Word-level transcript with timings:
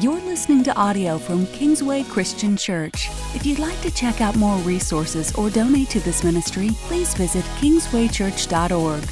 You're 0.00 0.20
listening 0.20 0.62
to 0.64 0.76
audio 0.76 1.16
from 1.16 1.46
Kingsway 1.46 2.02
Christian 2.02 2.54
Church. 2.54 3.08
If 3.34 3.46
you'd 3.46 3.58
like 3.58 3.80
to 3.80 3.90
check 3.90 4.20
out 4.20 4.36
more 4.36 4.58
resources 4.58 5.34
or 5.36 5.48
donate 5.48 5.88
to 5.90 6.00
this 6.00 6.22
ministry, 6.22 6.68
please 6.82 7.14
visit 7.14 7.42
kingswaychurch.org. 7.60 9.08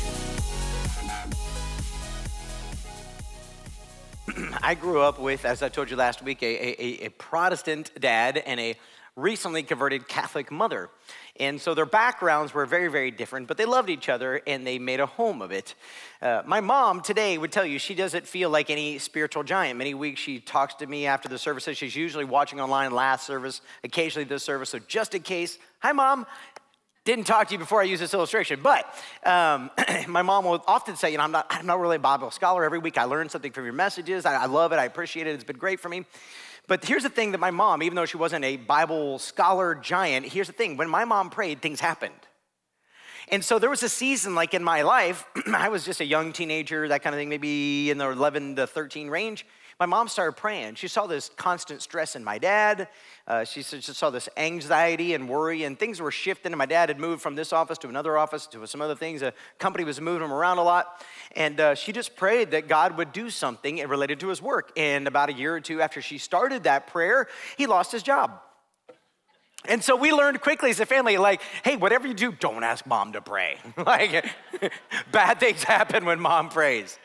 I 4.62 4.75
grew 4.75 5.01
up 5.01 5.19
with, 5.19 5.47
as 5.47 5.62
I 5.62 5.71
told 5.71 5.89
you 5.91 5.97
last 5.97 6.21
week, 6.22 6.42
a, 6.42 6.47
a, 6.47 7.06
a 7.06 7.08
Protestant 7.12 7.90
dad 7.98 8.37
and 8.44 8.60
a 8.60 8.76
recently 9.17 9.62
converted 9.62 10.08
Catholic 10.08 10.51
mother. 10.51 10.90
And 11.38 11.60
so 11.60 11.74
their 11.74 11.87
backgrounds 11.87 12.53
were 12.53 12.67
very, 12.67 12.88
very 12.88 13.10
different, 13.10 13.47
but 13.47 13.56
they 13.56 13.65
loved 13.65 13.88
each 13.88 14.08
other 14.08 14.40
and 14.47 14.67
they 14.67 14.79
made 14.79 15.01
a 15.01 15.06
home 15.06 15.40
of 15.40 15.53
it. 15.53 15.74
Uh, 16.20 16.42
my 16.47 16.60
mom 16.60 17.01
today 17.01 17.38
would 17.38 17.52
tell 17.52 17.65
you 17.65 17.79
she 17.79 17.95
doesn't 17.95 18.27
feel 18.27 18.51
like 18.51 18.70
any 18.70 18.98
spiritual 18.98 19.45
giant. 19.45 19.79
Many 19.79 19.95
weeks 19.95 20.20
she 20.20 20.41
talks 20.41 20.74
to 20.77 20.87
me 20.87 21.06
after 21.06 21.29
the 21.29 21.38
services. 21.38 21.77
She's 21.77 21.95
usually 21.95 22.25
watching 22.25 22.61
online 22.61 22.91
last 22.91 23.27
service, 23.27 23.61
occasionally 23.84 24.25
this 24.25 24.42
service. 24.42 24.70
So 24.70 24.80
just 24.80 25.15
in 25.15 25.23
case, 25.23 25.59
hi, 25.81 25.92
mom. 25.92 26.27
Didn't 27.05 27.25
talk 27.25 27.48
to 27.48 27.53
you 27.53 27.59
before 27.59 27.83
I 27.83 27.84
use 27.84 28.01
this 28.01 28.15
illustration, 28.15 28.61
but 28.62 28.87
um, 29.27 29.70
my 30.09 30.23
mom 30.23 30.47
will 30.47 30.65
often 30.67 30.97
say, 30.97 31.12
you 31.12 31.19
know, 31.19 31.25
I'm 31.25 31.33
not, 31.33 31.47
I'm 31.51 31.67
not 31.67 31.78
really 31.78 31.97
a 31.97 31.98
Bible 31.98 32.31
scholar. 32.31 32.65
Every 32.65 32.78
week 32.78 32.97
I 32.97 33.05
learn 33.05 33.28
something 33.28 33.53
from 33.53 33.65
your 33.65 33.75
messages. 33.75 34.25
I, 34.25 34.34
I 34.34 34.47
love 34.47 34.73
it. 34.73 34.77
I 34.77 34.87
appreciate 34.87 35.27
it. 35.27 35.34
It's 35.34 35.45
been 35.45 35.59
great 35.59 35.81
for 35.81 35.91
me. 35.91 36.06
But 36.67 36.85
here's 36.85 37.03
the 37.03 37.11
thing 37.11 37.33
that 37.33 37.39
my 37.39 37.51
mom, 37.51 37.83
even 37.83 37.95
though 37.95 38.07
she 38.07 38.17
wasn't 38.17 38.45
a 38.45 38.57
Bible 38.57 39.19
scholar 39.19 39.75
giant, 39.75 40.27
here's 40.27 40.47
the 40.47 40.53
thing 40.53 40.77
when 40.77 40.89
my 40.89 41.05
mom 41.05 41.31
prayed, 41.31 41.61
things 41.61 41.81
happened. 41.81 42.15
And 43.29 43.45
so 43.45 43.59
there 43.59 43.71
was 43.71 43.83
a 43.83 43.89
season 43.89 44.35
like 44.35 44.55
in 44.55 44.63
my 44.63 44.83
life, 44.83 45.27
I 45.55 45.69
was 45.69 45.85
just 45.85 46.01
a 46.01 46.05
young 46.05 46.33
teenager, 46.33 46.89
that 46.89 47.03
kind 47.03 47.15
of 47.15 47.19
thing, 47.19 47.29
maybe 47.29 47.91
in 47.91 47.99
the 47.99 48.11
11 48.11 48.57
to 48.57 48.67
13 48.67 49.09
range 49.09 49.47
my 49.81 49.87
mom 49.87 50.09
started 50.09 50.37
praying. 50.37 50.77
She 50.77 50.89
saw 50.89 51.07
this 51.07 51.31
constant 51.37 51.83
stress 51.83 52.15
in 52.17 52.23
my 52.23 52.39
dad. 52.39 52.89
Uh, 53.27 53.42
she, 53.42 53.62
she 53.62 53.80
saw 53.80 54.11
this 54.11 54.28
anxiety 54.36 55.14
and 55.14 55.28
worry, 55.28 55.64
and 55.64 55.78
things 55.78 55.98
were 56.00 56.11
shifting. 56.11 56.53
And 56.53 56.58
my 56.58 56.67
dad 56.67 56.91
had 56.91 57.00
moved 57.00 57.22
from 57.22 57.34
this 57.34 57.55
office 57.55 57.78
to 57.78 57.89
another 57.89 58.19
office 58.19 58.47
to 58.48 58.66
some 58.66 58.83
other 58.83 58.94
things. 58.94 59.20
The 59.20 59.33
company 59.58 59.84
was 59.84 59.98
moving 59.98 60.25
him 60.25 60.33
around 60.33 60.58
a 60.58 60.62
lot. 60.62 61.03
And 61.34 61.58
uh, 61.58 61.75
she 61.75 61.92
just 61.92 62.16
prayed 62.16 62.50
that 62.50 62.69
God 62.69 62.98
would 62.98 63.12
do 63.12 63.31
something 63.31 63.78
related 63.89 64.20
to 64.20 64.28
his 64.28 64.42
work. 64.42 64.72
And 64.77 65.08
about 65.08 65.31
a 65.31 65.33
year 65.33 65.55
or 65.55 65.61
two 65.61 65.81
after 65.81 66.03
she 66.03 66.19
started 66.19 66.64
that 66.64 66.86
prayer, 66.89 67.27
he 67.56 67.66
lost 67.66 67.92
his 67.92 68.03
job. 68.03 68.41
And 69.66 69.83
so 69.83 69.97
we 69.97 70.12
learned 70.12 70.42
quickly 70.42 70.70
as 70.70 70.81
a 70.81 70.86
family, 70.86 71.16
like, 71.16 71.41
hey, 71.62 71.77
whatever 71.77 72.06
you 72.06 72.12
do, 72.12 72.33
don't 72.33 72.62
ask 72.62 72.86
mom 72.86 73.12
to 73.12 73.22
pray. 73.22 73.56
like, 73.78 74.27
bad 75.12 75.41
things 75.41 75.62
happen 75.64 76.05
when 76.05 76.20
mom 76.20 76.50
prays. 76.50 76.98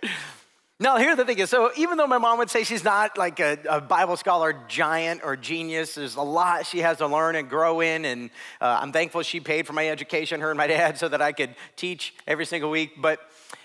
Now, 0.81 0.95
here's 0.95 1.17
the 1.17 1.25
thing 1.25 1.39
is 1.39 1.49
so 1.49 1.71
even 1.75 1.97
though 1.97 2.07
my 2.07 2.19
mom 2.19 2.37
would 2.37 2.49
say 2.49 2.63
she's 2.63 2.85
not 2.85 3.17
like 3.17 3.41
a, 3.41 3.57
a, 3.69 3.81
Bible 3.81 4.15
scholar 4.15 4.55
giant 4.69 5.21
or 5.25 5.35
genius, 5.35 5.95
there's 5.95 6.15
a 6.15 6.21
lot 6.21 6.65
she 6.65 6.79
has 6.79 6.99
to 6.99 7.07
learn 7.07 7.35
and 7.35 7.49
grow 7.49 7.81
in. 7.81 8.05
And 8.05 8.29
uh, 8.61 8.79
I'm 8.81 8.93
thankful 8.93 9.21
she 9.23 9.41
paid 9.41 9.67
for 9.67 9.73
my 9.73 9.89
education, 9.89 10.39
her 10.39 10.51
and 10.51 10.57
my 10.57 10.67
dad, 10.67 10.97
so 10.97 11.09
that 11.09 11.21
I 11.21 11.33
could 11.33 11.53
teach 11.75 12.13
every 12.25 12.45
single 12.45 12.69
week. 12.69 12.91
But 12.97 13.19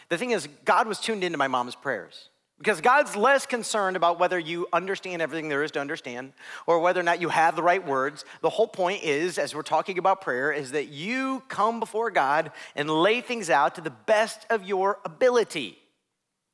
the 0.08 0.18
thing 0.18 0.32
is, 0.32 0.48
God 0.64 0.88
was 0.88 0.98
tuned 0.98 1.22
into 1.22 1.38
my 1.38 1.46
mom's 1.46 1.76
prayers. 1.76 2.30
Because 2.58 2.80
God's 2.80 3.14
less 3.14 3.46
concerned 3.46 3.96
about 3.96 4.18
whether 4.18 4.38
you 4.38 4.66
understand 4.72 5.22
everything 5.22 5.48
there 5.48 5.62
is 5.62 5.70
to 5.72 5.80
understand 5.80 6.32
or 6.66 6.80
whether 6.80 6.98
or 6.98 7.04
not 7.04 7.20
you 7.20 7.28
have 7.28 7.54
the 7.54 7.62
right 7.62 7.84
words. 7.84 8.24
The 8.42 8.50
whole 8.50 8.68
point 8.68 9.04
is, 9.04 9.38
as 9.38 9.54
we're 9.54 9.62
talking 9.62 9.98
about 9.98 10.20
prayer, 10.20 10.50
is 10.50 10.72
that 10.72 10.88
you 10.88 11.42
come 11.48 11.78
before 11.78 12.10
God 12.10 12.52
and 12.74 12.88
lay 12.90 13.20
things 13.20 13.50
out 13.50 13.74
to 13.76 13.80
the 13.80 13.90
best 13.90 14.46
of 14.50 14.64
your 14.64 14.98
ability. 15.04 15.78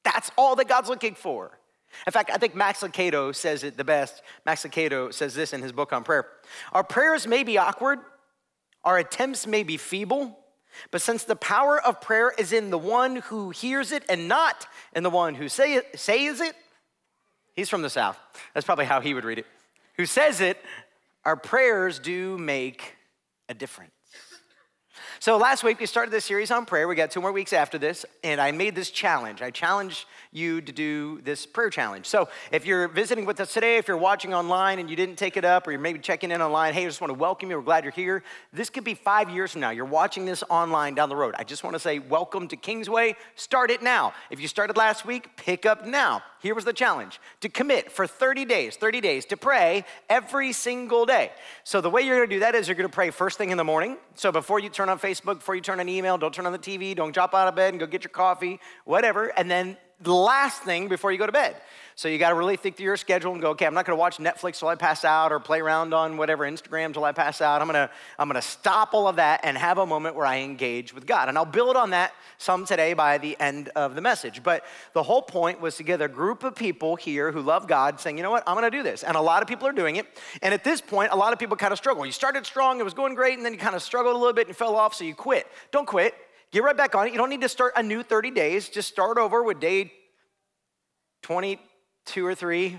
That's 0.04 0.30
all 0.36 0.56
that 0.56 0.68
God's 0.68 0.88
looking 0.88 1.14
for. 1.14 1.58
In 2.06 2.12
fact, 2.12 2.30
I 2.32 2.36
think 2.36 2.54
Max 2.54 2.80
Lucado 2.80 3.34
says 3.34 3.64
it 3.64 3.76
the 3.76 3.84
best. 3.84 4.22
Max 4.46 4.62
Lucado 4.64 5.12
says 5.12 5.34
this 5.34 5.52
in 5.52 5.62
his 5.62 5.72
book 5.72 5.92
on 5.92 6.04
prayer. 6.04 6.26
Our 6.72 6.84
prayers 6.84 7.26
may 7.26 7.42
be 7.42 7.58
awkward, 7.58 7.98
our 8.84 8.98
attempts 8.98 9.46
may 9.46 9.62
be 9.62 9.76
feeble, 9.76 10.38
but 10.90 11.02
since 11.02 11.24
the 11.24 11.36
power 11.36 11.80
of 11.80 12.00
prayer 12.00 12.32
is 12.38 12.52
in 12.52 12.70
the 12.70 12.78
one 12.78 13.16
who 13.16 13.50
hears 13.50 13.92
it 13.92 14.04
and 14.08 14.28
not 14.28 14.66
in 14.94 15.02
the 15.02 15.10
one 15.10 15.34
who 15.34 15.48
say 15.48 15.80
says 15.94 16.40
it, 16.40 16.54
he's 17.54 17.68
from 17.68 17.82
the 17.82 17.90
South. 17.90 18.18
That's 18.54 18.64
probably 18.64 18.84
how 18.84 19.00
he 19.00 19.12
would 19.12 19.24
read 19.24 19.38
it. 19.38 19.46
Who 19.96 20.06
says 20.06 20.40
it, 20.40 20.58
our 21.24 21.36
prayers 21.36 21.98
do 21.98 22.38
make 22.38 22.96
a 23.48 23.54
difference. 23.54 23.92
So 25.22 25.36
last 25.36 25.62
week 25.62 25.78
we 25.78 25.84
started 25.84 26.10
this 26.12 26.24
series 26.24 26.50
on 26.50 26.64
prayer. 26.64 26.88
We 26.88 26.94
got 26.94 27.10
two 27.10 27.20
more 27.20 27.30
weeks 27.30 27.52
after 27.52 27.76
this, 27.76 28.06
and 28.24 28.40
I 28.40 28.52
made 28.52 28.74
this 28.74 28.90
challenge. 28.90 29.42
I 29.42 29.50
challenge 29.50 30.06
you 30.32 30.62
to 30.62 30.72
do 30.72 31.20
this 31.20 31.44
prayer 31.44 31.68
challenge. 31.68 32.06
So 32.06 32.30
if 32.50 32.64
you're 32.64 32.88
visiting 32.88 33.26
with 33.26 33.38
us 33.38 33.52
today, 33.52 33.76
if 33.76 33.86
you're 33.86 33.98
watching 33.98 34.32
online 34.32 34.78
and 34.78 34.88
you 34.88 34.96
didn't 34.96 35.16
take 35.16 35.36
it 35.36 35.44
up, 35.44 35.66
or 35.66 35.72
you're 35.72 35.78
maybe 35.80 35.98
checking 35.98 36.30
in 36.30 36.40
online, 36.40 36.72
hey, 36.72 36.84
I 36.84 36.86
just 36.86 37.02
want 37.02 37.10
to 37.10 37.18
welcome 37.18 37.50
you. 37.50 37.58
We're 37.58 37.62
glad 37.62 37.84
you're 37.84 37.92
here. 37.92 38.22
This 38.54 38.70
could 38.70 38.82
be 38.82 38.94
five 38.94 39.28
years 39.28 39.52
from 39.52 39.60
now. 39.60 39.68
You're 39.68 39.84
watching 39.84 40.24
this 40.24 40.42
online 40.48 40.94
down 40.94 41.10
the 41.10 41.16
road. 41.16 41.34
I 41.36 41.44
just 41.44 41.64
want 41.64 41.74
to 41.74 41.80
say 41.80 41.98
welcome 41.98 42.48
to 42.48 42.56
Kingsway. 42.56 43.14
Start 43.34 43.70
it 43.70 43.82
now. 43.82 44.14
If 44.30 44.40
you 44.40 44.48
started 44.48 44.78
last 44.78 45.04
week, 45.04 45.36
pick 45.36 45.66
up 45.66 45.84
now. 45.84 46.22
Here 46.40 46.54
was 46.54 46.64
the 46.64 46.72
challenge 46.72 47.20
to 47.40 47.48
commit 47.48 47.92
for 47.92 48.06
30 48.06 48.46
days, 48.46 48.76
30 48.76 49.00
days 49.00 49.26
to 49.26 49.36
pray 49.36 49.84
every 50.08 50.52
single 50.52 51.04
day. 51.04 51.32
So 51.64 51.80
the 51.80 51.90
way 51.90 52.00
you're 52.02 52.24
to 52.24 52.26
do 52.26 52.40
that 52.40 52.54
is 52.54 52.66
you're 52.66 52.76
to 52.76 52.88
pray 52.88 53.10
first 53.10 53.36
thing 53.36 53.50
in 53.50 53.58
the 53.58 53.64
morning. 53.64 53.98
So 54.14 54.32
before 54.32 54.58
you 54.58 54.70
turn 54.70 54.88
on 54.88 54.98
Facebook, 54.98 55.36
before 55.40 55.54
you 55.54 55.60
turn 55.60 55.80
on 55.80 55.88
email, 55.88 56.16
don't 56.16 56.32
turn 56.32 56.46
on 56.46 56.52
the 56.52 56.58
TV, 56.58 56.96
don't 56.96 57.14
jump 57.14 57.34
out 57.34 57.46
of 57.46 57.54
bed 57.54 57.74
and 57.74 57.80
go 57.80 57.86
get 57.86 58.04
your 58.04 58.10
coffee, 58.10 58.58
whatever. 58.84 59.28
And 59.28 59.50
then 59.50 59.76
the 60.00 60.14
last 60.14 60.62
thing 60.62 60.88
before 60.88 61.12
you 61.12 61.18
go 61.18 61.26
to 61.26 61.32
bed. 61.32 61.56
So 62.00 62.08
you 62.08 62.16
got 62.16 62.30
to 62.30 62.34
really 62.34 62.56
think 62.56 62.78
through 62.78 62.86
your 62.86 62.96
schedule 62.96 63.32
and 63.32 63.42
go, 63.42 63.50
okay, 63.50 63.66
I'm 63.66 63.74
not 63.74 63.84
going 63.84 63.94
to 63.94 64.00
watch 64.00 64.16
Netflix 64.16 64.58
till 64.58 64.68
I 64.68 64.74
pass 64.74 65.04
out 65.04 65.32
or 65.32 65.38
play 65.38 65.60
around 65.60 65.92
on 65.92 66.16
whatever 66.16 66.50
Instagram 66.50 66.94
till 66.94 67.04
I 67.04 67.12
pass 67.12 67.42
out. 67.42 67.60
I'm 67.60 67.68
going 67.68 67.74
to 67.74 67.90
I'm 68.18 68.26
going 68.26 68.40
to 68.40 68.48
stop 68.48 68.94
all 68.94 69.06
of 69.06 69.16
that 69.16 69.40
and 69.42 69.54
have 69.58 69.76
a 69.76 69.84
moment 69.84 70.16
where 70.16 70.24
I 70.24 70.38
engage 70.38 70.94
with 70.94 71.04
God. 71.04 71.28
And 71.28 71.36
I'll 71.36 71.44
build 71.44 71.76
on 71.76 71.90
that 71.90 72.14
some 72.38 72.64
today 72.64 72.94
by 72.94 73.18
the 73.18 73.38
end 73.38 73.68
of 73.76 73.96
the 73.96 74.00
message. 74.00 74.42
But 74.42 74.64
the 74.94 75.02
whole 75.02 75.20
point 75.20 75.60
was 75.60 75.76
to 75.76 75.82
get 75.82 76.00
a 76.00 76.08
group 76.08 76.42
of 76.42 76.56
people 76.56 76.96
here 76.96 77.32
who 77.32 77.42
love 77.42 77.68
God 77.68 78.00
saying, 78.00 78.16
you 78.16 78.22
know 78.22 78.30
what, 78.30 78.44
I'm 78.46 78.56
going 78.56 78.64
to 78.64 78.74
do 78.74 78.82
this. 78.82 79.02
And 79.02 79.14
a 79.14 79.20
lot 79.20 79.42
of 79.42 79.46
people 79.46 79.68
are 79.68 79.72
doing 79.72 79.96
it. 79.96 80.06
And 80.40 80.54
at 80.54 80.64
this 80.64 80.80
point, 80.80 81.12
a 81.12 81.16
lot 81.16 81.34
of 81.34 81.38
people 81.38 81.58
kind 81.58 81.72
of 81.72 81.76
struggle. 81.76 82.06
You 82.06 82.12
started 82.12 82.46
strong, 82.46 82.80
it 82.80 82.82
was 82.82 82.94
going 82.94 83.14
great, 83.14 83.36
and 83.36 83.44
then 83.44 83.52
you 83.52 83.58
kind 83.58 83.76
of 83.76 83.82
struggled 83.82 84.16
a 84.16 84.18
little 84.18 84.32
bit 84.32 84.46
and 84.46 84.56
fell 84.56 84.74
off, 84.74 84.94
so 84.94 85.04
you 85.04 85.14
quit. 85.14 85.46
Don't 85.70 85.86
quit. 85.86 86.14
Get 86.50 86.62
right 86.62 86.74
back 86.74 86.94
on 86.94 87.08
it. 87.08 87.12
You 87.12 87.18
don't 87.18 87.28
need 87.28 87.42
to 87.42 87.48
start 87.50 87.74
a 87.76 87.82
new 87.82 88.02
30 88.02 88.30
days. 88.30 88.70
Just 88.70 88.88
start 88.88 89.18
over 89.18 89.42
with 89.42 89.60
day 89.60 89.92
22 92.06 92.26
or 92.26 92.34
3. 92.34 92.78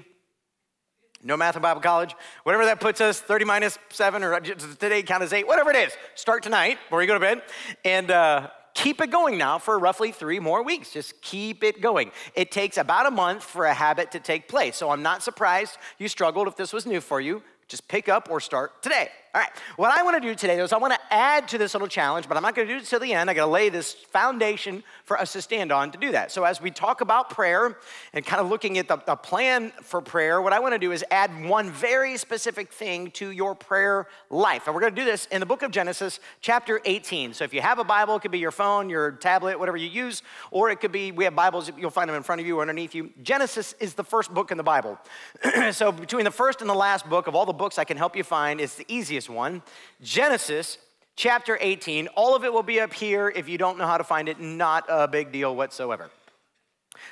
No 1.24 1.38
math 1.38 1.56
in 1.56 1.62
Bible 1.62 1.82
college. 1.82 2.16
Whatever 2.44 2.66
that 2.66 2.80
puts 2.80 3.00
us, 3.00 3.20
30 3.22 3.46
minus 3.46 3.78
7, 3.90 4.24
or 4.24 4.40
today 4.40 5.04
count 5.04 5.24
as 5.24 5.34
8, 5.34 5.46
whatever 5.48 5.70
it 5.70 5.76
is. 5.76 5.94
Start 6.16 6.42
tonight 6.42 6.80
before 6.84 7.02
you 7.02 7.08
go 7.08 7.14
to 7.14 7.20
bed. 7.20 7.42
And 7.86 8.10
uh, 8.10 8.50
keep 8.74 9.02
it 9.02 9.12
going 9.12 9.38
now 9.38 9.60
for 9.60 9.78
roughly 9.78 10.12
three 10.12 10.40
more 10.40 10.64
weeks. 10.64 10.92
Just 10.92 11.22
keep 11.22 11.64
it 11.64 11.80
going. 11.82 12.12
It 12.36 12.52
takes 12.52 12.78
about 12.78 13.06
a 13.06 13.12
month 13.12 13.44
for 13.44 13.66
a 13.66 13.74
habit 13.74 14.12
to 14.12 14.20
take 14.20 14.48
place. 14.48 14.78
So 14.78 14.90
I'm 14.90 15.04
not 15.04 15.22
surprised 15.22 15.78
you 16.00 16.08
struggled 16.08 16.48
if 16.48 16.56
this 16.56 16.74
was 16.74 16.86
new 16.86 17.02
for 17.02 17.22
you. 17.22 17.44
Just 17.72 17.88
pick 17.88 18.10
up 18.10 18.30
or 18.30 18.42
start 18.42 18.84
today. 18.84 19.08
All 19.34 19.40
right, 19.40 19.50
what 19.78 19.98
I 19.98 20.04
want 20.04 20.22
to 20.22 20.28
do 20.28 20.36
today 20.36 20.60
is 20.60 20.74
I 20.74 20.78
want 20.78 20.92
to 20.92 21.00
add 21.10 21.48
to 21.50 21.58
this 21.58 21.74
little 21.74 21.88
challenge, 21.88 22.28
but 22.28 22.36
I'm 22.36 22.44
not 22.44 22.54
going 22.54 22.68
to 22.68 22.74
do 22.74 22.80
it 22.82 22.86
till 22.86 23.00
the 23.00 23.14
end. 23.14 23.30
I 23.30 23.34
got 23.34 23.46
to 23.46 23.52
lay 23.52 23.70
this 23.70 23.94
foundation 23.94 24.84
for 25.06 25.18
us 25.18 25.32
to 25.32 25.42
stand 25.42 25.72
on 25.72 25.90
to 25.92 25.98
do 25.98 26.12
that. 26.12 26.34
So 26.34 26.44
as 26.44 26.62
we 26.62 26.70
talk 26.70 27.00
about 27.00 27.30
prayer 27.30 27.78
and 28.12 28.26
kind 28.26 28.42
of 28.42 28.50
looking 28.50 28.78
at 28.78 28.90
the, 28.90 28.98
the 28.98 29.16
plan 29.16 29.72
for 29.84 30.02
prayer, 30.02 30.42
what 30.42 30.52
I 30.52 30.60
want 30.60 30.74
to 30.74 30.80
do 30.80 30.92
is 30.92 31.06
add 31.12 31.46
one 31.46 31.72
very 31.72 32.18
specific 32.18 32.74
thing 32.74 33.10
to 33.12 33.32
your 33.32 33.56
prayer 33.56 34.06
life. 34.30 34.68
And 34.68 34.76
we're 34.76 34.82
going 34.82 34.96
to 34.96 35.02
do 35.02 35.06
this 35.06 35.28
in 35.28 35.40
the 35.40 35.46
book 35.46 35.62
of 35.62 35.72
Genesis, 35.72 36.20
chapter 36.42 36.82
18. 36.84 37.34
So 37.34 37.46
if 37.46 37.54
you 37.54 37.62
have 37.62 37.80
a 37.80 37.86
Bible, 37.86 38.18
it 38.18 38.24
could 38.24 38.32
be 38.32 38.40
your 38.40 38.52
phone, 38.52 38.90
your 38.90 39.12
tablet, 39.12 39.58
whatever 39.58 39.78
you 39.78 39.88
use, 39.88 40.24
or 40.52 40.70
it 40.72 40.82
could 40.82 40.92
be 40.92 41.14
we 41.14 41.24
have 41.24 41.38
Bibles, 41.38 41.72
you'll 41.78 41.90
find 41.90 42.10
them 42.10 42.18
in 42.18 42.24
front 42.24 42.42
of 42.42 42.48
you 42.48 42.58
or 42.58 42.62
underneath 42.62 42.94
you. 42.94 43.12
Genesis 43.24 43.76
is 43.80 43.94
the 43.94 44.04
first 44.04 44.34
book 44.34 44.52
in 44.52 44.58
the 44.58 44.64
Bible. 44.64 45.00
so 45.72 45.94
between 45.94 46.26
the 46.26 46.32
first 46.32 46.60
and 46.60 46.70
the 46.70 46.76
last 46.76 47.10
book 47.10 47.28
of 47.28 47.36
all 47.36 47.46
the 47.46 47.61
books 47.62 47.78
I 47.78 47.84
can 47.84 47.96
help 47.96 48.16
you 48.16 48.24
find, 48.24 48.60
it's 48.60 48.74
the 48.74 48.88
easiest 48.88 49.30
one 49.30 49.62
Genesis 50.02 50.80
chapter 51.16 51.60
18. 51.62 52.08
All 52.16 52.36
of 52.36 52.44
it 52.44 52.52
will 52.52 52.64
be 52.64 52.80
up 52.80 52.92
here. 52.92 53.32
If 53.36 53.48
you 53.48 53.60
don't 53.60 53.78
know 53.78 53.86
how 53.86 54.00
to 54.00 54.04
find 54.04 54.28
it, 54.28 54.40
not 54.40 54.86
a 54.90 55.08
big 55.08 55.32
deal 55.32 55.56
whatsoever. 55.56 56.10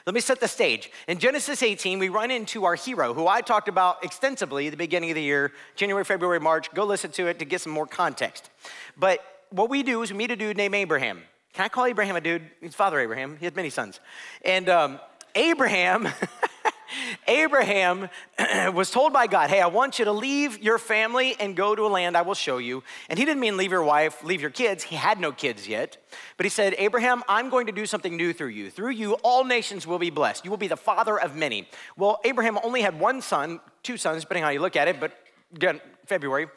Let 0.08 0.16
me 0.16 0.22
set 0.22 0.40
the 0.40 0.48
stage. 0.48 0.90
In 1.08 1.20
Genesis 1.20 1.62
18, 1.62 2.00
we 2.00 2.10
run 2.10 2.32
into 2.32 2.66
our 2.66 2.74
hero, 2.74 3.14
who 3.14 3.28
I 3.28 3.42
talked 3.42 3.68
about 3.68 4.04
extensively 4.04 4.66
at 4.66 4.72
the 4.72 4.78
beginning 4.78 5.12
of 5.12 5.16
the 5.16 5.22
year, 5.22 5.52
January, 5.76 6.04
February, 6.04 6.40
March. 6.40 6.74
Go 6.74 6.84
listen 6.84 7.12
to 7.12 7.28
it 7.28 7.38
to 7.38 7.46
get 7.46 7.62
some 7.62 7.72
more 7.72 7.86
context. 7.86 8.50
But 8.98 9.20
what 9.52 9.70
we 9.70 9.84
do 9.84 10.02
is 10.02 10.12
we 10.12 10.18
meet 10.18 10.32
a 10.32 10.36
dude 10.36 10.58
named 10.58 10.74
Abraham. 10.74 11.22
Can 11.54 11.66
I 11.66 11.70
call 11.70 11.86
Abraham 11.86 12.16
a 12.16 12.22
dude? 12.22 12.42
He's 12.60 12.74
father 12.74 13.00
Abraham. 13.00 13.38
He 13.38 13.46
had 13.46 13.56
many 13.56 13.70
sons. 13.70 14.00
And 14.44 14.68
um, 14.68 15.00
Abraham 15.36 16.08
Abraham 17.28 18.10
was 18.74 18.92
told 18.92 19.14
by 19.14 19.28
God, 19.28 19.50
Hey, 19.50 19.62
I 19.62 19.68
want 19.68 20.00
you 20.00 20.06
to 20.06 20.12
leave 20.12 20.62
your 20.62 20.78
family 20.78 21.36
and 21.40 21.56
go 21.56 21.76
to 21.76 21.84
a 21.84 21.88
land 21.88 22.16
I 22.18 22.22
will 22.22 22.34
show 22.34 22.58
you. 22.58 22.84
And 23.10 23.18
he 23.18 23.26
didn't 23.26 23.40
mean 23.40 23.58
leave 23.58 23.72
your 23.72 23.84
wife, 23.84 24.24
leave 24.24 24.42
your 24.42 24.50
kids. 24.50 24.84
He 24.84 24.96
had 24.96 25.20
no 25.20 25.32
kids 25.32 25.68
yet. 25.68 25.98
But 26.38 26.46
he 26.46 26.50
said, 26.50 26.76
Abraham, 26.78 27.24
I'm 27.28 27.50
going 27.50 27.68
to 27.68 27.72
do 27.72 27.86
something 27.86 28.16
new 28.16 28.34
through 28.34 28.50
you. 28.50 28.70
Through 28.70 28.92
you, 28.92 29.14
all 29.24 29.44
nations 29.44 29.86
will 29.86 30.00
be 30.00 30.10
blessed. 30.10 30.46
You 30.46 30.52
will 30.52 30.58
be 30.58 30.68
the 30.68 30.78
father 30.78 31.20
of 31.20 31.36
many. 31.36 31.68
Well, 31.98 32.20
Abraham 32.24 32.58
only 32.64 32.82
had 32.82 33.00
one 33.00 33.22
son, 33.22 33.60
two 33.84 33.98
sons, 33.98 34.22
depending 34.24 34.44
how 34.44 34.50
you 34.50 34.60
look 34.60 34.76
at 34.76 34.88
it, 34.88 35.00
but 35.00 35.18
again, 35.56 35.82
February. 36.06 36.48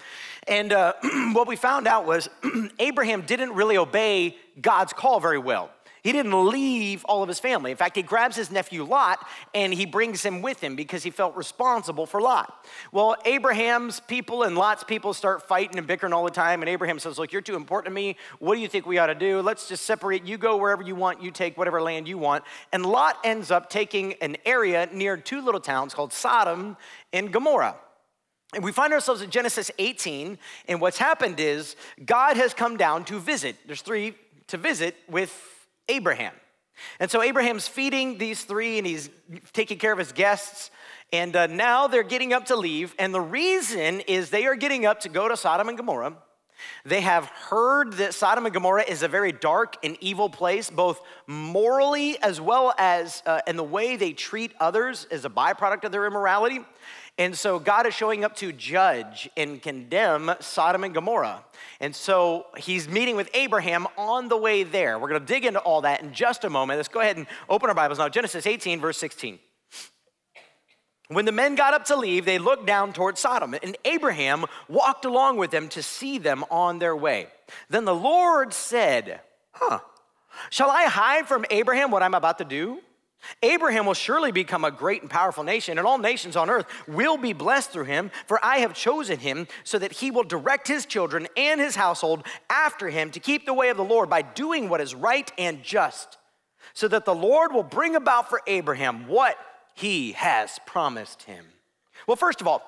And 0.48 0.72
uh, 0.72 0.94
what 1.32 1.46
we 1.46 1.56
found 1.56 1.86
out 1.86 2.06
was 2.06 2.28
Abraham 2.78 3.22
didn't 3.22 3.52
really 3.54 3.76
obey 3.76 4.36
God's 4.60 4.92
call 4.92 5.20
very 5.20 5.38
well. 5.38 5.70
He 6.02 6.10
didn't 6.10 6.46
leave 6.46 7.04
all 7.04 7.22
of 7.22 7.28
his 7.28 7.38
family. 7.38 7.70
In 7.70 7.76
fact, 7.76 7.94
he 7.94 8.02
grabs 8.02 8.34
his 8.34 8.50
nephew 8.50 8.82
Lot 8.82 9.24
and 9.54 9.72
he 9.72 9.86
brings 9.86 10.24
him 10.24 10.42
with 10.42 10.60
him 10.60 10.74
because 10.74 11.04
he 11.04 11.10
felt 11.10 11.36
responsible 11.36 12.06
for 12.06 12.20
Lot. 12.20 12.66
Well, 12.90 13.14
Abraham's 13.24 14.00
people 14.00 14.42
and 14.42 14.58
Lot's 14.58 14.82
people 14.82 15.14
start 15.14 15.46
fighting 15.46 15.78
and 15.78 15.86
bickering 15.86 16.12
all 16.12 16.24
the 16.24 16.30
time. 16.32 16.60
And 16.60 16.68
Abraham 16.68 16.98
says, 16.98 17.18
Look, 17.18 17.32
you're 17.32 17.40
too 17.40 17.54
important 17.54 17.92
to 17.92 17.94
me. 17.94 18.16
What 18.40 18.56
do 18.56 18.60
you 18.60 18.66
think 18.66 18.84
we 18.84 18.98
ought 18.98 19.06
to 19.06 19.14
do? 19.14 19.42
Let's 19.42 19.68
just 19.68 19.84
separate. 19.84 20.26
You 20.26 20.38
go 20.38 20.56
wherever 20.56 20.82
you 20.82 20.96
want, 20.96 21.22
you 21.22 21.30
take 21.30 21.56
whatever 21.56 21.80
land 21.80 22.08
you 22.08 22.18
want. 22.18 22.42
And 22.72 22.84
Lot 22.84 23.18
ends 23.22 23.52
up 23.52 23.70
taking 23.70 24.14
an 24.14 24.36
area 24.44 24.88
near 24.92 25.16
two 25.16 25.40
little 25.40 25.60
towns 25.60 25.94
called 25.94 26.12
Sodom 26.12 26.76
and 27.12 27.32
Gomorrah. 27.32 27.76
And 28.54 28.64
we 28.64 28.72
find 28.72 28.92
ourselves 28.92 29.22
in 29.22 29.30
Genesis 29.30 29.70
18, 29.78 30.36
and 30.68 30.80
what's 30.80 30.98
happened 30.98 31.40
is 31.40 31.74
God 32.04 32.36
has 32.36 32.52
come 32.52 32.76
down 32.76 33.04
to 33.04 33.18
visit. 33.18 33.56
There's 33.66 33.80
three 33.80 34.14
to 34.48 34.58
visit 34.58 34.96
with 35.08 35.61
Abraham. 35.88 36.34
And 36.98 37.10
so 37.10 37.22
Abraham's 37.22 37.68
feeding 37.68 38.18
these 38.18 38.44
three 38.44 38.78
and 38.78 38.86
he's 38.86 39.10
taking 39.52 39.78
care 39.78 39.92
of 39.92 39.98
his 39.98 40.12
guests. 40.12 40.70
And 41.12 41.36
uh, 41.36 41.46
now 41.46 41.86
they're 41.86 42.02
getting 42.02 42.32
up 42.32 42.46
to 42.46 42.56
leave. 42.56 42.94
And 42.98 43.12
the 43.12 43.20
reason 43.20 44.00
is 44.00 44.30
they 44.30 44.46
are 44.46 44.56
getting 44.56 44.86
up 44.86 45.00
to 45.00 45.08
go 45.08 45.28
to 45.28 45.36
Sodom 45.36 45.68
and 45.68 45.76
Gomorrah. 45.76 46.16
They 46.84 47.00
have 47.00 47.26
heard 47.26 47.94
that 47.94 48.14
Sodom 48.14 48.46
and 48.46 48.54
Gomorrah 48.54 48.84
is 48.84 49.02
a 49.02 49.08
very 49.08 49.32
dark 49.32 49.76
and 49.82 49.96
evil 50.00 50.28
place, 50.30 50.70
both 50.70 51.00
morally 51.26 52.20
as 52.22 52.40
well 52.40 52.72
as 52.78 53.22
uh, 53.26 53.40
in 53.46 53.56
the 53.56 53.64
way 53.64 53.96
they 53.96 54.12
treat 54.12 54.52
others 54.60 55.06
as 55.10 55.24
a 55.24 55.30
byproduct 55.30 55.84
of 55.84 55.92
their 55.92 56.06
immorality. 56.06 56.60
And 57.18 57.36
so 57.36 57.58
God 57.58 57.86
is 57.86 57.94
showing 57.94 58.24
up 58.24 58.36
to 58.36 58.52
judge 58.52 59.28
and 59.36 59.60
condemn 59.60 60.32
Sodom 60.40 60.82
and 60.82 60.94
Gomorrah. 60.94 61.44
And 61.78 61.94
so 61.94 62.46
he's 62.56 62.88
meeting 62.88 63.16
with 63.16 63.28
Abraham 63.34 63.86
on 63.98 64.28
the 64.28 64.36
way 64.36 64.62
there. 64.62 64.98
We're 64.98 65.10
going 65.10 65.20
to 65.20 65.26
dig 65.26 65.44
into 65.44 65.60
all 65.60 65.82
that 65.82 66.02
in 66.02 66.14
just 66.14 66.44
a 66.44 66.50
moment. 66.50 66.78
Let's 66.78 66.88
go 66.88 67.00
ahead 67.00 67.18
and 67.18 67.26
open 67.48 67.68
our 67.68 67.74
Bibles 67.74 67.98
now. 67.98 68.08
Genesis 68.08 68.46
18, 68.46 68.80
verse 68.80 68.96
16. 68.96 69.38
When 71.08 71.26
the 71.26 71.32
men 71.32 71.54
got 71.54 71.74
up 71.74 71.84
to 71.86 71.96
leave, 71.96 72.24
they 72.24 72.38
looked 72.38 72.66
down 72.66 72.94
toward 72.94 73.18
Sodom, 73.18 73.54
and 73.62 73.76
Abraham 73.84 74.46
walked 74.68 75.04
along 75.04 75.36
with 75.36 75.50
them 75.50 75.68
to 75.70 75.82
see 75.82 76.16
them 76.16 76.44
on 76.50 76.78
their 76.78 76.96
way. 76.96 77.26
Then 77.68 77.84
the 77.84 77.94
Lord 77.94 78.54
said, 78.54 79.20
Huh, 79.52 79.80
shall 80.48 80.70
I 80.70 80.84
hide 80.84 81.26
from 81.26 81.44
Abraham 81.50 81.90
what 81.90 82.02
I'm 82.02 82.14
about 82.14 82.38
to 82.38 82.44
do? 82.44 82.80
Abraham 83.42 83.86
will 83.86 83.94
surely 83.94 84.32
become 84.32 84.64
a 84.64 84.70
great 84.70 85.02
and 85.02 85.10
powerful 85.10 85.44
nation, 85.44 85.78
and 85.78 85.86
all 85.86 85.98
nations 85.98 86.36
on 86.36 86.50
earth 86.50 86.66
will 86.86 87.16
be 87.16 87.32
blessed 87.32 87.70
through 87.70 87.84
him, 87.84 88.10
for 88.26 88.44
I 88.44 88.58
have 88.58 88.74
chosen 88.74 89.18
him 89.18 89.46
so 89.64 89.78
that 89.78 89.92
he 89.92 90.10
will 90.10 90.24
direct 90.24 90.68
his 90.68 90.86
children 90.86 91.28
and 91.36 91.60
his 91.60 91.76
household 91.76 92.26
after 92.50 92.88
him 92.90 93.10
to 93.12 93.20
keep 93.20 93.46
the 93.46 93.54
way 93.54 93.68
of 93.68 93.76
the 93.76 93.84
Lord 93.84 94.10
by 94.10 94.22
doing 94.22 94.68
what 94.68 94.80
is 94.80 94.94
right 94.94 95.30
and 95.38 95.62
just, 95.62 96.18
so 96.74 96.88
that 96.88 97.04
the 97.04 97.14
Lord 97.14 97.52
will 97.52 97.62
bring 97.62 97.96
about 97.96 98.28
for 98.28 98.42
Abraham 98.46 99.06
what 99.08 99.36
he 99.74 100.12
has 100.12 100.58
promised 100.66 101.22
him. 101.22 101.44
Well, 102.06 102.16
first 102.16 102.40
of 102.40 102.48
all, 102.48 102.62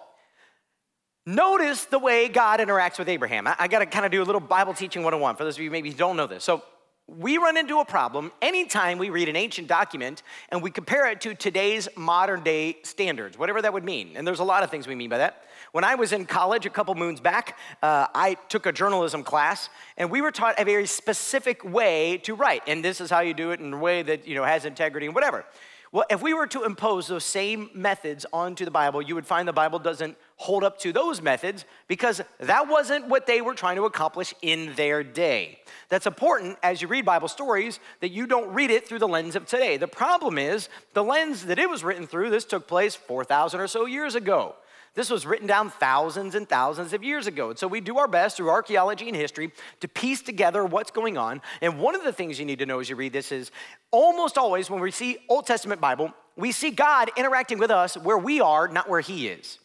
notice 1.27 1.85
the 1.87 1.99
way 1.99 2.29
God 2.29 2.61
interacts 2.61 2.99
with 2.99 3.09
Abraham. 3.09 3.47
I, 3.47 3.57
I 3.59 3.69
got 3.69 3.81
to 3.81 3.87
kind 3.87 4.07
of 4.07 4.13
do 4.13 4.23
a 4.23 4.25
little 4.25 4.41
Bible 4.41 4.75
teaching 4.75 5.03
101 5.03 5.37
for 5.37 5.45
those 5.45 5.57
of 5.57 5.63
you 5.63 5.71
maybe 5.71 5.93
don't 5.93 6.17
know 6.17 6.27
this. 6.27 6.45
So, 6.45 6.63
we 7.07 7.37
run 7.37 7.57
into 7.57 7.81
a 7.81 7.85
problem 7.85 8.33
anytime 8.41 8.97
we 8.97 9.11
read 9.11 9.29
an 9.29 9.37
ancient 9.37 9.69
document 9.69 10.23
and 10.49 10.63
we 10.63 10.71
compare 10.71 11.07
it 11.11 11.21
to 11.21 11.35
today's 11.35 11.87
modern 11.97 12.43
day 12.43 12.79
standards, 12.83 13.39
whatever 13.39 13.61
that 13.61 13.73
would 13.73 13.85
mean. 13.85 14.13
And 14.17 14.27
there's 14.27 14.41
a 14.41 14.45
lot 14.45 14.63
of 14.63 14.71
things 14.71 14.87
we 14.87 14.95
mean 14.95 15.11
by 15.11 15.19
that. 15.19 15.43
When 15.73 15.85
I 15.85 15.97
was 15.97 16.13
in 16.13 16.25
college 16.25 16.65
a 16.65 16.71
couple 16.71 16.95
moons 16.95 17.21
back, 17.21 17.59
uh, 17.83 18.07
I 18.15 18.35
took 18.49 18.65
a 18.65 18.73
journalism 18.73 19.23
class 19.23 19.69
and 19.99 20.11
we 20.11 20.23
were 20.23 20.31
taught 20.31 20.59
a 20.59 20.65
very 20.65 20.87
specific 20.87 21.63
way 21.63 22.19
to 22.19 22.35
write. 22.35 22.63
And 22.67 22.83
this 22.83 23.03
is 23.03 23.11
how 23.11 23.21
you 23.21 23.35
do 23.35 23.51
it 23.51 23.61
in 23.61 23.75
a 23.75 23.79
way 23.79 24.03
that 24.03 24.27
you 24.27 24.35
know 24.35 24.45
has 24.45 24.65
integrity 24.65 25.07
and 25.07 25.15
whatever. 25.15 25.45
Well, 25.93 26.05
if 26.11 26.23
we 26.23 26.33
were 26.33 26.47
to 26.49 26.65
impose 26.65 27.07
those 27.07 27.25
same 27.25 27.71
methods 27.75 28.25
onto 28.33 28.65
the 28.65 28.71
Bible, 28.71 29.03
you 29.03 29.15
would 29.15 29.27
find 29.27 29.47
the 29.47 29.53
Bible 29.53 29.79
doesn't 29.79 30.17
hold 30.37 30.65
up 30.65 30.79
to 30.81 30.93
those 30.93 31.23
methods 31.23 31.65
because 31.89 32.21
that 32.41 32.69
wasn't 32.69 33.09
what 33.09 33.27
they 33.27 33.41
were 33.41 33.55
trying 33.55 33.77
to 33.77 33.85
accomplish 33.85 34.35
in 34.43 34.75
their 34.75 35.03
day. 35.03 35.59
That's 35.89 36.07
important 36.07 36.59
as 36.63 36.83
you 36.83 36.89
read 36.89 37.05
Bible 37.05 37.29
stories 37.29 37.79
that 38.01 38.11
you 38.11 38.27
don't 38.27 38.53
read 38.53 38.71
it 38.71 38.89
through 38.89 38.99
the 38.99 39.09
lens 39.09 39.37
of 39.37 39.47
today. 39.47 39.77
The 39.77 39.89
problem 39.89 40.39
is 40.39 40.69
the 40.93 41.05
lens 41.05 41.45
that 41.47 41.59
it 41.59 41.71
was 41.71 41.85
written 41.85 42.07
through, 42.07 42.31
this 42.31 42.45
took 42.45 42.67
place 42.67 42.95
4,000 42.95 43.61
or 43.61 43.69
so 43.69 43.87
years 43.87 44.15
ago. 44.15 44.57
This 44.95 45.11
was 45.11 45.27
written 45.27 45.49
down 45.49 45.71
thousands 45.71 46.37
and 46.37 46.49
thousands 46.49 46.93
of 46.93 47.03
years 47.03 47.27
ago. 47.27 47.51
And 47.51 47.59
so 47.59 47.67
we 47.67 47.81
do 47.81 47.99
our 47.99 48.07
best 48.07 48.37
through 48.37 48.51
archaeology 48.51 49.09
and 49.09 49.17
history 49.17 49.53
to 49.81 49.89
piece 49.89 50.23
together 50.23 50.65
what's 50.65 50.93
going 50.93 51.19
on. 51.19 51.43
And 51.61 51.81
one 51.81 51.97
of 51.97 52.05
the 52.05 52.13
things 52.13 52.39
you 52.39 52.45
need 52.45 52.61
to 52.61 52.67
know 52.67 52.79
as 52.79 52.89
you 52.89 52.95
read 52.95 53.13
this 53.13 53.33
is 53.33 53.51
almost 53.91 54.39
always 54.39 54.71
when 54.71 54.81
we 54.81 54.93
see 54.93 55.19
Old 55.29 55.47
Testament 55.47 55.81
Bible, 55.81 56.13
we 56.37 56.53
see 56.53 56.71
God 56.71 57.11
interacting 57.17 57.59
with 57.59 57.73
us 57.73 57.97
where 57.97 58.19
we 58.19 58.41
are, 58.41 58.69
not 58.69 58.89
where 58.89 59.01
He 59.01 59.27
is. 59.27 59.59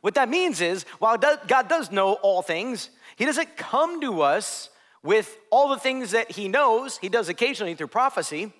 What 0.00 0.14
that 0.14 0.28
means 0.28 0.60
is, 0.60 0.84
while 0.98 1.18
God 1.18 1.68
does 1.68 1.90
know 1.90 2.14
all 2.14 2.42
things, 2.42 2.90
He 3.16 3.24
doesn't 3.24 3.56
come 3.56 4.00
to 4.00 4.22
us 4.22 4.70
with 5.02 5.38
all 5.50 5.68
the 5.68 5.78
things 5.78 6.12
that 6.12 6.30
He 6.30 6.48
knows. 6.48 6.98
He 6.98 7.08
does 7.08 7.28
occasionally 7.28 7.74
through 7.74 7.88
prophecy. 7.88 8.52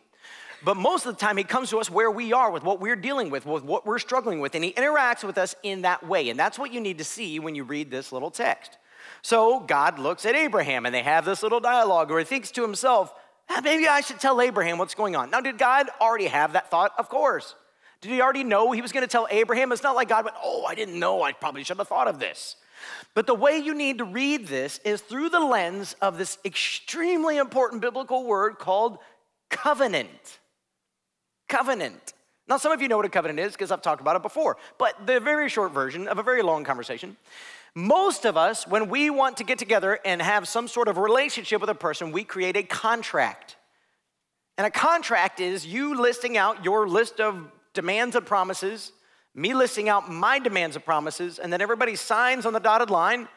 But 0.62 0.76
most 0.76 1.06
of 1.06 1.14
the 1.14 1.20
time, 1.20 1.36
he 1.38 1.44
comes 1.44 1.70
to 1.70 1.78
us 1.78 1.90
where 1.90 2.10
we 2.10 2.32
are 2.32 2.50
with 2.50 2.62
what 2.62 2.80
we're 2.80 2.96
dealing 2.96 3.30
with, 3.30 3.46
with 3.46 3.64
what 3.64 3.86
we're 3.86 3.98
struggling 3.98 4.40
with, 4.40 4.54
and 4.54 4.62
he 4.62 4.72
interacts 4.72 5.24
with 5.24 5.38
us 5.38 5.54
in 5.62 5.82
that 5.82 6.06
way. 6.06 6.28
And 6.28 6.38
that's 6.38 6.58
what 6.58 6.72
you 6.72 6.80
need 6.80 6.98
to 6.98 7.04
see 7.04 7.38
when 7.38 7.54
you 7.54 7.64
read 7.64 7.90
this 7.90 8.12
little 8.12 8.30
text. 8.30 8.76
So 9.22 9.60
God 9.60 9.98
looks 9.98 10.26
at 10.26 10.34
Abraham, 10.34 10.84
and 10.84 10.94
they 10.94 11.02
have 11.02 11.24
this 11.24 11.42
little 11.42 11.60
dialogue 11.60 12.10
where 12.10 12.18
he 12.18 12.24
thinks 12.26 12.50
to 12.52 12.62
himself, 12.62 13.12
ah, 13.48 13.60
maybe 13.64 13.88
I 13.88 14.02
should 14.02 14.20
tell 14.20 14.40
Abraham 14.40 14.76
what's 14.76 14.94
going 14.94 15.16
on. 15.16 15.30
Now, 15.30 15.40
did 15.40 15.56
God 15.56 15.88
already 15.98 16.26
have 16.26 16.52
that 16.52 16.70
thought? 16.70 16.92
Of 16.98 17.08
course. 17.08 17.54
Did 18.00 18.12
he 18.12 18.22
already 18.22 18.44
know 18.44 18.72
he 18.72 18.82
was 18.82 18.92
going 18.92 19.04
to 19.04 19.10
tell 19.10 19.28
Abraham? 19.30 19.72
It's 19.72 19.82
not 19.82 19.94
like 19.94 20.08
God 20.08 20.24
went, 20.24 20.36
oh, 20.42 20.64
I 20.64 20.74
didn't 20.74 20.98
know. 20.98 21.22
I 21.22 21.32
probably 21.32 21.64
should 21.64 21.78
have 21.78 21.88
thought 21.88 22.08
of 22.08 22.18
this. 22.18 22.56
But 23.14 23.26
the 23.26 23.34
way 23.34 23.58
you 23.58 23.74
need 23.74 23.98
to 23.98 24.04
read 24.04 24.46
this 24.46 24.78
is 24.84 25.00
through 25.02 25.28
the 25.28 25.40
lens 25.40 25.94
of 26.00 26.16
this 26.16 26.38
extremely 26.44 27.36
important 27.36 27.82
biblical 27.82 28.24
word 28.24 28.58
called 28.58 28.98
covenant 29.50 30.38
covenant. 31.50 32.14
Now, 32.48 32.56
some 32.56 32.72
of 32.72 32.80
you 32.80 32.88
know 32.88 32.96
what 32.96 33.04
a 33.04 33.10
covenant 33.10 33.38
is 33.38 33.52
because 33.52 33.70
I've 33.70 33.82
talked 33.82 34.00
about 34.00 34.16
it 34.16 34.22
before, 34.22 34.56
but 34.78 35.06
the 35.06 35.20
very 35.20 35.50
short 35.50 35.72
version 35.72 36.08
of 36.08 36.18
a 36.18 36.22
very 36.22 36.42
long 36.42 36.64
conversation. 36.64 37.16
Most 37.74 38.24
of 38.24 38.36
us, 38.36 38.66
when 38.66 38.88
we 38.88 39.10
want 39.10 39.36
to 39.36 39.44
get 39.44 39.58
together 39.58 40.00
and 40.04 40.22
have 40.22 40.48
some 40.48 40.66
sort 40.66 40.88
of 40.88 40.96
relationship 40.96 41.60
with 41.60 41.70
a 41.70 41.74
person, 41.74 42.10
we 42.10 42.24
create 42.24 42.56
a 42.56 42.62
contract. 42.62 43.56
And 44.56 44.66
a 44.66 44.70
contract 44.70 45.38
is 45.38 45.66
you 45.66 46.00
listing 46.00 46.36
out 46.36 46.64
your 46.64 46.88
list 46.88 47.20
of 47.20 47.50
demands 47.74 48.16
and 48.16 48.26
promises, 48.26 48.92
me 49.34 49.54
listing 49.54 49.88
out 49.88 50.10
my 50.10 50.38
demands 50.38 50.76
and 50.76 50.84
promises, 50.84 51.38
and 51.38 51.52
then 51.52 51.60
everybody 51.60 51.96
signs 51.96 52.46
on 52.46 52.52
the 52.52 52.60
dotted 52.60 52.90
line. 52.90 53.28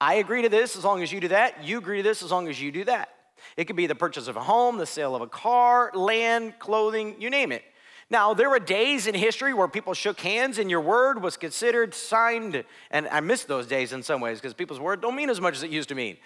I 0.00 0.14
agree 0.14 0.42
to 0.42 0.48
this 0.48 0.76
as 0.76 0.84
long 0.84 1.02
as 1.02 1.10
you 1.10 1.20
do 1.20 1.28
that. 1.28 1.64
You 1.64 1.78
agree 1.78 1.98
to 1.98 2.02
this 2.02 2.22
as 2.22 2.30
long 2.30 2.48
as 2.48 2.60
you 2.60 2.70
do 2.70 2.84
that. 2.84 3.08
It 3.56 3.64
could 3.64 3.76
be 3.76 3.86
the 3.86 3.94
purchase 3.94 4.28
of 4.28 4.36
a 4.36 4.42
home, 4.42 4.78
the 4.78 4.86
sale 4.86 5.14
of 5.14 5.22
a 5.22 5.26
car, 5.26 5.90
land, 5.94 6.58
clothing, 6.58 7.16
you 7.18 7.30
name 7.30 7.52
it. 7.52 7.62
Now, 8.08 8.34
there 8.34 8.48
were 8.48 8.60
days 8.60 9.06
in 9.06 9.14
history 9.14 9.52
where 9.52 9.66
people 9.66 9.92
shook 9.92 10.20
hands 10.20 10.58
and 10.58 10.70
your 10.70 10.80
word 10.80 11.20
was 11.20 11.36
considered 11.36 11.92
signed, 11.92 12.64
and 12.90 13.08
I 13.08 13.20
miss 13.20 13.44
those 13.44 13.66
days 13.66 13.92
in 13.92 14.02
some 14.02 14.20
ways 14.20 14.40
because 14.40 14.54
people's 14.54 14.78
word 14.78 15.00
don't 15.00 15.16
mean 15.16 15.28
as 15.28 15.40
much 15.40 15.56
as 15.56 15.62
it 15.64 15.70
used 15.70 15.88
to 15.88 15.94
mean. 15.96 16.16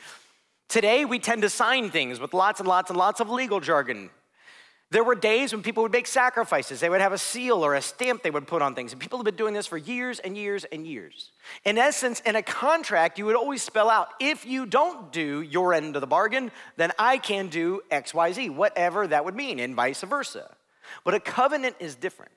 Today, 0.69 1.05
we 1.05 1.19
tend 1.19 1.43
to 1.43 1.49
sign 1.49 1.91
things 1.91 2.21
with 2.21 2.35
lots 2.35 2.61
and 2.61 2.69
lots 2.69 2.91
and 2.91 2.99
lots 2.99 3.21
of 3.21 3.31
legal 3.31 3.61
jargon. 3.61 4.11
There 4.93 5.05
were 5.05 5.15
days 5.15 5.53
when 5.53 5.63
people 5.63 5.85
would 5.85 5.93
make 5.93 6.09
sacrifices. 6.09 6.81
They 6.81 6.91
would 6.91 7.01
have 7.01 7.13
a 7.13 7.19
seal 7.19 7.65
or 7.65 7.77
a 7.77 7.83
stamp 7.83 8.25
they 8.25 8.31
would 8.31 8.49
put 8.49 8.61
on 8.61 8.75
things. 8.75 8.93
And 8.93 9.01
people 9.01 9.19
have 9.19 9.25
been 9.25 9.37
doing 9.37 9.55
this 9.55 9.69
for 9.69 9.79
years 9.79 10.19
and 10.19 10.37
years 10.37 10.65
and 10.65 10.85
years. 10.85 11.31
In 11.65 11.79
essence, 11.79 12.19
in 12.27 12.35
a 12.35 12.43
contract, 12.43 13.17
you 13.17 13.25
would 13.27 13.37
always 13.37 13.63
spell 13.63 13.89
out 13.89 14.09
if 14.19 14.45
you 14.45 14.67
don't 14.67 15.13
do 15.13 15.43
your 15.43 15.75
end 15.75 15.95
of 15.95 16.01
the 16.01 16.09
bargain, 16.09 16.51
then 16.77 16.91
I 16.99 17.19
can 17.19 17.47
do 17.47 17.83
XYZ, 17.93 18.51
whatever 18.51 19.07
that 19.07 19.25
would 19.25 19.37
mean, 19.37 19.61
and 19.61 19.77
vice 19.77 20.03
versa. 20.03 20.57
But 21.05 21.15
a 21.15 21.21
covenant 21.21 21.77
is 21.79 21.95
different. 21.95 22.33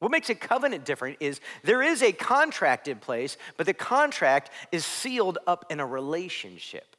What 0.00 0.10
makes 0.10 0.28
a 0.30 0.34
covenant 0.34 0.84
different 0.84 1.18
is 1.20 1.40
there 1.62 1.80
is 1.80 2.02
a 2.02 2.10
contract 2.10 2.88
in 2.88 2.98
place, 2.98 3.36
but 3.56 3.66
the 3.66 3.72
contract 3.72 4.50
is 4.72 4.84
sealed 4.84 5.38
up 5.46 5.66
in 5.70 5.78
a 5.78 5.86
relationship. 5.86 6.93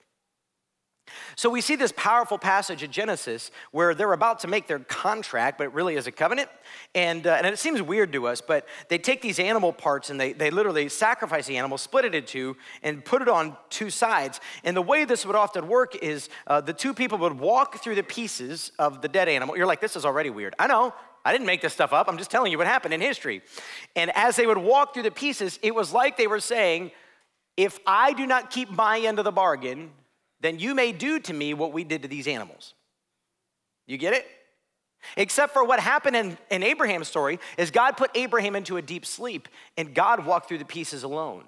So 1.36 1.50
we 1.50 1.62
see 1.62 1.76
this 1.76 1.94
powerful 1.96 2.38
passage 2.38 2.84
in 2.84 2.92
Genesis 2.92 3.52
where 3.72 3.94
they're 3.94 4.14
about 4.14 4.40
to 4.40 4.48
make 4.48 4.68
their 4.68 4.80
contract, 4.80 5.58
but 5.58 5.66
it 5.66 5.74
really 5.74 5.96
is 5.96 6.08
a 6.08 6.12
covenant. 6.12 6.50
And, 6.94 7.26
uh, 7.28 7.34
and 7.34 7.48
it 7.48 7.60
seems 7.60 7.82
weird 7.82 8.14
to 8.14 8.28
us, 8.28 8.42
but 8.42 8.68
they 8.90 8.98
take 8.98 9.22
these 9.22 9.40
animal 9.40 9.74
parts 9.74 10.10
and 10.10 10.20
they, 10.20 10.34
they 10.34 10.50
literally 10.50 10.90
sacrifice 10.90 11.48
the 11.48 11.58
animal, 11.58 11.78
split 11.78 12.06
it 12.06 12.16
in 12.16 12.26
two, 12.26 12.58
and 12.84 13.04
put 13.04 13.22
it 13.22 13.30
on 13.30 13.58
two 13.70 13.90
sides. 13.90 14.40
And 14.64 14.76
the 14.76 14.82
way 14.82 15.06
this 15.06 15.26
would 15.26 15.36
often 15.36 15.68
work 15.68 15.96
is 15.96 16.30
uh, 16.48 16.62
the 16.62 16.74
two 16.74 16.94
people 16.94 17.18
would 17.20 17.40
walk 17.40 17.84
through 17.84 17.96
the 17.96 18.04
pieces 18.04 18.72
of 18.80 19.02
the 19.02 19.08
dead 19.08 19.28
animal. 19.28 19.58
You're 19.58 19.68
like, 19.68 19.82
this 19.82 19.96
is 19.96 20.06
already 20.06 20.30
weird. 20.30 20.56
I 20.60 20.68
know. 20.68 20.94
I 21.26 21.32
didn't 21.32 21.48
make 21.48 21.62
this 21.62 21.74
stuff 21.74 21.92
up. 21.92 22.08
I'm 22.08 22.20
just 22.20 22.30
telling 22.30 22.52
you 22.52 22.60
what 22.60 22.68
happened 22.68 22.94
in 22.94 23.02
history. 23.02 23.42
And 23.96 24.12
as 24.16 24.36
they 24.36 24.46
would 24.46 24.60
walk 24.60 24.94
through 24.94 25.04
the 25.04 25.12
pieces, 25.12 25.58
it 25.64 25.74
was 25.74 25.92
like 25.92 26.18
they 26.18 26.28
were 26.28 26.40
saying, 26.40 26.92
if 27.58 27.80
I 27.88 28.14
do 28.14 28.28
not 28.28 28.52
keep 28.52 28.70
my 28.70 29.00
end 29.00 29.18
of 29.18 29.26
the 29.26 29.32
bargain, 29.32 29.92
then 30.42 30.60
you 30.60 30.76
may 30.76 30.92
do 30.92 31.20
to 31.20 31.34
me 31.34 31.54
what 31.54 31.74
we 31.74 31.84
did 31.84 32.02
to 32.04 32.08
these 32.08 32.28
animals. 32.28 32.74
You 33.88 33.98
get 33.98 34.14
it? 34.14 34.26
Except 35.18 35.54
for 35.54 35.64
what 35.64 35.80
happened 35.80 36.16
in, 36.16 36.38
in 36.50 36.64
Abraham's 36.64 37.08
story 37.08 37.40
is 37.58 37.72
God 37.72 37.98
put 37.98 38.12
Abraham 38.16 38.56
into 38.56 38.78
a 38.78 38.82
deep 38.82 39.06
sleep 39.06 39.48
and 39.78 39.94
God 39.94 40.26
walked 40.26 40.48
through 40.48 40.58
the 40.58 40.66
pieces 40.66 41.04
alone. 41.04 41.44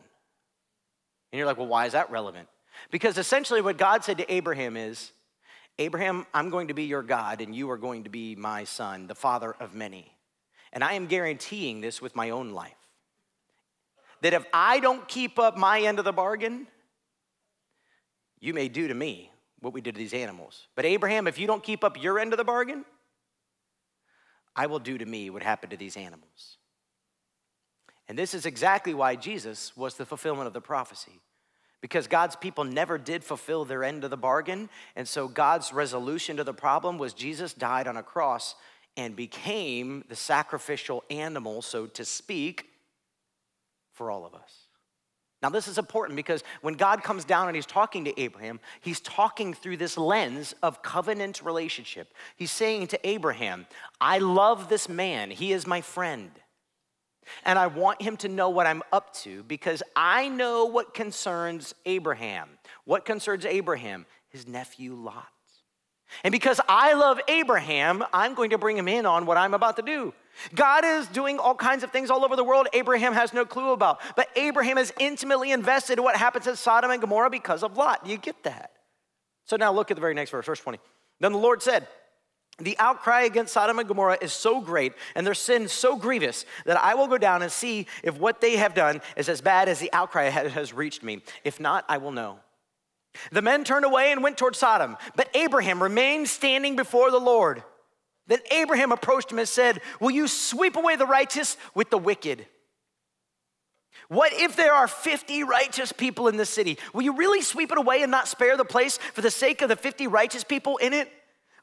And 1.32 1.38
you're 1.38 1.48
like, 1.48 1.58
well, 1.58 1.68
why 1.68 1.86
is 1.86 1.94
that 1.94 2.12
relevant? 2.12 2.48
Because 2.92 3.18
essentially 3.18 3.62
what 3.62 3.78
God 3.78 4.04
said 4.04 4.20
to 4.20 4.32
Abraham 4.32 4.78
is, 4.78 5.12
Abraham, 5.80 6.26
I'm 6.34 6.50
going 6.50 6.70
to 6.70 6.74
be 6.74 6.84
your 6.84 7.04
God 7.04 7.42
and 7.42 7.56
you 7.56 7.70
are 7.72 7.78
going 7.78 8.04
to 8.06 8.10
be 8.10 8.36
my 8.36 8.64
son, 8.64 9.08
the 9.08 9.16
father 9.16 9.56
of 9.60 9.74
many. 9.74 10.12
And 10.74 10.84
I 10.84 10.94
am 10.94 11.08
guaranteeing 11.08 11.82
this 11.82 12.02
with 12.02 12.16
my 12.16 12.30
own 12.30 12.52
life. 12.52 12.74
That 14.22 14.34
if 14.34 14.46
I 14.54 14.80
don't 14.80 15.08
keep 15.08 15.38
up 15.38 15.58
my 15.58 15.82
end 15.82 16.00
of 16.00 16.06
the 16.06 16.14
bargain, 16.14 16.68
you 18.40 18.54
may 18.54 18.68
do 18.68 18.88
to 18.88 18.94
me 18.94 19.32
what 19.60 19.74
we 19.74 19.82
did 19.82 19.96
to 19.96 20.00
these 20.00 20.14
animals. 20.14 20.68
But 20.76 20.86
Abraham, 20.86 21.28
if 21.28 21.40
you 21.40 21.48
don't 21.48 21.64
keep 21.64 21.84
up 21.84 22.02
your 22.02 22.20
end 22.20 22.34
of 22.34 22.38
the 22.38 22.44
bargain, 22.44 22.86
I 24.56 24.68
will 24.68 24.80
do 24.80 24.98
to 24.98 25.06
me 25.06 25.30
what 25.30 25.44
happened 25.44 25.72
to 25.72 25.78
these 25.78 25.98
animals. 25.98 26.58
And 28.08 28.18
this 28.18 28.34
is 28.34 28.46
exactly 28.46 28.94
why 28.94 29.16
Jesus 29.16 29.76
was 29.76 29.96
the 29.96 30.06
fulfillment 30.06 30.48
of 30.48 30.54
the 30.54 30.62
prophecy. 30.62 31.20
Because 31.82 32.08
God's 32.08 32.36
people 32.36 32.64
never 32.64 32.98
did 32.98 33.24
fulfill 33.24 33.66
their 33.66 33.84
end 33.84 34.04
of 34.04 34.10
the 34.10 34.18
bargain. 34.18 34.70
And 34.96 35.08
so 35.08 35.28
God's 35.28 35.72
resolution 35.74 36.38
to 36.38 36.44
the 36.44 36.54
problem 36.54 36.98
was 36.98 37.14
Jesus 37.14 37.54
died 37.54 37.88
on 37.88 37.98
a 37.98 38.04
cross 38.04 38.56
and 38.96 39.16
became 39.16 40.04
the 40.10 40.16
sacrificial 40.16 41.04
animal, 41.10 41.62
so 41.62 41.86
to 41.86 42.04
speak, 42.04 42.66
for 43.94 44.10
all 44.10 44.26
of 44.26 44.34
us. 44.34 44.67
Now, 45.42 45.50
this 45.50 45.68
is 45.68 45.78
important 45.78 46.16
because 46.16 46.44
when 46.62 46.74
God 46.74 47.04
comes 47.04 47.24
down 47.24 47.48
and 47.48 47.56
he's 47.56 47.66
talking 47.66 48.06
to 48.06 48.20
Abraham, 48.20 48.60
he's 48.82 49.00
talking 49.00 49.54
through 49.54 49.78
this 49.78 49.96
lens 49.98 50.56
of 50.64 50.82
covenant 50.82 51.44
relationship. 51.44 52.14
He's 52.36 52.52
saying 52.52 52.88
to 52.88 53.08
Abraham, 53.08 53.68
I 54.02 54.18
love 54.18 54.68
this 54.68 54.90
man, 54.90 55.30
he 55.30 55.54
is 55.54 55.68
my 55.68 55.82
friend. 55.82 56.32
And 57.46 57.60
I 57.60 57.68
want 57.68 58.02
him 58.02 58.18
to 58.18 58.30
know 58.30 58.50
what 58.50 58.66
I'm 58.66 58.82
up 58.92 59.14
to 59.16 59.44
because 59.44 59.84
I 59.96 60.30
know 60.30 60.66
what 60.66 60.94
concerns 60.94 61.76
Abraham. 61.86 62.50
What 62.86 63.06
concerns 63.06 63.46
Abraham? 63.46 64.06
His 64.30 64.48
nephew 64.48 64.96
Lot. 64.96 65.28
And 66.24 66.32
because 66.32 66.60
I 66.68 66.94
love 66.94 67.20
Abraham, 67.28 68.04
I'm 68.14 68.34
going 68.34 68.52
to 68.52 68.58
bring 68.58 68.78
him 68.78 68.88
in 68.88 69.06
on 69.06 69.26
what 69.26 69.38
I'm 69.38 69.54
about 69.54 69.76
to 69.78 69.82
do. 69.82 70.14
God 70.54 70.86
is 70.86 71.08
doing 71.08 71.40
all 71.40 71.56
kinds 71.56 71.84
of 71.84 71.92
things 71.92 72.10
all 72.10 72.24
over 72.24 72.36
the 72.36 72.44
world 72.44 72.68
Abraham 72.74 73.14
has 73.14 73.34
no 73.34 73.46
clue 73.46 73.72
about. 73.72 74.00
But 74.16 74.30
Abraham 74.36 74.78
is 74.78 74.94
intimately 75.00 75.52
invested 75.52 75.98
in 75.98 76.04
what 76.04 76.16
happens 76.16 76.48
at 76.48 76.58
Sodom 76.58 76.92
and 76.92 77.02
Gomorrah 77.02 77.30
because 77.30 77.64
of 77.64 77.78
Lot. 77.78 78.06
Do 78.06 78.12
You 78.12 78.18
get 78.18 78.44
that? 78.44 78.72
So 79.46 79.56
now 79.56 79.72
look 79.72 79.92
at 79.92 79.96
the 79.96 80.02
very 80.02 80.14
next 80.14 80.32
verse, 80.32 80.46
verse 80.46 80.60
20. 80.60 80.80
Then 81.20 81.32
the 81.32 81.40
Lord 81.40 81.62
said, 81.62 81.88
the 82.60 82.78
outcry 82.80 83.22
against 83.22 83.54
Sodom 83.54 83.78
and 83.78 83.88
Gomorrah 83.88 84.18
is 84.20 84.34
so 84.34 84.62
great 84.62 84.94
and 85.14 85.26
their 85.26 85.36
sin 85.36 85.68
so 85.68 85.96
grievous 85.96 86.44
that 86.66 86.78
I 86.78 86.96
will 86.96 87.08
go 87.08 87.20
down 87.20 87.44
and 87.44 87.52
see 87.52 87.86
if 88.04 88.18
what 88.20 88.42
they 88.42 88.58
have 88.58 88.74
done 88.74 89.02
is 89.16 89.30
as 89.30 89.42
bad 89.42 89.70
as 89.70 89.80
the 89.80 89.94
outcry 89.94 90.24
has 90.30 90.74
reached 90.74 91.04
me. 91.04 91.22
If 91.44 91.60
not, 91.60 91.86
I 91.88 91.98
will 91.98 92.12
know. 92.12 92.40
The 93.32 93.42
men 93.42 93.64
turned 93.64 93.86
away 93.86 94.12
and 94.12 94.24
went 94.24 94.38
toward 94.38 94.56
Sodom, 94.56 94.98
but 95.16 95.30
Abraham 95.34 95.82
remained 95.82 96.28
standing 96.28 96.76
before 96.76 97.12
the 97.12 97.20
Lord. 97.20 97.64
Then 98.28 98.40
Abraham 98.52 98.92
approached 98.92 99.32
him 99.32 99.40
and 99.40 99.48
said, 99.48 99.82
Will 100.00 100.12
you 100.12 100.28
sweep 100.28 100.76
away 100.76 100.96
the 100.96 101.06
righteous 101.06 101.58
with 101.74 101.90
the 101.90 101.98
wicked? 101.98 102.46
What 104.10 104.32
if 104.34 104.56
there 104.56 104.74
are 104.74 104.88
50 104.88 105.44
righteous 105.44 105.92
people 105.92 106.28
in 106.28 106.38
the 106.38 106.46
city? 106.46 106.78
Will 106.94 107.02
you 107.02 107.16
really 107.16 107.42
sweep 107.42 107.72
it 107.72 107.78
away 107.78 108.04
and 108.04 108.12
not 108.12 108.28
spare 108.28 108.56
the 108.56 108.66
place 108.66 108.98
for 109.14 109.22
the 109.22 109.32
sake 109.32 109.62
of 109.62 109.70
the 109.70 109.76
50 109.76 110.08
righteous 110.08 110.44
people 110.44 110.78
in 110.78 110.94
it? 110.94 111.12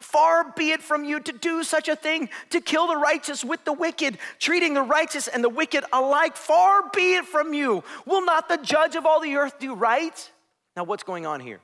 Far 0.00 0.52
be 0.52 0.72
it 0.72 0.82
from 0.82 1.04
you 1.04 1.18
to 1.20 1.32
do 1.32 1.64
such 1.64 1.88
a 1.88 1.96
thing, 1.96 2.28
to 2.50 2.60
kill 2.60 2.86
the 2.86 2.96
righteous 2.96 3.42
with 3.42 3.64
the 3.64 3.72
wicked, 3.72 4.18
treating 4.38 4.74
the 4.74 4.82
righteous 4.82 5.28
and 5.28 5.42
the 5.42 5.48
wicked 5.48 5.84
alike. 5.92 6.36
Far 6.36 6.90
be 6.90 7.14
it 7.14 7.24
from 7.24 7.54
you. 7.54 7.82
Will 8.04 8.24
not 8.24 8.48
the 8.48 8.58
judge 8.58 8.96
of 8.96 9.06
all 9.06 9.20
the 9.20 9.36
earth 9.36 9.58
do 9.58 9.74
right? 9.74 10.30
Now, 10.76 10.84
what's 10.84 11.02
going 11.02 11.26
on 11.26 11.40
here? 11.40 11.60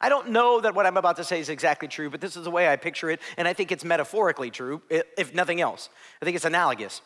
I 0.00 0.08
don't 0.08 0.30
know 0.30 0.60
that 0.60 0.74
what 0.74 0.86
I'm 0.86 0.96
about 0.96 1.16
to 1.16 1.24
say 1.24 1.40
is 1.40 1.48
exactly 1.48 1.88
true, 1.88 2.08
but 2.08 2.20
this 2.20 2.36
is 2.36 2.44
the 2.44 2.50
way 2.50 2.68
I 2.68 2.76
picture 2.76 3.10
it, 3.10 3.20
and 3.36 3.48
I 3.48 3.52
think 3.52 3.72
it's 3.72 3.84
metaphorically 3.84 4.50
true, 4.50 4.80
if 4.88 5.34
nothing 5.34 5.60
else. 5.60 5.88
I 6.22 6.24
think 6.24 6.36
it's 6.36 6.44
analogous. 6.44 7.00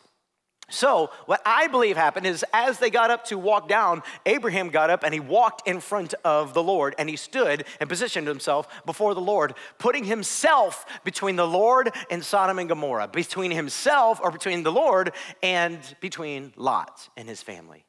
So, 0.69 1.09
what 1.25 1.41
I 1.45 1.67
believe 1.67 1.97
happened 1.97 2.25
is 2.25 2.45
as 2.53 2.79
they 2.79 2.89
got 2.89 3.11
up 3.11 3.25
to 3.25 3.37
walk 3.37 3.67
down, 3.67 4.01
Abraham 4.25 4.69
got 4.69 4.89
up 4.89 5.03
and 5.03 5.13
he 5.13 5.19
walked 5.19 5.67
in 5.67 5.81
front 5.81 6.13
of 6.23 6.53
the 6.53 6.63
Lord 6.63 6.95
and 6.97 7.09
he 7.09 7.17
stood 7.17 7.65
and 7.81 7.89
positioned 7.89 8.27
himself 8.27 8.67
before 8.85 9.13
the 9.13 9.21
Lord, 9.21 9.55
putting 9.77 10.05
himself 10.05 10.85
between 11.03 11.35
the 11.35 11.47
Lord 11.47 11.91
and 12.09 12.23
Sodom 12.23 12.59
and 12.59 12.69
Gomorrah, 12.69 13.09
between 13.09 13.51
himself 13.51 14.21
or 14.23 14.31
between 14.31 14.63
the 14.63 14.71
Lord 14.71 15.11
and 15.41 15.79
between 15.99 16.53
Lot 16.55 17.09
and 17.17 17.27
his 17.27 17.41
family. 17.41 17.85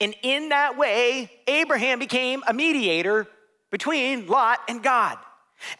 And 0.00 0.14
in 0.22 0.50
that 0.50 0.76
way, 0.76 1.30
Abraham 1.46 1.98
became 1.98 2.42
a 2.46 2.52
mediator 2.52 3.26
between 3.70 4.26
Lot 4.26 4.60
and 4.68 4.82
God. 4.82 5.18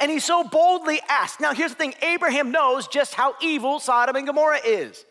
And 0.00 0.10
he 0.10 0.20
so 0.20 0.44
boldly 0.44 1.00
asked. 1.08 1.40
Now, 1.40 1.52
here's 1.52 1.72
the 1.72 1.76
thing 1.76 1.94
Abraham 2.02 2.50
knows 2.50 2.86
just 2.88 3.14
how 3.14 3.34
evil 3.40 3.80
Sodom 3.80 4.16
and 4.16 4.26
Gomorrah 4.26 4.60
is. 4.64 5.04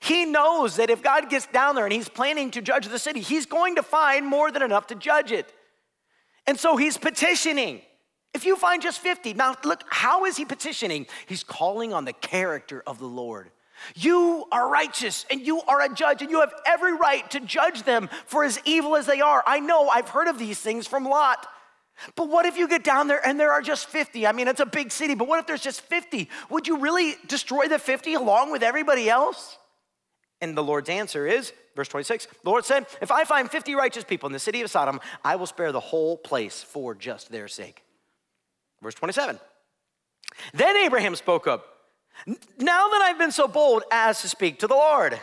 He 0.00 0.24
knows 0.24 0.76
that 0.76 0.90
if 0.90 1.02
God 1.02 1.28
gets 1.28 1.46
down 1.46 1.74
there 1.74 1.84
and 1.84 1.92
he's 1.92 2.08
planning 2.08 2.50
to 2.52 2.62
judge 2.62 2.88
the 2.88 2.98
city, 2.98 3.20
he's 3.20 3.46
going 3.46 3.76
to 3.76 3.82
find 3.82 4.26
more 4.26 4.50
than 4.50 4.62
enough 4.62 4.86
to 4.88 4.94
judge 4.94 5.30
it. 5.30 5.52
And 6.46 6.58
so 6.58 6.76
he's 6.76 6.96
petitioning. 6.96 7.82
If 8.32 8.44
you 8.44 8.56
find 8.56 8.82
just 8.82 9.00
50, 9.00 9.34
now 9.34 9.56
look, 9.64 9.84
how 9.88 10.24
is 10.24 10.36
he 10.36 10.44
petitioning? 10.44 11.06
He's 11.26 11.44
calling 11.44 11.92
on 11.92 12.04
the 12.04 12.12
character 12.12 12.82
of 12.86 12.98
the 12.98 13.06
Lord. 13.06 13.50
You 13.94 14.44
are 14.52 14.68
righteous 14.68 15.26
and 15.30 15.40
you 15.40 15.60
are 15.62 15.80
a 15.80 15.94
judge, 15.94 16.22
and 16.22 16.30
you 16.30 16.40
have 16.40 16.52
every 16.66 16.94
right 16.94 17.28
to 17.30 17.40
judge 17.40 17.82
them 17.82 18.08
for 18.26 18.44
as 18.44 18.60
evil 18.64 18.96
as 18.96 19.06
they 19.06 19.20
are. 19.20 19.42
I 19.46 19.60
know 19.60 19.88
I've 19.88 20.08
heard 20.08 20.28
of 20.28 20.38
these 20.38 20.60
things 20.60 20.86
from 20.86 21.04
Lot. 21.04 21.46
But 22.16 22.28
what 22.28 22.44
if 22.44 22.56
you 22.56 22.68
get 22.68 22.82
down 22.82 23.06
there 23.08 23.24
and 23.24 23.38
there 23.38 23.52
are 23.52 23.62
just 23.62 23.86
50? 23.86 24.26
I 24.26 24.32
mean, 24.32 24.48
it's 24.48 24.60
a 24.60 24.66
big 24.66 24.90
city, 24.90 25.14
but 25.14 25.28
what 25.28 25.38
if 25.38 25.46
there's 25.46 25.62
just 25.62 25.80
50? 25.82 26.28
Would 26.50 26.66
you 26.66 26.78
really 26.78 27.14
destroy 27.28 27.68
the 27.68 27.78
50 27.78 28.14
along 28.14 28.50
with 28.50 28.62
everybody 28.62 29.08
else? 29.08 29.58
And 30.40 30.56
the 30.56 30.62
Lord's 30.62 30.88
answer 30.88 31.26
is, 31.26 31.52
verse 31.76 31.88
26, 31.88 32.26
the 32.42 32.50
Lord 32.50 32.64
said, 32.64 32.86
If 33.00 33.10
I 33.10 33.24
find 33.24 33.50
50 33.50 33.74
righteous 33.74 34.04
people 34.04 34.26
in 34.26 34.32
the 34.32 34.38
city 34.38 34.60
of 34.62 34.70
Sodom, 34.70 35.00
I 35.24 35.36
will 35.36 35.46
spare 35.46 35.72
the 35.72 35.80
whole 35.80 36.16
place 36.16 36.62
for 36.62 36.94
just 36.94 37.30
their 37.30 37.48
sake. 37.48 37.82
Verse 38.82 38.94
27. 38.94 39.38
Then 40.52 40.76
Abraham 40.76 41.14
spoke 41.14 41.46
up, 41.46 41.64
Now 42.26 42.88
that 42.88 43.02
I've 43.02 43.18
been 43.18 43.32
so 43.32 43.48
bold 43.48 43.82
as 43.90 44.22
to 44.22 44.28
speak 44.28 44.60
to 44.60 44.66
the 44.66 44.74
Lord, 44.74 45.18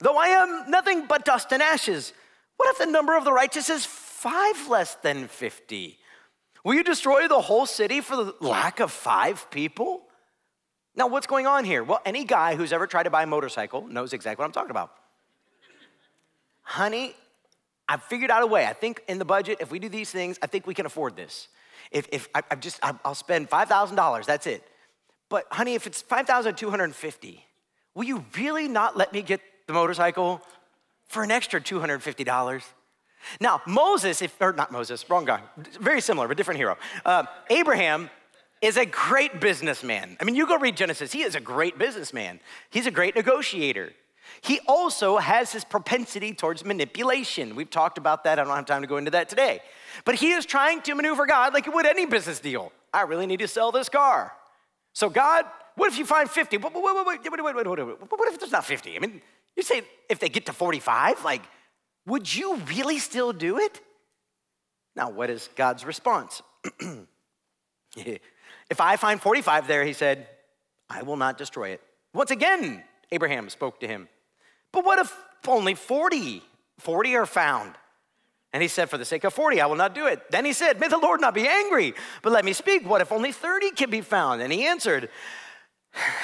though 0.00 0.16
I 0.16 0.28
am 0.28 0.70
nothing 0.70 1.06
but 1.06 1.24
dust 1.24 1.52
and 1.52 1.62
ashes, 1.62 2.12
what 2.56 2.70
if 2.70 2.78
the 2.78 2.90
number 2.90 3.16
of 3.16 3.24
the 3.24 3.32
righteous 3.32 3.70
is 3.70 3.84
five 3.84 4.68
less 4.68 4.94
than 4.96 5.28
50? 5.28 5.98
Will 6.64 6.74
you 6.74 6.82
destroy 6.82 7.28
the 7.28 7.40
whole 7.40 7.66
city 7.66 8.00
for 8.00 8.16
the 8.16 8.34
lack 8.40 8.80
of 8.80 8.90
five 8.90 9.50
people? 9.50 10.02
Now, 10.96 11.08
what's 11.08 11.26
going 11.26 11.46
on 11.46 11.64
here? 11.64 11.82
Well, 11.82 12.00
any 12.04 12.24
guy 12.24 12.54
who's 12.54 12.72
ever 12.72 12.86
tried 12.86 13.02
to 13.02 13.10
buy 13.10 13.24
a 13.24 13.26
motorcycle 13.26 13.86
knows 13.86 14.12
exactly 14.12 14.42
what 14.42 14.46
I'm 14.46 14.52
talking 14.52 14.70
about. 14.70 14.92
Honey, 16.62 17.14
I've 17.88 18.02
figured 18.04 18.30
out 18.30 18.42
a 18.42 18.46
way. 18.46 18.66
I 18.66 18.72
think 18.72 19.02
in 19.08 19.18
the 19.18 19.24
budget, 19.24 19.58
if 19.60 19.70
we 19.70 19.78
do 19.78 19.88
these 19.88 20.10
things, 20.10 20.38
I 20.40 20.46
think 20.46 20.66
we 20.66 20.72
can 20.72 20.86
afford 20.86 21.16
this. 21.16 21.48
If, 21.90 22.08
if 22.12 22.28
I, 22.34 22.42
I 22.50 22.54
just, 22.54 22.78
I'll 22.82 23.14
spend 23.14 23.50
$5,000, 23.50 24.24
that's 24.24 24.46
it. 24.46 24.62
But 25.28 25.46
honey, 25.50 25.74
if 25.74 25.86
it's 25.86 26.02
5,250, 26.02 27.44
will 27.94 28.04
you 28.04 28.24
really 28.36 28.68
not 28.68 28.96
let 28.96 29.12
me 29.12 29.22
get 29.22 29.40
the 29.66 29.72
motorcycle 29.72 30.42
for 31.06 31.22
an 31.22 31.30
extra 31.30 31.60
$250? 31.60 32.62
Now, 33.40 33.62
Moses, 33.66 34.22
if, 34.22 34.36
or 34.40 34.52
not 34.52 34.70
Moses, 34.70 35.08
wrong 35.08 35.24
guy, 35.24 35.40
very 35.80 36.00
similar, 36.00 36.28
but 36.28 36.36
different 36.36 36.58
hero. 36.58 36.76
Uh, 37.04 37.24
Abraham 37.48 38.10
is 38.60 38.76
a 38.76 38.86
great 38.86 39.40
businessman. 39.40 40.16
I 40.20 40.24
mean, 40.24 40.34
you 40.34 40.46
go 40.46 40.58
read 40.58 40.76
Genesis, 40.76 41.12
he 41.12 41.22
is 41.22 41.34
a 41.34 41.40
great 41.40 41.78
businessman. 41.78 42.40
He's 42.70 42.86
a 42.86 42.90
great 42.90 43.14
negotiator. 43.14 43.92
He 44.40 44.60
also 44.66 45.18
has 45.18 45.52
his 45.52 45.64
propensity 45.64 46.32
towards 46.32 46.64
manipulation. 46.64 47.56
We've 47.56 47.70
talked 47.70 47.98
about 47.98 48.24
that. 48.24 48.38
I 48.38 48.44
don't 48.44 48.54
have 48.54 48.66
time 48.66 48.82
to 48.82 48.88
go 48.88 48.96
into 48.96 49.10
that 49.10 49.28
today. 49.28 49.60
But 50.04 50.14
he 50.14 50.32
is 50.32 50.46
trying 50.46 50.80
to 50.82 50.94
maneuver 50.94 51.26
God 51.26 51.52
like 51.52 51.64
he 51.64 51.70
would 51.70 51.86
any 51.86 52.06
business 52.06 52.40
deal. 52.40 52.72
I 52.92 53.02
really 53.02 53.26
need 53.26 53.40
to 53.40 53.48
sell 53.48 53.70
this 53.70 53.88
car. 53.88 54.32
So, 54.94 55.10
God, 55.10 55.44
what 55.74 55.92
if 55.92 55.98
you 55.98 56.06
find 56.06 56.30
50? 56.30 56.56
Wait, 56.56 56.72
wait, 56.72 56.82
wait, 56.82 57.06
wait, 57.06 57.30
wait, 57.30 57.54
wait, 57.54 57.66
wait, 57.66 57.86
wait. 57.86 58.10
What 58.10 58.32
if 58.32 58.38
there's 58.38 58.52
not 58.52 58.64
50? 58.64 58.96
I 58.96 58.98
mean, 59.00 59.20
you 59.56 59.62
say 59.62 59.82
if 60.08 60.20
they 60.20 60.28
get 60.28 60.46
to 60.46 60.52
45, 60.52 61.24
like, 61.24 61.42
would 62.06 62.32
you 62.32 62.56
really 62.68 62.98
still 62.98 63.32
do 63.32 63.58
it? 63.58 63.80
Now, 64.96 65.10
what 65.10 65.30
is 65.30 65.48
God's 65.56 65.84
response? 65.84 66.42
if 67.96 68.80
I 68.80 68.96
find 68.96 69.20
45 69.20 69.66
there, 69.66 69.84
he 69.84 69.92
said, 69.92 70.28
I 70.88 71.02
will 71.02 71.16
not 71.16 71.38
destroy 71.38 71.70
it. 71.70 71.80
Once 72.12 72.30
again, 72.30 72.84
Abraham 73.10 73.48
spoke 73.48 73.80
to 73.80 73.88
him. 73.88 74.08
But 74.72 74.84
what 74.84 75.00
if 75.00 75.16
only 75.48 75.74
40, 75.74 76.42
40 76.78 77.16
are 77.16 77.26
found? 77.26 77.74
And 78.54 78.62
he 78.62 78.68
said, 78.68 78.88
For 78.88 78.96
the 78.96 79.04
sake 79.04 79.24
of 79.24 79.34
40, 79.34 79.60
I 79.60 79.66
will 79.66 79.74
not 79.74 79.96
do 79.96 80.06
it. 80.06 80.30
Then 80.30 80.44
he 80.44 80.52
said, 80.52 80.78
May 80.78 80.86
the 80.86 80.96
Lord 80.96 81.20
not 81.20 81.34
be 81.34 81.46
angry, 81.46 81.92
but 82.22 82.32
let 82.32 82.44
me 82.44 82.52
speak. 82.52 82.88
What 82.88 83.00
if 83.00 83.10
only 83.10 83.32
30 83.32 83.72
can 83.72 83.90
be 83.90 84.00
found? 84.00 84.40
And 84.40 84.52
he 84.52 84.64
answered, 84.64 85.10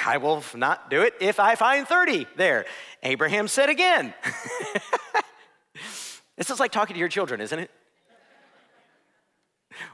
I 0.05 0.15
will 0.15 0.41
not 0.55 0.89
do 0.89 1.01
it 1.01 1.13
if 1.19 1.41
I 1.41 1.55
find 1.55 1.85
30 1.85 2.27
there. 2.37 2.65
Abraham 3.03 3.49
said 3.49 3.69
again. 3.69 4.13
this 6.37 6.49
is 6.49 6.57
like 6.57 6.71
talking 6.71 6.93
to 6.93 6.99
your 7.01 7.09
children, 7.09 7.41
isn't 7.41 7.59
it? 7.59 7.69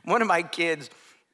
One 0.04 0.22
of 0.22 0.28
my 0.28 0.44
kids, 0.44 0.92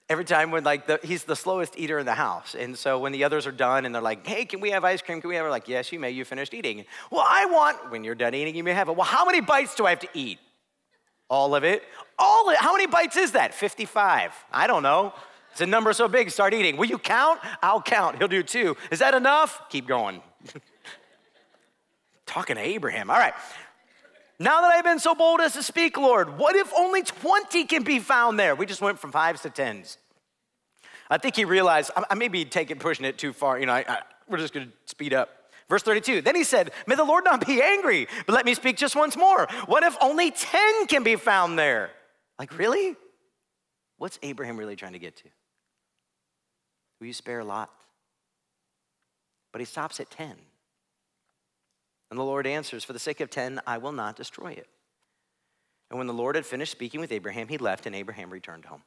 every 0.10 0.24
time 0.24 0.52
when 0.52 0.64
like 0.64 0.88
the, 0.88 1.02
he's 1.04 1.26
the 1.26 1.36
slowest 1.36 1.78
eater 1.78 2.00
in 2.00 2.06
the 2.06 2.14
house 2.14 2.56
and 2.56 2.78
so 2.78 3.00
when 3.00 3.12
the 3.12 3.24
others 3.26 3.48
are 3.48 3.52
done 3.52 3.86
and 3.86 3.96
they're 3.96 4.02
like 4.02 4.28
hey 4.28 4.44
can 4.44 4.60
we 4.60 4.70
have 4.70 4.84
ice 4.84 5.02
cream 5.02 5.22
can 5.22 5.30
we 5.30 5.36
have 5.36 5.46
it 5.46 5.50
like 5.50 5.70
yes 5.70 5.94
you 5.94 6.00
may 6.00 6.12
you 6.12 6.26
finished 6.26 6.54
eating 6.54 6.84
well 7.10 7.24
i 7.26 7.46
want 7.46 7.90
when 7.90 8.04
you're 8.04 8.14
done 8.14 8.36
eating 8.36 8.54
you 8.54 8.66
may 8.66 8.74
have 8.74 8.90
it 8.90 8.96
well 8.98 9.06
how 9.06 9.24
many 9.24 9.40
bites 9.40 9.74
do 9.76 9.86
i 9.86 9.90
have 9.90 10.00
to 10.00 10.10
eat 10.14 10.40
all 11.34 11.56
of 11.56 11.64
it? 11.64 11.84
All 12.20 12.48
of 12.48 12.54
it 12.54 12.60
how 12.60 12.74
many 12.74 12.86
bites 12.86 13.18
is 13.18 13.32
that? 13.32 13.54
55 13.54 14.32
i 14.52 14.68
don't 14.68 14.84
know. 14.84 15.14
It's 15.52 15.62
a 15.62 15.66
number 15.66 15.94
so 15.94 16.08
big 16.08 16.32
start 16.32 16.54
eating. 16.54 16.78
Will 16.78 16.88
you 16.88 16.98
count? 16.98 17.40
I'll 17.62 17.82
count. 17.82 18.18
He'll 18.18 18.28
do 18.28 18.42
two. 18.42 18.76
Is 18.92 19.00
that 19.00 19.14
enough? 19.14 19.70
Keep 19.70 19.88
going. 19.88 20.22
Talking 22.26 22.56
to 22.56 22.62
abraham. 22.62 23.10
All 23.10 23.18
right. 23.18 23.34
Now 24.40 24.62
that 24.62 24.74
I've 24.74 24.84
been 24.84 25.00
so 25.00 25.14
bold 25.14 25.42
as 25.42 25.54
to 25.54 25.62
speak, 25.62 25.96
Lord, 25.98 26.38
what 26.38 26.56
if 26.56 26.72
only 26.76 27.04
20 27.04 27.66
can 27.66 27.84
be 27.84 28.00
found 28.00 28.40
there? 28.40 28.56
We 28.56 28.66
just 28.66 28.82
went 28.82 28.98
from 28.98 29.12
fives 29.12 29.42
to 29.42 29.50
tens. 29.50 29.98
I 31.10 31.18
think 31.20 31.36
he 31.36 31.46
realized, 31.46 31.92
I, 32.10 32.16
may 32.16 32.30
be 32.30 32.46
taking, 32.46 32.80
pushing 32.80 33.06
it 33.06 33.20
too 33.20 33.34
far. 33.34 33.60
You 33.60 33.68
know, 33.68 33.74
I, 33.74 33.86
I, 33.88 34.00
we're 34.28 34.40
just 34.40 34.54
going 34.54 34.68
to 34.68 34.74
speed 34.86 35.14
up. 35.14 35.30
Verse 35.70 35.84
32, 35.84 36.22
then 36.22 36.36
he 36.36 36.44
said, 36.44 36.72
May 36.88 36.96
the 36.96 37.04
Lord 37.04 37.24
not 37.24 37.46
be 37.46 37.62
angry, 37.62 38.08
but 38.26 38.34
let 38.34 38.46
me 38.46 38.54
speak 38.54 38.78
just 38.78 38.96
once 38.96 39.18
more. 39.18 39.48
What 39.66 39.84
if 39.84 39.96
only 40.02 40.32
10 40.32 40.88
can 40.88 41.04
be 41.04 41.16
found 41.16 41.58
there? 41.58 41.90
Like, 42.38 42.58
really? 42.58 42.96
What's 43.98 44.20
Abraham 44.22 44.58
really 44.58 44.76
trying 44.76 44.94
to 44.94 45.00
get 45.00 45.16
to? 45.18 45.30
Will 47.00 47.08
you 47.08 47.14
spare 47.14 47.44
Lot? 47.44 47.70
But 49.52 49.62
he 49.62 49.66
stops 49.66 50.00
at 50.00 50.10
10. 50.10 50.36
And 52.10 52.20
the 52.20 52.24
Lord 52.24 52.46
answers, 52.46 52.84
For 52.84 52.94
the 52.94 53.00
sake 53.00 53.22
of 53.22 53.30
10, 53.30 53.62
I 53.66 53.78
will 53.78 53.92
not 53.92 54.16
destroy 54.16 54.52
it. 54.52 54.68
And 55.90 55.98
when 55.98 56.08
the 56.08 56.14
Lord 56.14 56.36
had 56.36 56.46
finished 56.46 56.72
speaking 56.72 57.00
with 57.00 57.12
Abraham, 57.12 57.48
he 57.48 57.58
left, 57.58 57.86
and 57.86 57.96
Abraham 57.96 58.30
returned 58.30 58.66
home. 58.66 58.84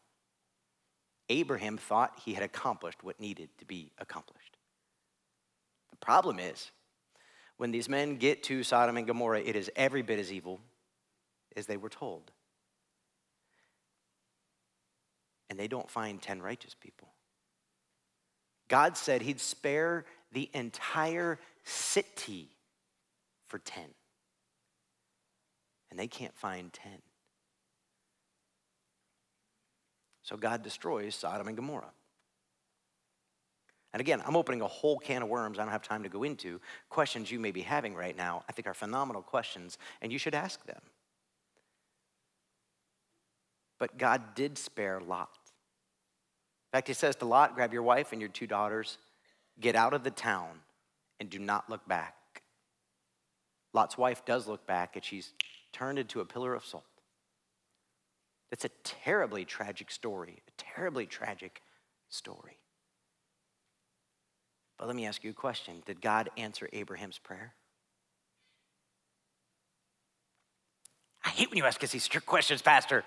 Abraham 1.28 1.76
thought 1.76 2.20
he 2.24 2.34
had 2.34 2.42
accomplished 2.42 3.02
what 3.02 3.20
needed 3.20 3.48
to 3.58 3.64
be 3.64 3.90
accomplished. 3.98 4.35
Problem 6.06 6.38
is, 6.38 6.70
when 7.56 7.72
these 7.72 7.88
men 7.88 8.14
get 8.14 8.44
to 8.44 8.62
Sodom 8.62 8.96
and 8.96 9.08
Gomorrah, 9.08 9.40
it 9.40 9.56
is 9.56 9.68
every 9.74 10.02
bit 10.02 10.20
as 10.20 10.32
evil 10.32 10.60
as 11.56 11.66
they 11.66 11.76
were 11.76 11.88
told. 11.88 12.30
And 15.50 15.58
they 15.58 15.66
don't 15.66 15.90
find 15.90 16.22
10 16.22 16.40
righteous 16.40 16.74
people. 16.74 17.08
God 18.68 18.96
said 18.96 19.20
he'd 19.20 19.40
spare 19.40 20.04
the 20.30 20.48
entire 20.54 21.40
city 21.64 22.50
for 23.48 23.58
10. 23.58 23.82
And 25.90 25.98
they 25.98 26.06
can't 26.06 26.36
find 26.36 26.72
10. 26.72 26.92
So 30.22 30.36
God 30.36 30.62
destroys 30.62 31.16
Sodom 31.16 31.48
and 31.48 31.56
Gomorrah. 31.56 31.90
And 33.96 34.00
again, 34.02 34.22
I'm 34.26 34.36
opening 34.36 34.60
a 34.60 34.66
whole 34.66 34.98
can 34.98 35.22
of 35.22 35.30
worms 35.30 35.58
I 35.58 35.62
don't 35.62 35.72
have 35.72 35.80
time 35.80 36.02
to 36.02 36.10
go 36.10 36.22
into. 36.22 36.60
Questions 36.90 37.30
you 37.30 37.40
may 37.40 37.50
be 37.50 37.62
having 37.62 37.94
right 37.94 38.14
now, 38.14 38.44
I 38.46 38.52
think 38.52 38.66
are 38.66 38.74
phenomenal 38.74 39.22
questions, 39.22 39.78
and 40.02 40.12
you 40.12 40.18
should 40.18 40.34
ask 40.34 40.62
them. 40.66 40.82
But 43.78 43.96
God 43.96 44.34
did 44.34 44.58
spare 44.58 45.00
Lot. 45.00 45.30
In 45.38 46.76
fact, 46.76 46.88
he 46.88 46.92
says 46.92 47.16
to 47.16 47.24
Lot, 47.24 47.54
grab 47.54 47.72
your 47.72 47.84
wife 47.84 48.12
and 48.12 48.20
your 48.20 48.28
two 48.28 48.46
daughters, 48.46 48.98
get 49.58 49.74
out 49.74 49.94
of 49.94 50.04
the 50.04 50.10
town, 50.10 50.60
and 51.18 51.30
do 51.30 51.38
not 51.38 51.70
look 51.70 51.88
back. 51.88 52.42
Lot's 53.72 53.96
wife 53.96 54.26
does 54.26 54.46
look 54.46 54.66
back 54.66 54.96
and 54.96 55.02
she's 55.02 55.32
turned 55.72 55.98
into 55.98 56.20
a 56.20 56.26
pillar 56.26 56.54
of 56.54 56.66
salt. 56.66 56.84
That's 58.50 58.66
a 58.66 58.70
terribly 58.84 59.46
tragic 59.46 59.90
story, 59.90 60.42
a 60.46 60.62
terribly 60.62 61.06
tragic 61.06 61.62
story. 62.10 62.58
But 64.78 64.86
let 64.86 64.96
me 64.96 65.06
ask 65.06 65.24
you 65.24 65.30
a 65.30 65.34
question 65.34 65.82
Did 65.86 66.00
God 66.00 66.30
answer 66.36 66.68
Abraham's 66.72 67.18
prayer? 67.18 67.54
I 71.24 71.30
hate 71.30 71.50
when 71.50 71.58
you 71.58 71.64
ask 71.64 71.82
us 71.82 71.90
these 71.90 72.04
strict 72.04 72.26
questions, 72.26 72.62
Pastor. 72.62 73.04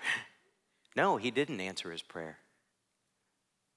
No, 0.94 1.16
he 1.16 1.30
didn't 1.30 1.60
answer 1.60 1.90
his 1.90 2.02
prayer. 2.02 2.38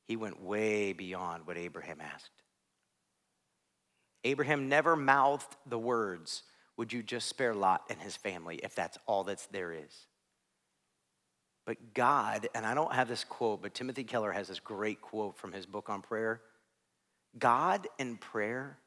He 0.06 0.15
went 0.15 0.41
way 0.41 0.91
beyond 0.91 1.47
what 1.47 1.58
Abraham 1.58 2.01
asked. 2.01 2.32
Abraham 4.25 4.67
never 4.67 4.95
mouthed 4.95 5.56
the 5.65 5.79
words, 5.79 6.43
would 6.75 6.91
you 6.91 7.03
just 7.03 7.27
spare 7.27 7.53
Lot 7.53 7.84
and 7.89 7.99
his 8.01 8.15
family 8.15 8.60
if 8.63 8.75
that's 8.75 8.97
all 9.06 9.23
that's 9.23 9.45
there 9.47 9.71
is? 9.71 10.08
But 11.65 11.93
God, 11.93 12.47
and 12.53 12.65
I 12.65 12.73
don't 12.73 12.93
have 12.93 13.08
this 13.08 13.23
quote, 13.23 13.62
but 13.62 13.73
Timothy 13.73 14.03
Keller 14.03 14.32
has 14.32 14.49
this 14.49 14.60
great 14.60 15.01
quote 15.01 15.38
from 15.38 15.53
his 15.53 15.65
book 15.65 15.89
on 15.89 16.01
prayer 16.01 16.41
God 17.38 17.88
in 17.98 18.17
prayer 18.17 18.78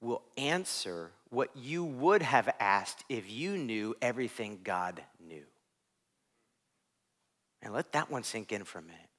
will 0.00 0.22
answer 0.36 1.12
what 1.28 1.50
you 1.54 1.84
would 1.84 2.22
have 2.22 2.48
asked 2.58 3.04
if 3.08 3.30
you 3.30 3.56
knew 3.56 3.94
everything 4.00 4.60
God 4.64 5.02
knew. 5.24 5.44
And 7.62 7.74
let 7.74 7.92
that 7.92 8.10
one 8.10 8.22
sink 8.22 8.52
in 8.52 8.64
for 8.64 8.78
a 8.78 8.82
minute. 8.82 9.09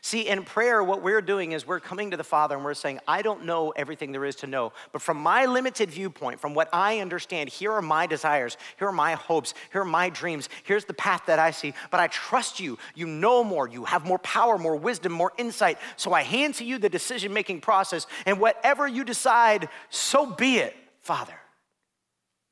See, 0.00 0.28
in 0.28 0.42
prayer, 0.44 0.82
what 0.82 1.02
we're 1.02 1.22
doing 1.22 1.52
is 1.52 1.66
we're 1.66 1.80
coming 1.80 2.10
to 2.10 2.16
the 2.16 2.24
Father 2.24 2.54
and 2.54 2.64
we're 2.64 2.74
saying, 2.74 3.00
I 3.06 3.22
don't 3.22 3.44
know 3.44 3.70
everything 3.70 4.12
there 4.12 4.24
is 4.24 4.36
to 4.36 4.46
know, 4.46 4.72
but 4.92 5.02
from 5.02 5.16
my 5.16 5.46
limited 5.46 5.90
viewpoint, 5.90 6.40
from 6.40 6.54
what 6.54 6.68
I 6.72 7.00
understand, 7.00 7.48
here 7.48 7.72
are 7.72 7.82
my 7.82 8.06
desires, 8.06 8.56
here 8.78 8.88
are 8.88 8.92
my 8.92 9.14
hopes, 9.14 9.54
here 9.72 9.82
are 9.82 9.84
my 9.84 10.08
dreams, 10.08 10.48
here's 10.64 10.84
the 10.84 10.94
path 10.94 11.22
that 11.26 11.38
I 11.38 11.50
see. 11.50 11.72
But 11.90 12.00
I 12.00 12.08
trust 12.08 12.60
you. 12.60 12.78
You 12.94 13.06
know 13.06 13.44
more, 13.44 13.68
you 13.68 13.84
have 13.84 14.04
more 14.04 14.18
power, 14.18 14.58
more 14.58 14.76
wisdom, 14.76 15.12
more 15.12 15.32
insight. 15.38 15.78
So 15.96 16.12
I 16.12 16.22
hand 16.22 16.54
to 16.56 16.64
you 16.64 16.78
the 16.78 16.88
decision 16.88 17.32
making 17.32 17.60
process, 17.60 18.06
and 18.24 18.40
whatever 18.40 18.86
you 18.88 19.04
decide, 19.04 19.68
so 19.90 20.26
be 20.26 20.58
it, 20.58 20.74
Father. 21.00 21.34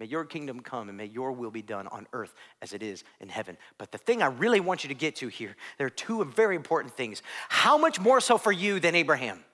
May 0.01 0.07
your 0.07 0.25
kingdom 0.25 0.61
come 0.61 0.89
and 0.89 0.99
may 0.99 1.07
your 1.07 1.33
will 1.33 1.53
be 1.53 1.63
done 1.63 1.87
on 1.87 2.07
earth 2.13 2.35
as 2.61 2.73
it 2.73 2.83
is 2.83 3.05
in 3.21 3.29
heaven. 3.29 3.57
But 3.79 3.93
the 3.93 3.99
thing 3.99 4.23
I 4.23 4.27
really 4.27 4.61
want 4.61 4.83
you 4.83 4.89
to 4.89 4.95
get 4.95 5.17
to 5.17 5.29
here, 5.29 5.55
there 5.79 5.87
are 5.87 5.91
two 5.91 6.25
very 6.25 6.57
important 6.57 6.97
things. 6.97 7.23
How 7.49 7.79
much 7.79 8.01
more 8.01 8.21
so 8.21 8.37
for 8.37 8.51
you 8.51 8.81
than 8.81 8.95
Abraham? 8.95 9.45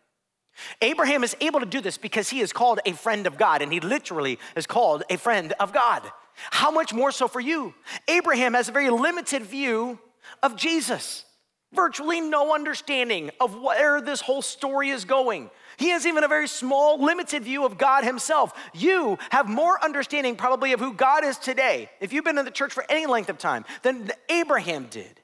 Abraham 0.81 1.25
is 1.25 1.37
able 1.41 1.61
to 1.61 1.67
do 1.67 1.81
this 1.81 1.99
because 1.99 2.29
he 2.29 2.41
is 2.41 2.53
called 2.53 2.81
a 2.85 2.93
friend 2.93 3.27
of 3.27 3.39
God, 3.39 3.63
and 3.63 3.73
he 3.73 3.81
literally 3.81 4.39
is 4.57 4.67
called 4.67 5.05
a 5.09 5.17
friend 5.17 5.53
of 5.61 5.73
God. 5.73 6.03
How 6.51 6.71
much 6.71 6.93
more 6.93 7.13
so 7.13 7.29
for 7.29 7.41
you? 7.41 7.75
Abraham 8.09 8.55
has 8.55 8.69
a 8.69 8.73
very 8.73 8.91
limited 8.91 9.43
view 9.43 9.99
of 10.43 10.57
Jesus, 10.57 11.25
virtually 11.73 12.21
no 12.21 12.55
understanding 12.55 13.31
of 13.41 13.61
where 13.61 14.01
this 14.01 14.21
whole 14.21 14.43
story 14.43 14.91
is 14.91 15.05
going. 15.05 15.51
He 15.81 15.89
has 15.89 16.05
even 16.05 16.25
a 16.25 16.29
very 16.29 16.47
small, 16.47 17.03
limited 17.03 17.43
view 17.43 17.65
of 17.65 17.79
God 17.79 18.05
himself. 18.05 18.53
You 18.75 19.19
have 19.31 19.49
more 19.49 19.83
understanding, 19.83 20.37
probably, 20.37 20.75
of 20.75 20.79
who 20.79 20.93
God 20.93 21.25
is 21.25 21.39
today, 21.39 21.89
if 22.01 22.13
you've 22.13 22.23
been 22.23 22.37
in 22.37 22.45
the 22.45 22.51
church 22.51 22.75
for 22.75 22.85
any 22.91 23.07
length 23.07 23.31
of 23.31 23.39
time, 23.39 23.65
than 23.81 24.11
Abraham 24.29 24.89
did. 24.91 25.20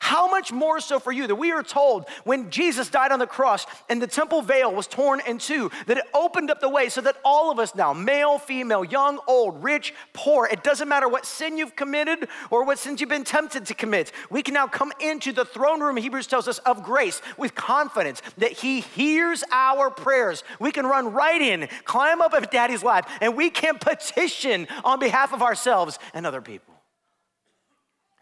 How 0.00 0.28
much 0.28 0.52
more 0.52 0.80
so 0.80 0.98
for 0.98 1.12
you 1.12 1.26
that 1.26 1.34
we 1.34 1.52
are 1.52 1.62
told 1.62 2.08
when 2.24 2.50
Jesus 2.50 2.88
died 2.88 3.12
on 3.12 3.18
the 3.18 3.26
cross 3.26 3.66
and 3.88 4.00
the 4.00 4.06
temple 4.06 4.42
veil 4.42 4.74
was 4.74 4.86
torn 4.86 5.20
in 5.26 5.38
two, 5.38 5.70
that 5.86 5.98
it 5.98 6.04
opened 6.14 6.50
up 6.50 6.60
the 6.60 6.68
way 6.68 6.88
so 6.88 7.00
that 7.00 7.16
all 7.24 7.50
of 7.50 7.58
us 7.58 7.74
now, 7.74 7.92
male, 7.92 8.38
female, 8.38 8.84
young, 8.84 9.18
old, 9.26 9.62
rich, 9.62 9.94
poor, 10.12 10.46
it 10.46 10.62
doesn't 10.62 10.88
matter 10.88 11.08
what 11.08 11.26
sin 11.26 11.58
you've 11.58 11.76
committed 11.76 12.28
or 12.50 12.64
what 12.64 12.78
sins 12.78 13.00
you've 13.00 13.10
been 13.10 13.24
tempted 13.24 13.66
to 13.66 13.74
commit, 13.74 14.12
we 14.30 14.42
can 14.42 14.54
now 14.54 14.66
come 14.66 14.92
into 15.00 15.32
the 15.32 15.44
throne 15.44 15.80
room, 15.80 15.96
Hebrews 15.96 16.26
tells 16.26 16.48
us, 16.48 16.58
of 16.60 16.82
grace 16.82 17.20
with 17.36 17.54
confidence 17.54 18.22
that 18.38 18.52
He 18.52 18.80
hears 18.80 19.44
our 19.50 19.90
prayers. 19.90 20.44
We 20.60 20.72
can 20.72 20.86
run 20.86 21.12
right 21.12 21.40
in, 21.40 21.68
climb 21.84 22.20
up 22.20 22.34
at 22.34 22.50
Daddy's 22.50 22.82
lap, 22.82 23.08
and 23.20 23.36
we 23.36 23.50
can 23.50 23.78
petition 23.78 24.66
on 24.84 24.98
behalf 24.98 25.32
of 25.32 25.42
ourselves 25.42 25.98
and 26.14 26.26
other 26.26 26.40
people. 26.40 26.77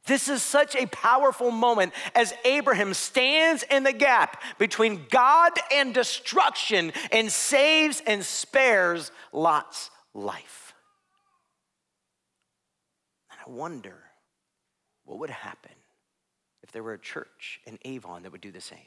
This 0.06 0.28
is 0.28 0.42
such 0.42 0.76
a 0.76 0.86
powerful 0.86 1.50
moment 1.50 1.92
as 2.14 2.32
Abraham 2.44 2.94
stands 2.94 3.64
in 3.64 3.82
the 3.82 3.92
gap 3.92 4.40
between 4.58 5.06
God 5.10 5.52
and 5.72 5.92
destruction 5.92 6.92
and 7.10 7.30
saves 7.30 8.02
and 8.06 8.24
spares 8.24 9.10
Lot's 9.32 9.90
life. 10.14 10.74
And 13.30 13.40
I 13.46 13.50
wonder 13.50 13.96
what 15.04 15.18
would 15.18 15.30
happen 15.30 15.72
if 16.62 16.70
there 16.72 16.82
were 16.82 16.94
a 16.94 16.98
church 16.98 17.60
in 17.66 17.78
Avon 17.84 18.22
that 18.22 18.32
would 18.32 18.40
do 18.40 18.52
the 18.52 18.60
same. 18.60 18.78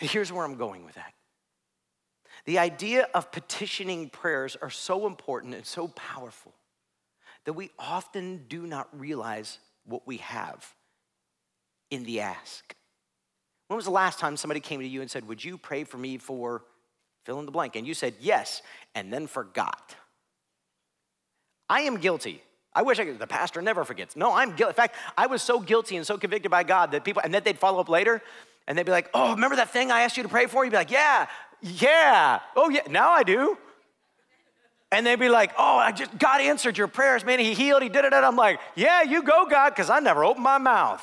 And 0.00 0.10
here's 0.10 0.30
where 0.30 0.44
I'm 0.44 0.56
going 0.56 0.84
with 0.84 0.94
that. 0.96 1.14
The 2.44 2.58
idea 2.58 3.08
of 3.14 3.32
petitioning 3.32 4.10
prayers 4.10 4.56
are 4.60 4.70
so 4.70 5.06
important 5.06 5.54
and 5.54 5.64
so 5.64 5.88
powerful 5.88 6.52
that 7.46 7.54
we 7.54 7.70
often 7.78 8.44
do 8.48 8.66
not 8.66 8.88
realize 8.92 9.58
what 9.86 10.06
we 10.06 10.18
have 10.18 10.74
in 11.90 12.04
the 12.04 12.20
ask. 12.20 12.74
When 13.68 13.76
was 13.76 13.84
the 13.84 13.92
last 13.92 14.18
time 14.18 14.36
somebody 14.36 14.60
came 14.60 14.80
to 14.80 14.86
you 14.86 15.00
and 15.00 15.10
said, 15.10 15.26
Would 15.26 15.42
you 15.42 15.56
pray 15.56 15.84
for 15.84 15.96
me 15.96 16.18
for 16.18 16.62
fill 17.24 17.38
in 17.38 17.46
the 17.46 17.52
blank? 17.52 17.76
And 17.76 17.86
you 17.86 17.94
said 17.94 18.14
yes, 18.20 18.62
and 18.94 19.12
then 19.12 19.26
forgot. 19.26 19.94
I 21.68 21.82
am 21.82 21.96
guilty. 21.98 22.42
I 22.74 22.82
wish 22.82 22.98
I 22.98 23.06
could, 23.06 23.18
the 23.18 23.26
pastor 23.26 23.62
never 23.62 23.84
forgets. 23.84 24.16
No, 24.16 24.34
I'm 24.34 24.54
guilty. 24.54 24.70
In 24.70 24.74
fact, 24.74 24.96
I 25.16 25.26
was 25.26 25.40
so 25.40 25.58
guilty 25.58 25.96
and 25.96 26.06
so 26.06 26.18
convicted 26.18 26.50
by 26.50 26.62
God 26.62 26.92
that 26.92 27.04
people, 27.04 27.22
and 27.24 27.32
then 27.32 27.42
they'd 27.42 27.58
follow 27.58 27.80
up 27.80 27.88
later 27.88 28.22
and 28.68 28.76
they'd 28.76 28.84
be 28.84 28.92
like, 28.92 29.08
Oh, 29.14 29.32
remember 29.32 29.56
that 29.56 29.70
thing 29.70 29.90
I 29.90 30.02
asked 30.02 30.16
you 30.16 30.22
to 30.24 30.28
pray 30.28 30.46
for? 30.46 30.64
You'd 30.64 30.72
be 30.72 30.76
like, 30.76 30.90
Yeah, 30.90 31.26
yeah. 31.62 32.40
Oh, 32.54 32.68
yeah, 32.68 32.82
now 32.90 33.10
I 33.10 33.22
do. 33.22 33.56
And 34.92 35.04
they'd 35.04 35.18
be 35.18 35.28
like, 35.28 35.52
oh, 35.58 35.76
I 35.76 35.92
just, 35.92 36.16
God 36.16 36.40
answered 36.40 36.78
your 36.78 36.86
prayers, 36.86 37.24
man. 37.24 37.38
He 37.38 37.54
healed, 37.54 37.82
he 37.82 37.88
did 37.88 38.04
it. 38.04 38.12
And 38.12 38.24
I'm 38.24 38.36
like, 38.36 38.60
yeah, 38.76 39.02
you 39.02 39.22
go, 39.22 39.46
God, 39.46 39.70
because 39.70 39.90
I 39.90 39.98
never 39.98 40.24
opened 40.24 40.44
my 40.44 40.58
mouth. 40.58 41.02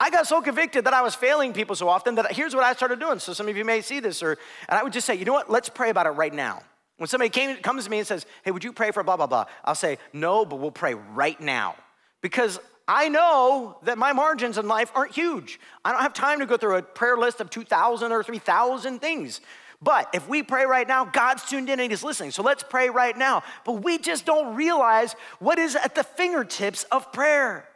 I 0.00 0.10
got 0.10 0.26
so 0.26 0.40
convicted 0.40 0.84
that 0.86 0.94
I 0.94 1.02
was 1.02 1.14
failing 1.14 1.52
people 1.52 1.76
so 1.76 1.88
often 1.88 2.14
that 2.16 2.32
here's 2.32 2.54
what 2.54 2.64
I 2.64 2.72
started 2.72 2.98
doing. 2.98 3.18
So 3.18 3.32
some 3.32 3.48
of 3.48 3.56
you 3.56 3.64
may 3.64 3.82
see 3.82 4.00
this, 4.00 4.22
or 4.22 4.38
and 4.68 4.78
I 4.78 4.82
would 4.82 4.92
just 4.92 5.06
say, 5.06 5.14
you 5.14 5.24
know 5.24 5.34
what? 5.34 5.50
Let's 5.50 5.68
pray 5.68 5.90
about 5.90 6.06
it 6.06 6.10
right 6.10 6.32
now. 6.32 6.62
When 6.96 7.06
somebody 7.06 7.28
came, 7.28 7.56
comes 7.58 7.84
to 7.84 7.90
me 7.90 7.98
and 7.98 8.06
says, 8.06 8.26
hey, 8.44 8.50
would 8.50 8.64
you 8.64 8.72
pray 8.72 8.90
for 8.90 9.02
blah, 9.02 9.16
blah, 9.16 9.26
blah? 9.26 9.44
I'll 9.64 9.74
say, 9.74 9.98
no, 10.12 10.44
but 10.44 10.56
we'll 10.56 10.70
pray 10.70 10.94
right 10.94 11.40
now. 11.40 11.76
Because 12.22 12.58
I 12.88 13.08
know 13.08 13.78
that 13.84 13.98
my 13.98 14.12
margins 14.12 14.58
in 14.58 14.68
life 14.68 14.90
aren't 14.94 15.12
huge. 15.12 15.60
I 15.84 15.92
don't 15.92 16.02
have 16.02 16.12
time 16.12 16.40
to 16.40 16.46
go 16.46 16.56
through 16.56 16.76
a 16.76 16.82
prayer 16.82 17.16
list 17.16 17.40
of 17.40 17.48
2,000 17.48 18.10
or 18.10 18.22
3,000 18.22 18.98
things. 18.98 19.40
But 19.82 20.10
if 20.12 20.28
we 20.28 20.42
pray 20.42 20.66
right 20.66 20.86
now, 20.86 21.06
God's 21.06 21.44
tuned 21.44 21.70
in 21.70 21.80
and 21.80 21.90
He's 21.90 22.04
listening. 22.04 22.32
So 22.32 22.42
let's 22.42 22.62
pray 22.62 22.90
right 22.90 23.16
now. 23.16 23.42
But 23.64 23.82
we 23.82 23.96
just 23.96 24.26
don't 24.26 24.54
realize 24.54 25.14
what 25.38 25.58
is 25.58 25.74
at 25.74 25.94
the 25.94 26.04
fingertips 26.04 26.84
of 26.84 27.10
prayer. 27.12 27.66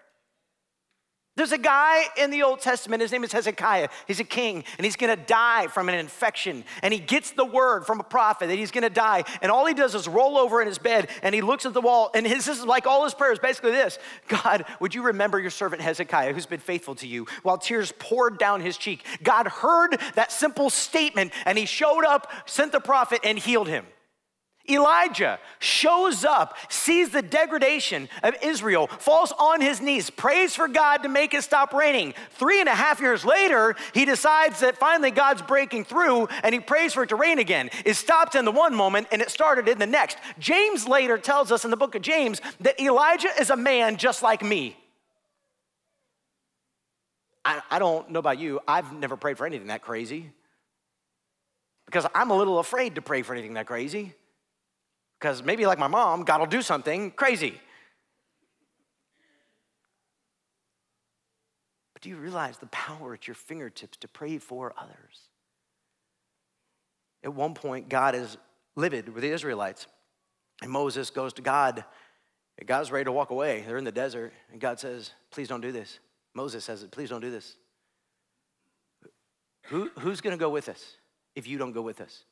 There's 1.37 1.51
a 1.51 1.59
guy 1.59 2.05
in 2.17 2.31
the 2.31 2.45
Old 2.45 2.61
Testament, 2.61 3.03
his 3.03 3.11
name 3.11 3.25
is 3.25 3.33
Hezekiah. 3.33 3.89
He's 4.07 4.21
a 4.21 4.25
king, 4.25 4.63
and 4.79 4.85
he's 4.85 4.95
gonna 4.95 5.17
die 5.17 5.67
from 5.67 5.89
an 5.89 5.97
infection. 5.97 6.65
And 6.81 6.95
he 6.95 7.01
gets 7.01 7.33
the 7.33 7.45
word 7.45 7.87
from 7.87 7.99
a 7.99 8.05
prophet 8.05 8.47
that 8.47 8.57
he's 8.57 8.71
gonna 8.71 8.89
die. 8.89 9.25
And 9.43 9.51
all 9.51 9.67
he 9.67 9.75
does 9.75 9.97
is 9.97 10.07
roll 10.07 10.39
over 10.39 10.61
in 10.61 10.69
his 10.69 10.79
bed 10.79 11.09
and 11.23 11.35
he 11.35 11.43
looks 11.43 11.67
at 11.67 11.75
the 11.75 11.81
wall. 11.81 12.13
And 12.15 12.25
his, 12.25 12.45
this 12.45 12.59
is 12.61 12.65
like 12.65 12.87
all 12.87 13.03
his 13.03 13.15
prayers 13.15 13.41
basically 13.41 13.73
this 13.73 13.99
God, 14.29 14.65
would 14.79 14.95
you 14.95 15.03
remember 15.03 15.41
your 15.41 15.51
servant 15.51 15.83
Hezekiah, 15.83 16.33
who's 16.33 16.47
been 16.47 16.61
faithful 16.61 16.95
to 16.97 17.07
you, 17.09 17.27
while 17.43 17.59
tears 17.59 17.93
poured 17.99 18.39
down 18.39 18.61
his 18.61 18.77
cheek? 18.77 19.05
God 19.23 19.49
heard 19.49 19.99
that 20.15 20.31
simple 20.31 20.71
statement, 20.71 21.33
and 21.47 21.59
he 21.59 21.67
showed 21.67 22.05
up, 22.05 22.31
sent 22.47 22.71
the 22.71 22.81
prophet, 22.81 23.21
and 23.25 23.39
healed 23.39 23.67
him. 23.67 23.87
Elijah 24.69 25.39
shows 25.59 26.25
up, 26.25 26.57
sees 26.71 27.11
the 27.11 27.21
degradation 27.21 28.09
of 28.23 28.35
Israel, 28.43 28.87
falls 28.87 29.33
on 29.39 29.61
his 29.61 29.81
knees, 29.81 30.09
prays 30.09 30.55
for 30.55 30.69
God 30.69 31.03
to 31.03 31.09
make 31.09 31.35
it 31.35 31.43
stop 31.43 31.75
raining. 31.75 32.15
Three 32.31 32.61
and 32.61 32.69
a 32.69 32.75
half 32.75 33.01
years 33.01 33.25
later, 33.25 33.77
he 33.93 34.05
decides 34.05 34.61
that 34.61 34.79
finally 34.79 35.11
God's 35.11 35.43
breaking 35.43 35.85
through 35.85 36.29
and 36.43 36.55
he 36.55 36.61
prays 36.61 36.95
for 36.95 37.03
it 37.03 37.11
to 37.11 37.17
rain 37.17 37.39
again. 37.39 37.69
It 37.85 37.95
stopped 37.95 38.35
in 38.35 38.45
the 38.47 38.53
one 38.53 38.75
moment 38.75 39.09
and 39.13 39.21
it 39.21 39.31
started 39.31 39.69
in 39.69 39.79
the 39.79 39.87
next. 39.87 40.17
James 40.39 40.89
later 40.89 41.19
tells 41.19 41.53
us 41.53 41.65
in 41.65 41.71
the 41.71 41.77
book 41.77 41.95
of 41.95 42.03
James 42.03 42.41
that 42.61 42.81
Elijah 42.81 43.31
is 43.39 43.51
a 43.51 43.57
man 43.57 43.99
just 43.99 44.23
like 44.23 44.43
me. 44.43 44.77
I, 47.45 47.61
I 47.71 47.79
don't 47.79 48.11
know 48.11 48.19
about 48.19 48.39
you, 48.39 48.61
I've 48.67 48.93
never 48.95 49.19
prayed 49.19 49.37
for 49.37 49.47
anything 49.47 49.67
that 49.67 49.83
crazy 49.83 50.31
because 51.85 52.07
I'm 52.15 52.31
a 52.31 52.37
little 52.37 52.59
afraid 52.59 52.95
to 52.95 53.03
pray 53.03 53.21
for 53.21 53.35
anything 53.35 53.55
that 53.55 53.67
crazy. 53.67 54.15
Because 55.19 55.43
maybe, 55.43 55.67
like 55.67 55.79
my 55.79 55.87
mom, 55.87 56.25
God 56.25 56.41
will 56.41 56.47
do 56.47 56.63
something 56.63 57.11
crazy. 57.11 57.61
But 61.93 62.03
do 62.03 62.09
you 62.09 62.17
realize 62.17 62.59
the 62.59 62.67
power 62.67 63.15
at 63.15 63.27
your 63.27 63.35
fingertips 63.35 63.97
to 63.99 64.09
pray 64.09 64.39
for 64.39 64.75
others? 64.77 65.29
At 67.23 67.35
one 67.35 67.55
point, 67.55 67.89
God 67.89 68.15
is 68.15 68.37
livid 68.77 69.09
with 69.09 69.23
the 69.23 69.31
Israelites, 69.31 69.87
and 70.61 70.71
Moses 70.71 71.11
goes 71.11 71.33
to 71.35 71.43
God. 71.43 71.85
And 72.59 72.69
God's 72.69 72.93
ready 72.93 73.05
to 73.05 73.13
walk 73.13 73.31
away. 73.31 73.65
They're 73.67 73.79
in 73.79 73.85
the 73.85 73.93
desert, 73.93 74.33
and 74.53 74.61
God 74.61 74.79
says, 74.79 75.11
Please 75.31 75.49
don't 75.49 75.61
do 75.61 75.73
this. 75.73 75.99
Moses 76.35 76.65
says, 76.65 76.87
Please 76.91 77.11
don't 77.11 77.21
do 77.21 77.31
this. 77.31 77.57
Who, 79.69 79.91
who's 79.99 80.21
going 80.21 80.37
to 80.37 80.41
go 80.41 80.51
with 80.51 80.69
us 80.69 80.97
if 81.35 81.47
you 81.47 81.59
don't 81.59 81.73
go 81.73 81.83
with 81.83 82.01
us? 82.01 82.25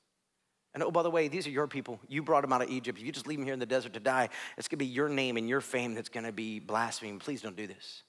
And 0.74 0.82
oh, 0.82 0.90
by 0.90 1.02
the 1.02 1.10
way, 1.10 1.28
these 1.28 1.46
are 1.46 1.50
your 1.50 1.66
people. 1.66 2.00
You 2.08 2.22
brought 2.22 2.42
them 2.42 2.52
out 2.52 2.62
of 2.62 2.70
Egypt. 2.70 2.98
If 2.98 3.04
you 3.04 3.12
just 3.12 3.26
leave 3.26 3.38
them 3.38 3.44
here 3.44 3.52
in 3.52 3.60
the 3.60 3.66
desert 3.66 3.92
to 3.92 4.00
die, 4.00 4.30
it's 4.56 4.68
going 4.68 4.78
to 4.78 4.84
be 4.84 4.86
your 4.86 5.08
name 5.08 5.36
and 5.36 5.48
your 5.48 5.60
fame 5.60 5.94
that's 5.94 6.08
going 6.08 6.24
to 6.24 6.32
be 6.32 6.60
blasphemed. 6.60 7.20
Please 7.20 7.42
don't 7.42 7.56
do 7.56 7.66
this. 7.66 8.02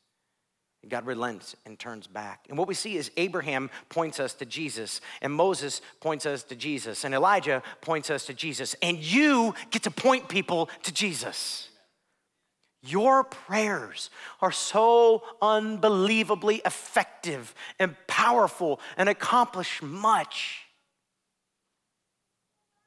And 0.82 0.92
God 0.92 1.06
relents 1.06 1.56
and 1.66 1.78
turns 1.78 2.08
back. 2.08 2.46
And 2.50 2.58
what 2.58 2.68
we 2.68 2.74
see 2.74 2.96
is 2.96 3.12
Abraham 3.18 3.70
points 3.90 4.20
us 4.20 4.34
to 4.36 4.46
Jesus, 4.46 5.02
and 5.22 5.34
Moses 5.34 5.82
points 6.00 6.26
us 6.26 6.44
to 6.44 6.56
Jesus, 6.56 7.04
and 7.04 7.14
Elijah 7.14 7.64
points 7.82 8.10
us 8.10 8.26
to 8.28 8.34
Jesus. 8.34 8.76
And 8.82 8.98
you 8.98 9.56
get 9.72 9.84
to 9.84 9.92
point 9.92 10.30
people 10.30 10.70
to 10.84 10.94
Jesus. 10.94 11.70
Your 12.86 13.24
prayers 13.24 14.10
are 14.42 14.52
so 14.52 15.24
unbelievably 15.42 16.62
effective 16.66 17.56
and 17.80 17.96
powerful 18.08 18.82
and 18.98 19.08
accomplish 19.08 19.82
much 19.82 20.63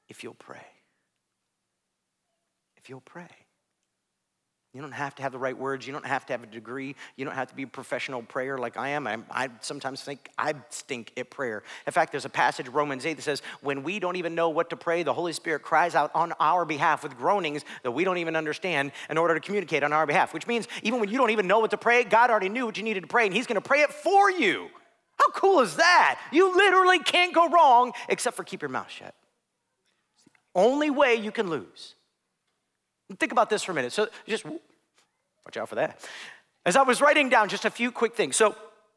if 0.08 0.22
you'll 0.22 0.34
pray. 0.34 0.66
If 2.76 2.88
you'll 2.88 3.00
pray. 3.00 3.28
You 4.76 4.82
don't 4.82 4.92
have 4.92 5.14
to 5.14 5.22
have 5.22 5.32
the 5.32 5.38
right 5.38 5.56
words. 5.56 5.86
You 5.86 5.94
don't 5.94 6.04
have 6.04 6.26
to 6.26 6.34
have 6.34 6.42
a 6.42 6.46
degree. 6.46 6.96
You 7.16 7.24
don't 7.24 7.34
have 7.34 7.48
to 7.48 7.54
be 7.54 7.62
a 7.62 7.66
professional 7.66 8.20
prayer 8.20 8.58
like 8.58 8.76
I 8.76 8.90
am. 8.90 9.06
I, 9.06 9.16
I, 9.30 9.48
sometimes 9.62 10.02
think 10.02 10.28
I 10.36 10.52
stink 10.68 11.14
at 11.16 11.30
prayer. 11.30 11.62
In 11.86 11.94
fact, 11.94 12.12
there's 12.12 12.26
a 12.26 12.28
passage, 12.28 12.68
Romans 12.68 13.06
8, 13.06 13.14
that 13.14 13.22
says, 13.22 13.40
When 13.62 13.82
we 13.82 13.98
don't 13.98 14.16
even 14.16 14.34
know 14.34 14.50
what 14.50 14.68
to 14.68 14.76
pray, 14.76 15.02
the 15.02 15.14
Holy 15.14 15.32
Spirit 15.32 15.62
cries 15.62 15.94
out 15.94 16.10
on 16.14 16.34
our 16.40 16.66
behalf 16.66 17.02
with 17.04 17.16
groanings 17.16 17.64
that 17.84 17.92
we 17.92 18.04
don't 18.04 18.18
even 18.18 18.36
understand 18.36 18.92
in 19.08 19.16
order 19.16 19.32
to 19.32 19.40
communicate 19.40 19.82
on 19.82 19.94
our 19.94 20.04
behalf. 20.04 20.34
Which 20.34 20.46
means, 20.46 20.68
even 20.82 21.00
when 21.00 21.08
you 21.08 21.16
don't 21.16 21.30
even 21.30 21.46
know 21.46 21.60
what 21.60 21.70
to 21.70 21.78
pray, 21.78 22.04
God 22.04 22.28
already 22.28 22.50
knew 22.50 22.66
what 22.66 22.76
you 22.76 22.82
needed 22.82 23.00
to 23.00 23.08
pray, 23.08 23.24
and 23.24 23.34
He's 23.34 23.46
going 23.46 23.54
to 23.54 23.66
pray 23.66 23.80
it 23.80 23.90
for 23.90 24.30
you. 24.30 24.68
How 25.18 25.30
cool 25.30 25.60
is 25.60 25.76
that? 25.76 26.20
You 26.30 26.54
literally 26.54 26.98
can't 26.98 27.32
go 27.32 27.48
wrong 27.48 27.92
except 28.10 28.36
for 28.36 28.44
keep 28.44 28.60
your 28.60 28.68
mouth 28.68 28.90
shut. 28.90 29.14
Only 30.56 30.88
way 30.88 31.14
you 31.14 31.30
can 31.30 31.50
lose. 31.50 31.94
Think 33.18 33.30
about 33.30 33.50
this 33.50 33.62
for 33.62 33.72
a 33.72 33.74
minute. 33.74 33.92
So 33.92 34.08
just 34.26 34.44
watch 34.46 35.56
out 35.56 35.68
for 35.68 35.76
that. 35.76 36.00
As 36.64 36.76
I 36.76 36.82
was 36.82 37.00
writing 37.00 37.28
down 37.28 37.48
just 37.50 37.66
a 37.66 37.70
few 37.70 37.92
quick 37.92 38.16
things. 38.16 38.36
So 38.36 38.56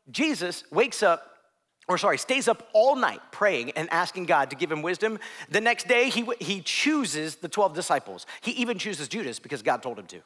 Jesus 0.09 0.63
wakes 0.71 1.03
up, 1.03 1.25
or 1.87 1.97
sorry, 1.97 2.17
stays 2.17 2.47
up 2.47 2.67
all 2.73 2.95
night 2.95 3.19
praying 3.31 3.71
and 3.71 3.91
asking 3.91 4.25
God 4.25 4.49
to 4.51 4.55
give 4.55 4.71
him 4.71 4.81
wisdom. 4.81 5.19
The 5.49 5.61
next 5.61 5.87
day, 5.87 6.09
he, 6.09 6.27
he 6.39 6.61
chooses 6.61 7.35
the 7.35 7.49
12 7.49 7.75
disciples. 7.75 8.25
He 8.41 8.51
even 8.51 8.79
chooses 8.79 9.07
Judas 9.09 9.37
because 9.37 9.61
God 9.61 9.83
told 9.83 9.99
him 9.99 10.07
to. 10.07 10.21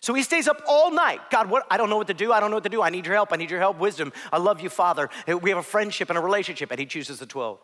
So 0.00 0.14
he 0.14 0.22
stays 0.22 0.48
up 0.48 0.62
all 0.68 0.90
night. 0.90 1.20
God, 1.30 1.48
what? 1.48 1.66
I 1.70 1.76
don't 1.76 1.90
know 1.90 1.96
what 1.96 2.06
to 2.08 2.14
do. 2.14 2.32
I 2.32 2.40
don't 2.40 2.50
know 2.50 2.56
what 2.56 2.64
to 2.64 2.70
do. 2.70 2.82
I 2.82 2.90
need 2.90 3.06
your 3.06 3.14
help. 3.14 3.32
I 3.32 3.36
need 3.36 3.50
your 3.50 3.60
help, 3.60 3.78
wisdom. 3.78 4.12
I 4.32 4.38
love 4.38 4.60
you, 4.60 4.68
Father. 4.68 5.10
We 5.26 5.50
have 5.50 5.58
a 5.58 5.62
friendship 5.62 6.10
and 6.10 6.18
a 6.18 6.22
relationship. 6.22 6.70
And 6.70 6.80
he 6.80 6.86
chooses 6.86 7.18
the 7.18 7.26
12. 7.26 7.58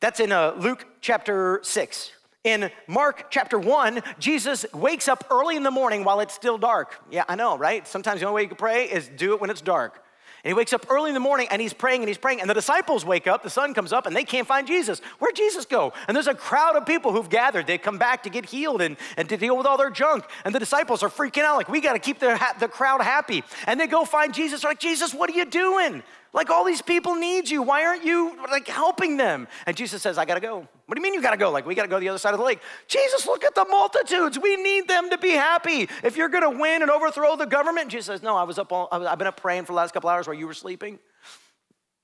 That's 0.00 0.20
in 0.20 0.30
uh, 0.30 0.54
Luke 0.58 0.86
chapter 1.00 1.60
6. 1.62 2.12
In 2.44 2.70
Mark 2.86 3.30
chapter 3.30 3.58
1, 3.58 4.02
Jesus 4.18 4.66
wakes 4.74 5.08
up 5.08 5.24
early 5.30 5.56
in 5.56 5.62
the 5.62 5.70
morning 5.70 6.04
while 6.04 6.20
it's 6.20 6.34
still 6.34 6.58
dark. 6.58 7.00
Yeah, 7.10 7.24
I 7.28 7.34
know, 7.34 7.56
right? 7.56 7.86
Sometimes 7.88 8.20
the 8.20 8.26
only 8.26 8.36
way 8.36 8.42
you 8.42 8.48
can 8.48 8.58
pray 8.58 8.84
is 8.84 9.08
do 9.16 9.32
it 9.32 9.40
when 9.40 9.48
it's 9.50 9.62
dark. 9.62 10.04
And 10.44 10.50
he 10.50 10.54
wakes 10.54 10.72
up 10.72 10.86
early 10.90 11.10
in 11.10 11.14
the 11.14 11.20
morning 11.20 11.48
and 11.50 11.60
he's 11.60 11.72
praying 11.72 12.02
and 12.02 12.08
he's 12.08 12.18
praying. 12.18 12.40
And 12.40 12.48
the 12.48 12.54
disciples 12.54 13.04
wake 13.04 13.26
up, 13.26 13.42
the 13.42 13.50
sun 13.50 13.74
comes 13.74 13.92
up, 13.92 14.06
and 14.06 14.14
they 14.14 14.22
can't 14.22 14.46
find 14.46 14.66
Jesus. 14.66 15.00
Where'd 15.18 15.34
Jesus 15.34 15.64
go? 15.64 15.92
And 16.06 16.14
there's 16.14 16.28
a 16.28 16.34
crowd 16.34 16.76
of 16.76 16.86
people 16.86 17.10
who've 17.10 17.28
gathered. 17.28 17.66
They 17.66 17.78
come 17.78 17.98
back 17.98 18.22
to 18.24 18.30
get 18.30 18.46
healed 18.46 18.82
and, 18.82 18.96
and 19.16 19.28
to 19.30 19.36
deal 19.36 19.56
with 19.56 19.66
all 19.66 19.78
their 19.78 19.90
junk. 19.90 20.24
And 20.44 20.54
the 20.54 20.60
disciples 20.60 21.02
are 21.02 21.08
freaking 21.08 21.42
out, 21.42 21.56
like, 21.56 21.68
we 21.68 21.80
got 21.80 21.94
to 21.94 21.98
keep 21.98 22.20
the, 22.20 22.38
the 22.60 22.68
crowd 22.68 23.00
happy. 23.00 23.42
And 23.66 23.80
they 23.80 23.86
go 23.86 24.04
find 24.04 24.32
Jesus. 24.32 24.60
They're 24.60 24.70
like, 24.70 24.78
Jesus, 24.78 25.14
what 25.14 25.30
are 25.30 25.34
you 25.34 25.46
doing? 25.46 26.04
Like 26.36 26.50
all 26.50 26.64
these 26.64 26.82
people 26.82 27.14
need 27.14 27.48
you. 27.48 27.62
Why 27.62 27.86
aren't 27.86 28.04
you 28.04 28.36
like 28.50 28.68
helping 28.68 29.16
them? 29.16 29.48
And 29.64 29.74
Jesus 29.74 30.02
says, 30.02 30.18
I 30.18 30.26
gotta 30.26 30.38
go. 30.38 30.58
What 30.58 30.94
do 30.94 31.00
you 31.00 31.02
mean 31.02 31.14
you 31.14 31.22
gotta 31.22 31.38
go? 31.38 31.50
Like 31.50 31.64
we 31.64 31.74
gotta 31.74 31.88
go 31.88 31.96
to 31.96 32.00
the 32.00 32.10
other 32.10 32.18
side 32.18 32.34
of 32.34 32.38
the 32.38 32.44
lake. 32.44 32.60
Jesus, 32.88 33.26
look 33.26 33.42
at 33.42 33.54
the 33.54 33.64
multitudes. 33.64 34.38
We 34.38 34.56
need 34.56 34.86
them 34.86 35.08
to 35.08 35.16
be 35.16 35.30
happy. 35.30 35.88
If 36.04 36.18
you're 36.18 36.28
gonna 36.28 36.50
win 36.50 36.82
and 36.82 36.90
overthrow 36.90 37.36
the 37.36 37.46
government, 37.46 37.88
Jesus 37.90 38.06
says, 38.06 38.22
No, 38.22 38.36
I 38.36 38.42
was 38.42 38.58
up 38.58 38.70
all, 38.70 38.86
I've 38.92 39.16
been 39.16 39.26
up 39.26 39.40
praying 39.40 39.64
for 39.64 39.72
the 39.72 39.78
last 39.78 39.94
couple 39.94 40.10
hours 40.10 40.26
while 40.26 40.36
you 40.36 40.46
were 40.46 40.52
sleeping. 40.52 40.98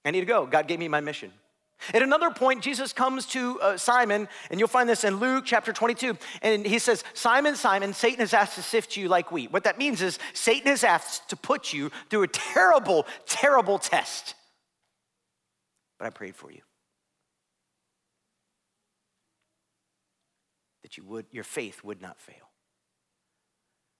I 0.03 0.11
need 0.11 0.21
to 0.21 0.27
go. 0.27 0.47
God 0.47 0.66
gave 0.66 0.79
me 0.79 0.88
my 0.88 1.01
mission. 1.01 1.31
At 1.92 2.03
another 2.03 2.31
point, 2.31 2.62
Jesus 2.62 2.92
comes 2.92 3.27
to 3.27 3.61
uh, 3.61 3.77
Simon, 3.77 4.29
and 4.51 4.61
you'll 4.61 4.68
find 4.68 4.88
this 4.88 5.05
in 5.05 5.16
Luke 5.16 5.45
chapter 5.47 5.73
22, 5.73 6.16
and 6.40 6.64
he 6.64 6.79
says, 6.79 7.03
Simon, 7.14 7.57
Simon, 7.57 7.92
Satan 7.92 8.21
has 8.21 8.35
asked 8.35 8.55
to 8.55 8.62
sift 8.62 8.97
you 8.97 9.09
like 9.09 9.33
wheat. 9.33 9.53
What 9.53 9.64
that 9.64 9.79
means 9.79 10.03
is 10.03 10.18
Satan 10.33 10.68
has 10.68 10.85
asked 10.85 11.29
to 11.31 11.37
put 11.37 11.73
you 11.73 11.90
through 12.11 12.23
a 12.23 12.29
terrible, 12.29 13.07
terrible 13.27 13.79
test. 13.79 14.35
But 15.99 16.07
I 16.07 16.11
prayed 16.11 16.37
for 16.37 16.51
you. 16.51 16.61
That 20.83 20.97
you 20.97 21.05
would, 21.05 21.27
your 21.31 21.45
faith 21.45 21.83
would 21.83 22.03
not 22.03 22.21
fail. 22.21 22.51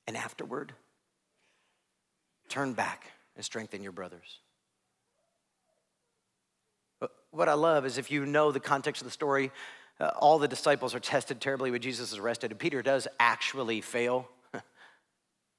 And 0.07 0.17
afterward, 0.17 0.73
turn 2.49 2.75
back 2.75 3.07
and 3.35 3.45
strengthen 3.45 3.83
your 3.83 3.93
brothers 3.93 4.42
what 7.33 7.49
I 7.49 7.55
love 7.55 7.85
is 7.87 7.99
if 7.99 8.11
you 8.11 8.27
know 8.27 8.53
the 8.53 8.61
context 8.61 9.03
of 9.03 9.07
the 9.07 9.13
story, 9.13 9.51
uh, 9.99 10.11
all 10.19 10.39
the 10.39 10.49
disciples 10.49 10.95
are 10.95 11.01
tested 11.01 11.41
terribly 11.41 11.71
when 11.71 11.81
Jesus 11.81 12.13
is 12.13 12.19
arrested, 12.19 12.51
and 12.51 12.61
Peter 12.61 12.83
does 12.83 13.09
actually 13.19 13.81
fail. 13.81 14.29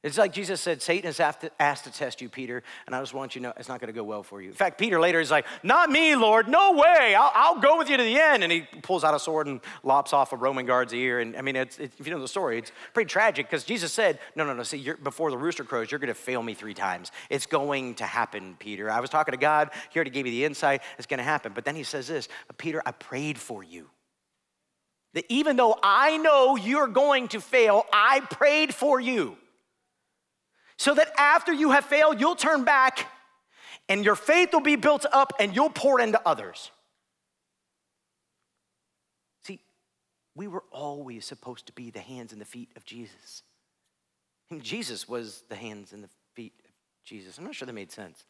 It's 0.04 0.18
like 0.18 0.34
Jesus 0.34 0.60
said, 0.60 0.82
Satan 0.82 1.14
has 1.14 1.22
asked 1.22 1.86
to 1.86 1.92
test 1.92 2.22
you, 2.22 2.28
Peter, 2.28 2.62
and 2.86 2.94
I 2.94 3.00
just 3.00 3.14
want 3.14 3.36
you 3.36 3.40
to 3.40 3.48
know 3.48 3.54
it's 3.56 3.70
not 3.70 3.80
going 3.80 3.88
to 3.88 3.98
go 3.98 4.04
well 4.04 4.22
for 4.22 4.42
you. 4.42 4.50
In 4.50 4.54
fact, 4.54 4.78
Peter 4.78 5.00
later 5.00 5.22
is 5.22 5.32
like, 5.32 5.46
Not 5.64 5.90
me, 5.90 6.14
Lord, 6.18 6.50
no 6.50 6.74
way, 6.74 7.16
I'll, 7.18 7.32
I'll 7.34 7.60
go 7.62 7.78
with 7.78 7.90
you 7.90 7.96
to 7.96 8.04
the 8.04 8.20
end. 8.20 8.44
And 8.44 8.52
he 8.52 8.64
pulls 8.82 9.06
out 9.06 9.16
a 9.16 9.20
sword 9.20 9.48
and 9.48 9.62
lops 9.82 10.12
off 10.12 10.34
a 10.34 10.36
Roman 10.36 10.66
guard's 10.66 10.94
ear. 10.94 11.22
And 11.22 11.38
I 11.38 11.42
mean, 11.42 11.56
it's, 11.56 11.80
it's, 11.80 11.98
if 12.02 12.06
you 12.06 12.14
know 12.14 12.20
the 12.20 12.28
story, 12.28 12.58
it's 12.58 12.74
pretty 12.94 13.08
tragic 13.08 13.50
because 13.50 13.64
Jesus 13.64 13.94
said, 13.94 14.20
No, 14.36 14.46
no, 14.46 14.54
no, 14.54 14.64
see, 14.64 14.92
before 15.02 15.32
the 15.32 15.38
rooster 15.38 15.64
crows, 15.64 15.90
you're 15.90 16.02
going 16.02 16.10
to 16.10 16.14
fail 16.14 16.44
me 16.44 16.54
three 16.54 16.74
times. 16.74 17.10
It's 17.30 17.46
going 17.46 17.96
to 17.96 18.04
happen, 18.04 18.58
Peter. 18.60 18.92
I 18.92 19.00
was 19.00 19.10
talking 19.10 19.32
to 19.32 19.38
God, 19.38 19.70
he 19.90 19.98
already 19.98 20.12
gave 20.12 20.26
me 20.26 20.32
the 20.32 20.44
insight, 20.44 20.82
it's 20.98 21.08
going 21.08 21.20
to 21.20 21.24
happen. 21.24 21.54
But 21.56 21.64
then 21.64 21.78
he 21.78 21.84
says 21.84 22.10
this, 22.10 22.28
Peter, 22.58 22.84
I 22.86 22.92
prayed 22.92 23.38
for 23.38 23.64
you. 23.64 23.90
That 25.14 25.24
even 25.30 25.56
though 25.56 25.80
I 25.82 26.18
know 26.18 26.58
you're 26.58 26.88
going 26.88 27.30
to 27.30 27.40
fail, 27.40 27.86
I 27.94 28.20
prayed 28.20 28.76
for 28.76 29.00
you 29.00 29.38
so 30.78 30.94
that 30.94 31.12
after 31.18 31.54
you 31.54 31.72
have 31.72 31.86
failed, 31.86 32.20
you'll 32.20 32.36
turn 32.36 32.64
back 32.64 33.08
and 33.90 34.06
your 34.06 34.16
faith 34.16 34.50
will 34.54 34.62
be 34.62 34.76
built 34.76 35.06
up 35.12 35.34
and 35.40 35.56
you'll 35.56 35.70
pour 35.70 36.00
into 36.00 36.22
others. 36.26 36.72
See, 39.44 39.60
we 40.36 40.48
were 40.48 40.64
always 40.72 41.26
supposed 41.26 41.68
to 41.68 41.74
be 41.74 41.90
the 41.90 42.00
hands 42.00 42.32
and 42.32 42.40
the 42.40 42.46
feet 42.46 42.70
of 42.76 42.86
Jesus. 42.86 43.44
And 44.50 44.64
Jesus 44.64 45.08
was 45.08 45.44
the 45.50 45.56
hands 45.56 45.94
and 45.94 46.04
the 46.04 46.10
feet 46.34 46.54
of 46.66 46.72
Jesus. 47.04 47.38
I'm 47.38 47.44
not 47.44 47.56
sure 47.56 47.66
that 47.66 47.74
made 47.74 47.92
sense. 47.92 48.24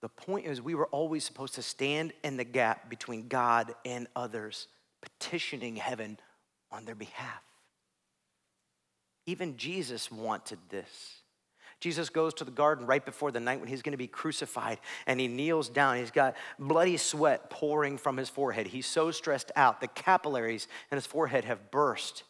The 0.00 0.08
point 0.08 0.46
is, 0.46 0.62
we 0.62 0.76
were 0.76 0.86
always 0.86 1.24
supposed 1.24 1.54
to 1.54 1.62
stand 1.62 2.12
in 2.22 2.36
the 2.36 2.44
gap 2.44 2.88
between 2.88 3.26
God 3.26 3.74
and 3.84 4.06
others, 4.14 4.68
petitioning 5.00 5.74
heaven 5.74 6.18
on 6.70 6.84
their 6.84 6.94
behalf. 6.94 7.42
Even 9.28 9.58
Jesus 9.58 10.10
wanted 10.10 10.58
this. 10.70 11.20
Jesus 11.80 12.08
goes 12.08 12.32
to 12.32 12.44
the 12.44 12.50
garden 12.50 12.86
right 12.86 13.04
before 13.04 13.30
the 13.30 13.38
night 13.38 13.60
when 13.60 13.68
he's 13.68 13.82
going 13.82 13.92
to 13.92 13.98
be 13.98 14.06
crucified 14.06 14.78
and 15.06 15.20
he 15.20 15.28
kneels 15.28 15.68
down. 15.68 15.98
He's 15.98 16.10
got 16.10 16.34
bloody 16.58 16.96
sweat 16.96 17.50
pouring 17.50 17.98
from 17.98 18.16
his 18.16 18.30
forehead. 18.30 18.68
He's 18.68 18.86
so 18.86 19.10
stressed 19.10 19.52
out. 19.54 19.82
The 19.82 19.88
capillaries 19.88 20.66
in 20.90 20.96
his 20.96 21.04
forehead 21.04 21.44
have 21.44 21.70
burst. 21.70 22.22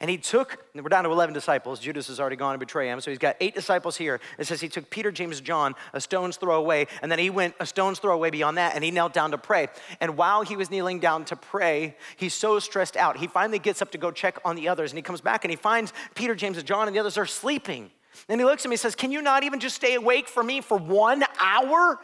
And 0.00 0.10
he 0.10 0.16
took, 0.16 0.64
we're 0.74 0.88
down 0.88 1.04
to 1.04 1.10
11 1.10 1.34
disciples. 1.34 1.78
Judas 1.78 2.08
has 2.08 2.18
already 2.18 2.36
gone 2.36 2.54
to 2.54 2.58
betray 2.58 2.88
him. 2.88 3.00
So 3.00 3.10
he's 3.10 3.18
got 3.18 3.36
eight 3.40 3.54
disciples 3.54 3.96
here. 3.96 4.20
It 4.38 4.46
says 4.46 4.60
he 4.60 4.68
took 4.68 4.88
Peter, 4.90 5.12
James, 5.12 5.40
John, 5.40 5.74
a 5.92 6.00
stone's 6.00 6.36
throw 6.36 6.56
away. 6.56 6.86
And 7.02 7.12
then 7.12 7.18
he 7.18 7.30
went 7.30 7.54
a 7.60 7.66
stone's 7.66 7.98
throw 7.98 8.14
away 8.14 8.30
beyond 8.30 8.56
that 8.58 8.74
and 8.74 8.82
he 8.82 8.90
knelt 8.90 9.12
down 9.12 9.32
to 9.32 9.38
pray. 9.38 9.68
And 10.00 10.16
while 10.16 10.42
he 10.42 10.56
was 10.56 10.70
kneeling 10.70 10.98
down 10.98 11.24
to 11.26 11.36
pray, 11.36 11.96
he's 12.16 12.34
so 12.34 12.58
stressed 12.58 12.96
out. 12.96 13.18
He 13.18 13.26
finally 13.26 13.58
gets 13.58 13.82
up 13.82 13.90
to 13.92 13.98
go 13.98 14.10
check 14.10 14.38
on 14.44 14.56
the 14.56 14.68
others. 14.68 14.92
And 14.92 14.98
he 14.98 15.02
comes 15.02 15.20
back 15.20 15.44
and 15.44 15.50
he 15.50 15.56
finds 15.56 15.92
Peter, 16.14 16.34
James, 16.34 16.56
and 16.56 16.66
John 16.66 16.86
and 16.86 16.96
the 16.96 17.00
others 17.00 17.18
are 17.18 17.26
sleeping. 17.26 17.90
And 18.28 18.40
he 18.40 18.44
looks 18.44 18.64
at 18.64 18.68
me 18.68 18.74
and 18.74 18.80
says, 18.80 18.94
Can 18.94 19.10
you 19.12 19.22
not 19.22 19.44
even 19.44 19.60
just 19.60 19.76
stay 19.76 19.94
awake 19.94 20.28
for 20.28 20.42
me 20.42 20.60
for 20.60 20.78
one 20.78 21.24
hour? 21.38 21.98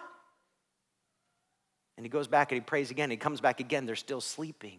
And 1.96 2.04
he 2.04 2.10
goes 2.10 2.28
back 2.28 2.52
and 2.52 2.60
he 2.60 2.64
prays 2.64 2.90
again. 2.90 3.10
He 3.10 3.16
comes 3.16 3.40
back 3.40 3.60
again. 3.60 3.84
They're 3.84 3.96
still 3.96 4.20
sleeping. 4.20 4.78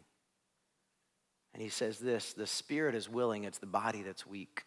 And 1.59 1.65
he 1.65 1.69
says 1.69 1.99
this 1.99 2.31
the 2.31 2.47
spirit 2.47 2.95
is 2.95 3.09
willing, 3.09 3.43
it's 3.43 3.57
the 3.57 3.65
body 3.65 4.01
that's 4.01 4.25
weak. 4.25 4.63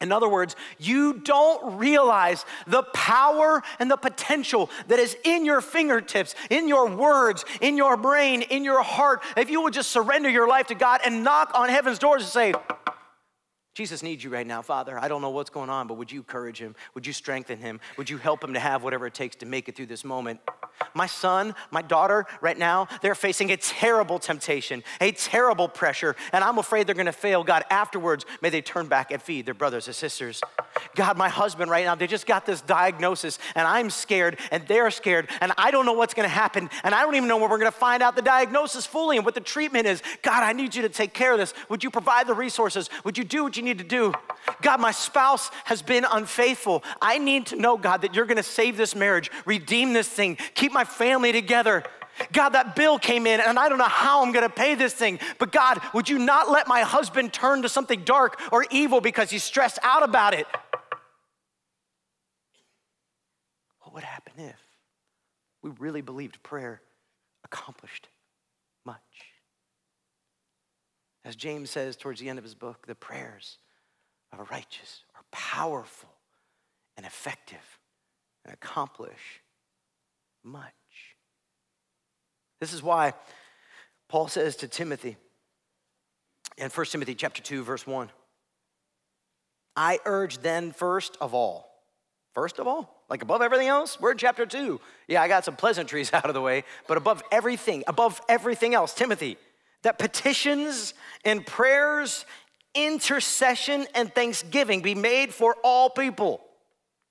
In 0.00 0.10
other 0.10 0.28
words, 0.28 0.56
you 0.78 1.14
don't 1.20 1.78
realize 1.78 2.44
the 2.66 2.82
power 2.82 3.62
and 3.78 3.88
the 3.88 3.96
potential 3.96 4.68
that 4.88 4.98
is 4.98 5.16
in 5.22 5.46
your 5.46 5.60
fingertips, 5.60 6.34
in 6.50 6.66
your 6.66 6.90
words, 6.90 7.44
in 7.60 7.76
your 7.76 7.96
brain, 7.96 8.42
in 8.42 8.64
your 8.64 8.82
heart. 8.82 9.22
If 9.36 9.48
you 9.48 9.62
would 9.62 9.72
just 9.72 9.92
surrender 9.92 10.28
your 10.28 10.48
life 10.48 10.66
to 10.66 10.74
God 10.74 11.02
and 11.04 11.22
knock 11.22 11.52
on 11.54 11.68
heaven's 11.68 12.00
doors 12.00 12.22
and 12.22 12.30
say, 12.32 12.52
Jesus 13.76 14.02
needs 14.02 14.24
you 14.24 14.30
right 14.30 14.46
now, 14.46 14.62
Father. 14.62 14.98
I 14.98 15.06
don't 15.06 15.20
know 15.20 15.28
what's 15.28 15.50
going 15.50 15.68
on, 15.68 15.86
but 15.86 15.98
would 15.98 16.10
you 16.10 16.20
encourage 16.20 16.58
him? 16.58 16.74
Would 16.94 17.06
you 17.06 17.12
strengthen 17.12 17.58
him? 17.58 17.78
Would 17.98 18.08
you 18.08 18.16
help 18.16 18.42
him 18.42 18.54
to 18.54 18.58
have 18.58 18.82
whatever 18.82 19.06
it 19.06 19.12
takes 19.12 19.36
to 19.36 19.44
make 19.44 19.68
it 19.68 19.76
through 19.76 19.84
this 19.84 20.02
moment? 20.02 20.40
My 20.94 21.06
son, 21.06 21.54
my 21.70 21.82
daughter, 21.82 22.24
right 22.40 22.56
now, 22.56 22.88
they're 23.02 23.14
facing 23.14 23.52
a 23.52 23.56
terrible 23.58 24.18
temptation, 24.18 24.82
a 24.98 25.12
terrible 25.12 25.68
pressure, 25.68 26.16
and 26.32 26.42
I'm 26.42 26.56
afraid 26.56 26.86
they're 26.86 26.94
gonna 26.94 27.12
fail. 27.12 27.44
God, 27.44 27.64
afterwards, 27.68 28.24
may 28.40 28.48
they 28.48 28.62
turn 28.62 28.86
back 28.86 29.10
and 29.10 29.20
feed 29.20 29.44
their 29.44 29.54
brothers 29.54 29.88
and 29.88 29.94
sisters. 29.94 30.40
God, 30.94 31.18
my 31.18 31.28
husband 31.28 31.70
right 31.70 31.84
now, 31.84 31.94
they 31.94 32.06
just 32.06 32.26
got 32.26 32.46
this 32.46 32.62
diagnosis, 32.62 33.38
and 33.54 33.68
I'm 33.68 33.90
scared, 33.90 34.38
and 34.50 34.66
they're 34.66 34.90
scared, 34.90 35.28
and 35.42 35.52
I 35.58 35.70
don't 35.70 35.84
know 35.84 35.92
what's 35.92 36.14
gonna 36.14 36.28
happen, 36.28 36.70
and 36.82 36.94
I 36.94 37.02
don't 37.02 37.14
even 37.14 37.28
know 37.28 37.36
when 37.36 37.50
we're 37.50 37.58
gonna 37.58 37.70
find 37.70 38.02
out 38.02 38.16
the 38.16 38.22
diagnosis 38.22 38.86
fully 38.86 39.16
and 39.18 39.24
what 39.26 39.34
the 39.34 39.40
treatment 39.42 39.86
is. 39.86 40.02
God, 40.22 40.42
I 40.42 40.54
need 40.54 40.74
you 40.74 40.80
to 40.82 40.88
take 40.88 41.12
care 41.12 41.32
of 41.32 41.38
this. 41.38 41.52
Would 41.68 41.84
you 41.84 41.90
provide 41.90 42.26
the 42.26 42.34
resources? 42.34 42.88
Would 43.04 43.18
you 43.18 43.24
do 43.24 43.44
what 43.44 43.56
you 43.58 43.65
need 43.66 43.78
to 43.78 43.84
do? 43.84 44.14
God, 44.62 44.80
my 44.80 44.92
spouse 44.92 45.50
has 45.64 45.82
been 45.82 46.06
unfaithful. 46.10 46.82
I 47.02 47.18
need 47.18 47.46
to 47.46 47.56
know, 47.56 47.76
God, 47.76 48.02
that 48.02 48.14
you're 48.14 48.24
gonna 48.24 48.42
save 48.42 48.76
this 48.78 48.94
marriage, 48.94 49.30
redeem 49.44 49.92
this 49.92 50.08
thing, 50.08 50.38
keep 50.54 50.72
my 50.72 50.84
family 50.84 51.32
together. 51.32 51.82
God, 52.32 52.50
that 52.50 52.74
bill 52.74 52.98
came 52.98 53.26
in 53.26 53.40
and 53.40 53.58
I 53.58 53.68
don't 53.68 53.78
know 53.78 53.84
how 53.84 54.24
I'm 54.24 54.32
gonna 54.32 54.48
pay 54.48 54.74
this 54.74 54.94
thing. 54.94 55.18
But 55.38 55.52
God, 55.52 55.80
would 55.92 56.08
you 56.08 56.18
not 56.18 56.50
let 56.50 56.66
my 56.66 56.80
husband 56.80 57.32
turn 57.32 57.62
to 57.62 57.68
something 57.68 58.04
dark 58.04 58.40
or 58.52 58.64
evil 58.70 59.00
because 59.00 59.30
he's 59.30 59.44
stressed 59.44 59.78
out 59.82 60.02
about 60.02 60.32
it? 60.32 60.46
What 63.80 63.94
would 63.94 64.04
happen 64.04 64.32
if 64.38 64.60
we 65.62 65.70
really 65.78 66.00
believed 66.00 66.42
prayer 66.42 66.80
accomplished 67.44 68.08
much? 68.84 68.96
As 71.26 71.34
James 71.34 71.70
says 71.70 71.96
towards 71.96 72.20
the 72.20 72.28
end 72.28 72.38
of 72.38 72.44
his 72.44 72.54
book, 72.54 72.86
the 72.86 72.94
prayers 72.94 73.58
of 74.32 74.38
a 74.38 74.44
righteous 74.44 75.02
are 75.16 75.24
powerful 75.32 76.08
and 76.96 77.04
effective 77.04 77.80
and 78.44 78.54
accomplish 78.54 79.42
much. 80.44 80.72
This 82.60 82.72
is 82.72 82.80
why 82.80 83.12
Paul 84.08 84.28
says 84.28 84.54
to 84.56 84.68
Timothy 84.68 85.16
in 86.56 86.70
1 86.70 86.86
Timothy 86.86 87.16
chapter 87.16 87.42
2 87.42 87.64
verse 87.64 87.84
1, 87.88 88.08
I 89.74 89.98
urge 90.04 90.38
then 90.38 90.70
first 90.70 91.18
of 91.20 91.34
all, 91.34 91.68
first 92.34 92.60
of 92.60 92.68
all, 92.68 93.02
like 93.10 93.22
above 93.22 93.42
everything 93.42 93.66
else, 93.66 94.00
we're 94.00 94.12
in 94.12 94.18
chapter 94.18 94.46
2. 94.46 94.80
Yeah, 95.08 95.22
I 95.22 95.26
got 95.26 95.44
some 95.44 95.56
pleasantries 95.56 96.12
out 96.14 96.26
of 96.26 96.34
the 96.34 96.40
way, 96.40 96.62
but 96.86 96.96
above 96.96 97.24
everything, 97.32 97.82
above 97.88 98.20
everything 98.28 98.74
else, 98.74 98.94
Timothy, 98.94 99.38
that 99.86 100.00
petitions 100.00 100.94
and 101.24 101.46
prayers, 101.46 102.26
intercession 102.74 103.86
and 103.94 104.12
thanksgiving 104.12 104.82
be 104.82 104.96
made 104.96 105.32
for 105.32 105.54
all 105.62 105.88
people. 105.88 106.44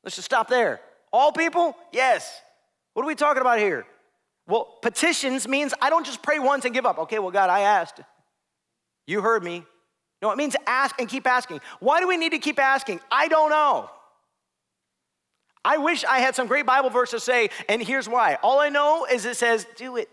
Let's 0.04 0.18
just 0.18 0.26
stop 0.26 0.50
there. 0.50 0.82
All 1.14 1.32
people? 1.32 1.78
Yes. 1.94 2.42
What 2.94 3.04
are 3.04 3.08
we 3.08 3.16
talking 3.16 3.40
about 3.40 3.60
here? 3.60 3.86
Well, 4.46 4.78
petitions 4.82 5.48
means 5.48 5.74
I 5.82 5.90
don't 5.90 6.06
just 6.06 6.22
pray 6.22 6.38
once 6.38 6.66
and 6.66 6.74
give 6.74 6.86
up. 6.86 7.00
Okay, 7.00 7.18
well, 7.18 7.32
God, 7.32 7.50
I 7.50 7.62
asked. 7.62 8.02
You 9.08 9.22
heard 9.22 9.42
me. 9.42 9.64
No, 10.22 10.30
it 10.32 10.38
means 10.38 10.58
ask 10.68 11.00
and 11.00 11.08
keep 11.08 11.26
asking. 11.28 11.62
Why 11.80 12.02
do 12.02 12.10
we 12.10 12.18
need 12.18 12.34
to 12.34 12.40
keep 12.40 12.60
asking? 12.60 13.00
I 13.10 13.30
don't 13.30 13.52
know. 13.52 13.90
I 15.64 15.78
wish 15.78 16.04
I 16.04 16.20
had 16.20 16.36
some 16.36 16.48
great 16.48 16.66
Bible 16.66 16.90
verse 16.90 17.12
to 17.12 17.22
say, 17.22 17.52
and 17.70 17.82
here's 17.82 18.10
why. 18.10 18.38
All 18.44 18.60
I 18.60 18.68
know 18.68 19.08
is 19.10 19.24
it 19.24 19.38
says, 19.38 19.66
do 19.78 19.96
it. 19.96 20.10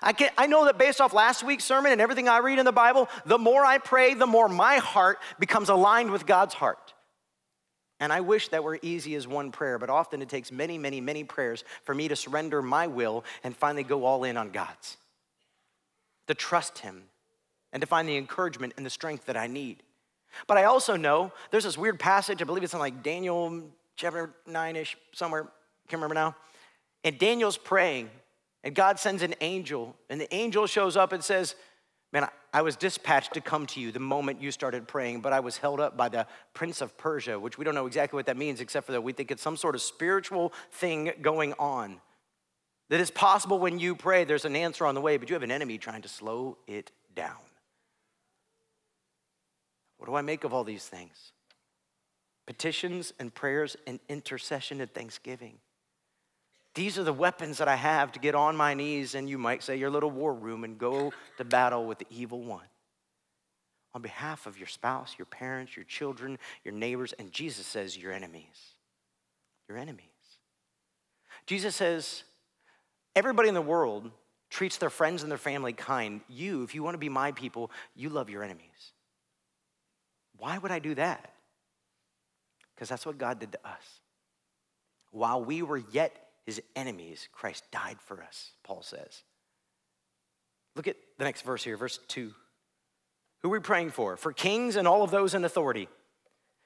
I, 0.00 0.12
can, 0.12 0.30
I 0.38 0.46
know 0.46 0.64
that 0.66 0.78
based 0.78 1.00
off 1.00 1.12
last 1.12 1.42
week's 1.42 1.64
sermon 1.64 1.92
and 1.92 2.00
everything 2.00 2.28
I 2.28 2.38
read 2.38 2.58
in 2.58 2.64
the 2.64 2.72
Bible, 2.72 3.08
the 3.26 3.38
more 3.38 3.64
I 3.64 3.78
pray, 3.78 4.14
the 4.14 4.26
more 4.26 4.48
my 4.48 4.76
heart 4.76 5.18
becomes 5.38 5.68
aligned 5.68 6.10
with 6.10 6.26
God's 6.26 6.54
heart. 6.54 6.94
And 8.00 8.12
I 8.12 8.20
wish 8.20 8.48
that 8.48 8.64
were 8.64 8.78
easy 8.82 9.14
as 9.14 9.28
one 9.28 9.52
prayer, 9.52 9.78
but 9.78 9.90
often 9.90 10.22
it 10.22 10.28
takes 10.28 10.50
many, 10.50 10.76
many, 10.76 11.00
many 11.00 11.22
prayers 11.22 11.62
for 11.84 11.94
me 11.94 12.08
to 12.08 12.16
surrender 12.16 12.60
my 12.60 12.88
will 12.88 13.24
and 13.44 13.56
finally 13.56 13.84
go 13.84 14.04
all 14.04 14.24
in 14.24 14.36
on 14.36 14.50
God's. 14.50 14.96
To 16.26 16.34
trust 16.34 16.78
Him 16.78 17.04
and 17.72 17.80
to 17.80 17.86
find 17.86 18.08
the 18.08 18.16
encouragement 18.16 18.74
and 18.76 18.84
the 18.84 18.90
strength 18.90 19.26
that 19.26 19.36
I 19.36 19.46
need. 19.46 19.82
But 20.46 20.56
I 20.56 20.64
also 20.64 20.96
know 20.96 21.32
there's 21.50 21.64
this 21.64 21.78
weird 21.78 22.00
passage, 22.00 22.42
I 22.42 22.44
believe 22.44 22.64
it's 22.64 22.74
in 22.74 22.80
like 22.80 23.02
Daniel 23.02 23.62
chapter 23.96 24.34
9 24.46 24.76
ish, 24.76 24.96
somewhere, 25.12 25.44
can't 25.88 26.02
remember 26.02 26.14
now. 26.14 26.34
And 27.04 27.18
Daniel's 27.18 27.56
praying, 27.56 28.10
and 28.64 28.74
God 28.74 28.98
sends 28.98 29.22
an 29.22 29.34
angel, 29.40 29.96
and 30.08 30.20
the 30.20 30.32
angel 30.34 30.66
shows 30.66 30.96
up 30.96 31.12
and 31.12 31.22
says, 31.22 31.56
Man, 32.12 32.28
I 32.52 32.60
was 32.60 32.76
dispatched 32.76 33.32
to 33.34 33.40
come 33.40 33.64
to 33.68 33.80
you 33.80 33.90
the 33.90 33.98
moment 33.98 34.42
you 34.42 34.50
started 34.50 34.86
praying, 34.86 35.22
but 35.22 35.32
I 35.32 35.40
was 35.40 35.56
held 35.56 35.80
up 35.80 35.96
by 35.96 36.10
the 36.10 36.26
prince 36.52 36.82
of 36.82 36.96
Persia, 36.98 37.40
which 37.40 37.56
we 37.56 37.64
don't 37.64 37.74
know 37.74 37.86
exactly 37.86 38.18
what 38.18 38.26
that 38.26 38.36
means, 38.36 38.60
except 38.60 38.84
for 38.84 38.92
that 38.92 39.00
we 39.00 39.14
think 39.14 39.30
it's 39.30 39.42
some 39.42 39.56
sort 39.56 39.74
of 39.74 39.80
spiritual 39.80 40.52
thing 40.72 41.12
going 41.22 41.54
on. 41.58 42.00
That 42.90 43.00
it's 43.00 43.10
possible 43.10 43.58
when 43.58 43.78
you 43.78 43.94
pray, 43.94 44.24
there's 44.24 44.44
an 44.44 44.54
answer 44.54 44.84
on 44.84 44.94
the 44.94 45.00
way, 45.00 45.16
but 45.16 45.30
you 45.30 45.34
have 45.34 45.42
an 45.42 45.50
enemy 45.50 45.78
trying 45.78 46.02
to 46.02 46.08
slow 46.08 46.58
it 46.66 46.90
down. 47.14 47.38
What 49.96 50.06
do 50.06 50.14
I 50.14 50.20
make 50.20 50.44
of 50.44 50.52
all 50.52 50.64
these 50.64 50.84
things? 50.84 51.32
Petitions 52.46 53.14
and 53.18 53.32
prayers 53.32 53.76
and 53.86 54.00
intercession 54.10 54.82
and 54.82 54.92
thanksgiving. 54.92 55.54
These 56.74 56.98
are 56.98 57.04
the 57.04 57.12
weapons 57.12 57.58
that 57.58 57.68
I 57.68 57.76
have 57.76 58.12
to 58.12 58.18
get 58.18 58.34
on 58.34 58.56
my 58.56 58.74
knees 58.74 59.14
and 59.14 59.28
you 59.28 59.36
might 59.36 59.62
say 59.62 59.76
your 59.76 59.90
little 59.90 60.10
war 60.10 60.32
room 60.32 60.64
and 60.64 60.78
go 60.78 61.12
to 61.36 61.44
battle 61.44 61.86
with 61.86 61.98
the 61.98 62.06
evil 62.10 62.42
one. 62.42 62.64
On 63.94 64.00
behalf 64.00 64.46
of 64.46 64.56
your 64.56 64.68
spouse, 64.68 65.14
your 65.18 65.26
parents, 65.26 65.76
your 65.76 65.84
children, 65.84 66.38
your 66.64 66.72
neighbors, 66.72 67.12
and 67.18 67.30
Jesus 67.30 67.66
says 67.66 67.96
your 67.96 68.10
enemies. 68.10 68.74
Your 69.68 69.76
enemies. 69.76 70.06
Jesus 71.46 71.76
says, 71.76 72.22
everybody 73.14 73.48
in 73.48 73.54
the 73.54 73.60
world 73.60 74.10
treats 74.48 74.78
their 74.78 74.90
friends 74.90 75.22
and 75.22 75.30
their 75.30 75.38
family 75.38 75.74
kind. 75.74 76.22
You, 76.28 76.62
if 76.62 76.74
you 76.74 76.82
want 76.82 76.94
to 76.94 76.98
be 76.98 77.10
my 77.10 77.32
people, 77.32 77.70
you 77.94 78.08
love 78.08 78.30
your 78.30 78.42
enemies. 78.42 78.92
Why 80.38 80.56
would 80.56 80.70
I 80.70 80.78
do 80.78 80.94
that? 80.94 81.32
Because 82.74 82.88
that's 82.88 83.04
what 83.04 83.18
God 83.18 83.38
did 83.40 83.52
to 83.52 83.58
us. 83.66 84.00
While 85.10 85.44
we 85.44 85.62
were 85.62 85.82
yet 85.92 86.21
his 86.44 86.60
enemies, 86.74 87.28
Christ 87.32 87.64
died 87.70 87.98
for 88.00 88.22
us, 88.22 88.52
Paul 88.64 88.82
says. 88.82 89.22
Look 90.74 90.88
at 90.88 90.96
the 91.18 91.24
next 91.24 91.42
verse 91.42 91.62
here, 91.62 91.76
verse 91.76 91.98
2. 92.08 92.32
Who 93.42 93.48
are 93.48 93.52
we 93.52 93.60
praying 93.60 93.90
for? 93.90 94.16
For 94.16 94.32
kings 94.32 94.76
and 94.76 94.88
all 94.88 95.02
of 95.02 95.10
those 95.10 95.34
in 95.34 95.44
authority, 95.44 95.88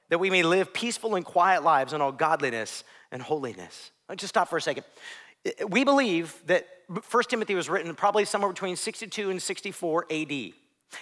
that 0.09 0.19
we 0.19 0.31
may 0.31 0.43
live 0.43 0.73
peaceful 0.73 1.15
and 1.17 1.25
quiet 1.25 1.63
lives 1.63 1.93
in 1.93 2.01
all 2.01 2.13
godliness 2.13 2.85
and 3.11 3.21
holiness. 3.21 3.91
Let's 4.09 4.21
just 4.21 4.33
stop 4.33 4.49
for 4.49 4.57
a 4.57 4.63
second. 4.63 4.85
We 5.69 5.85
believe 5.85 6.41
that 6.47 6.67
1 6.89 7.23
Timothy 7.29 7.55
was 7.55 7.69
written 7.69 7.95
probably 7.95 8.25
somewhere 8.25 8.51
between 8.51 8.77
62 8.77 9.31
and 9.31 9.43
64 9.43 10.07
AD. 10.11 10.53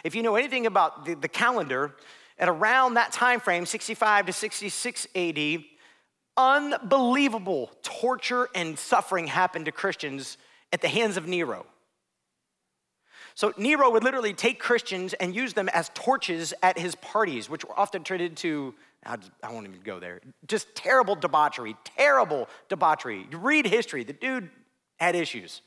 If 0.03 0.15
you 0.15 0.23
know 0.23 0.37
anything 0.37 0.67
about 0.67 1.05
the, 1.05 1.15
the 1.15 1.29
calendar, 1.29 1.95
at 2.39 2.49
around 2.49 2.95
that 2.95 3.13
time 3.13 3.41
frame, 3.41 3.67
65 3.67 4.27
to 4.27 4.33
66 4.33 5.07
AD, 5.15 5.65
unbelievable 6.37 7.71
torture 7.83 8.49
and 8.55 8.79
suffering 8.79 9.27
happened 9.27 9.67
to 9.67 9.73
Christians 9.73 10.37
at 10.73 10.81
the 10.81 10.89
hands 10.89 11.17
of 11.17 11.27
Nero. 11.27 11.67
So 13.37 13.53
Nero 13.57 13.91
would 13.91 14.05
literally 14.05 14.33
take 14.33 14.61
Christians 14.61 15.13
and 15.15 15.35
use 15.35 15.55
them 15.55 15.69
as 15.71 15.91
torches 15.95 16.55
at 16.63 16.79
his 16.79 16.95
parties, 16.95 17.51
which 17.51 17.65
were 17.65 17.79
often 17.79 18.05
treated 18.05 18.37
to, 18.39 18.75
I 19.05 19.19
won't 19.51 19.67
even 19.67 19.81
go 19.83 19.99
there, 19.99 20.21
just 20.47 20.73
terrible 20.77 21.17
debauchery, 21.17 21.77
terrible 21.85 22.49
debauchery. 22.69 23.27
You 23.31 23.39
read 23.39 23.67
history, 23.67 24.05
the 24.05 24.13
dude 24.13 24.51
had 24.99 25.17
issues. 25.17 25.63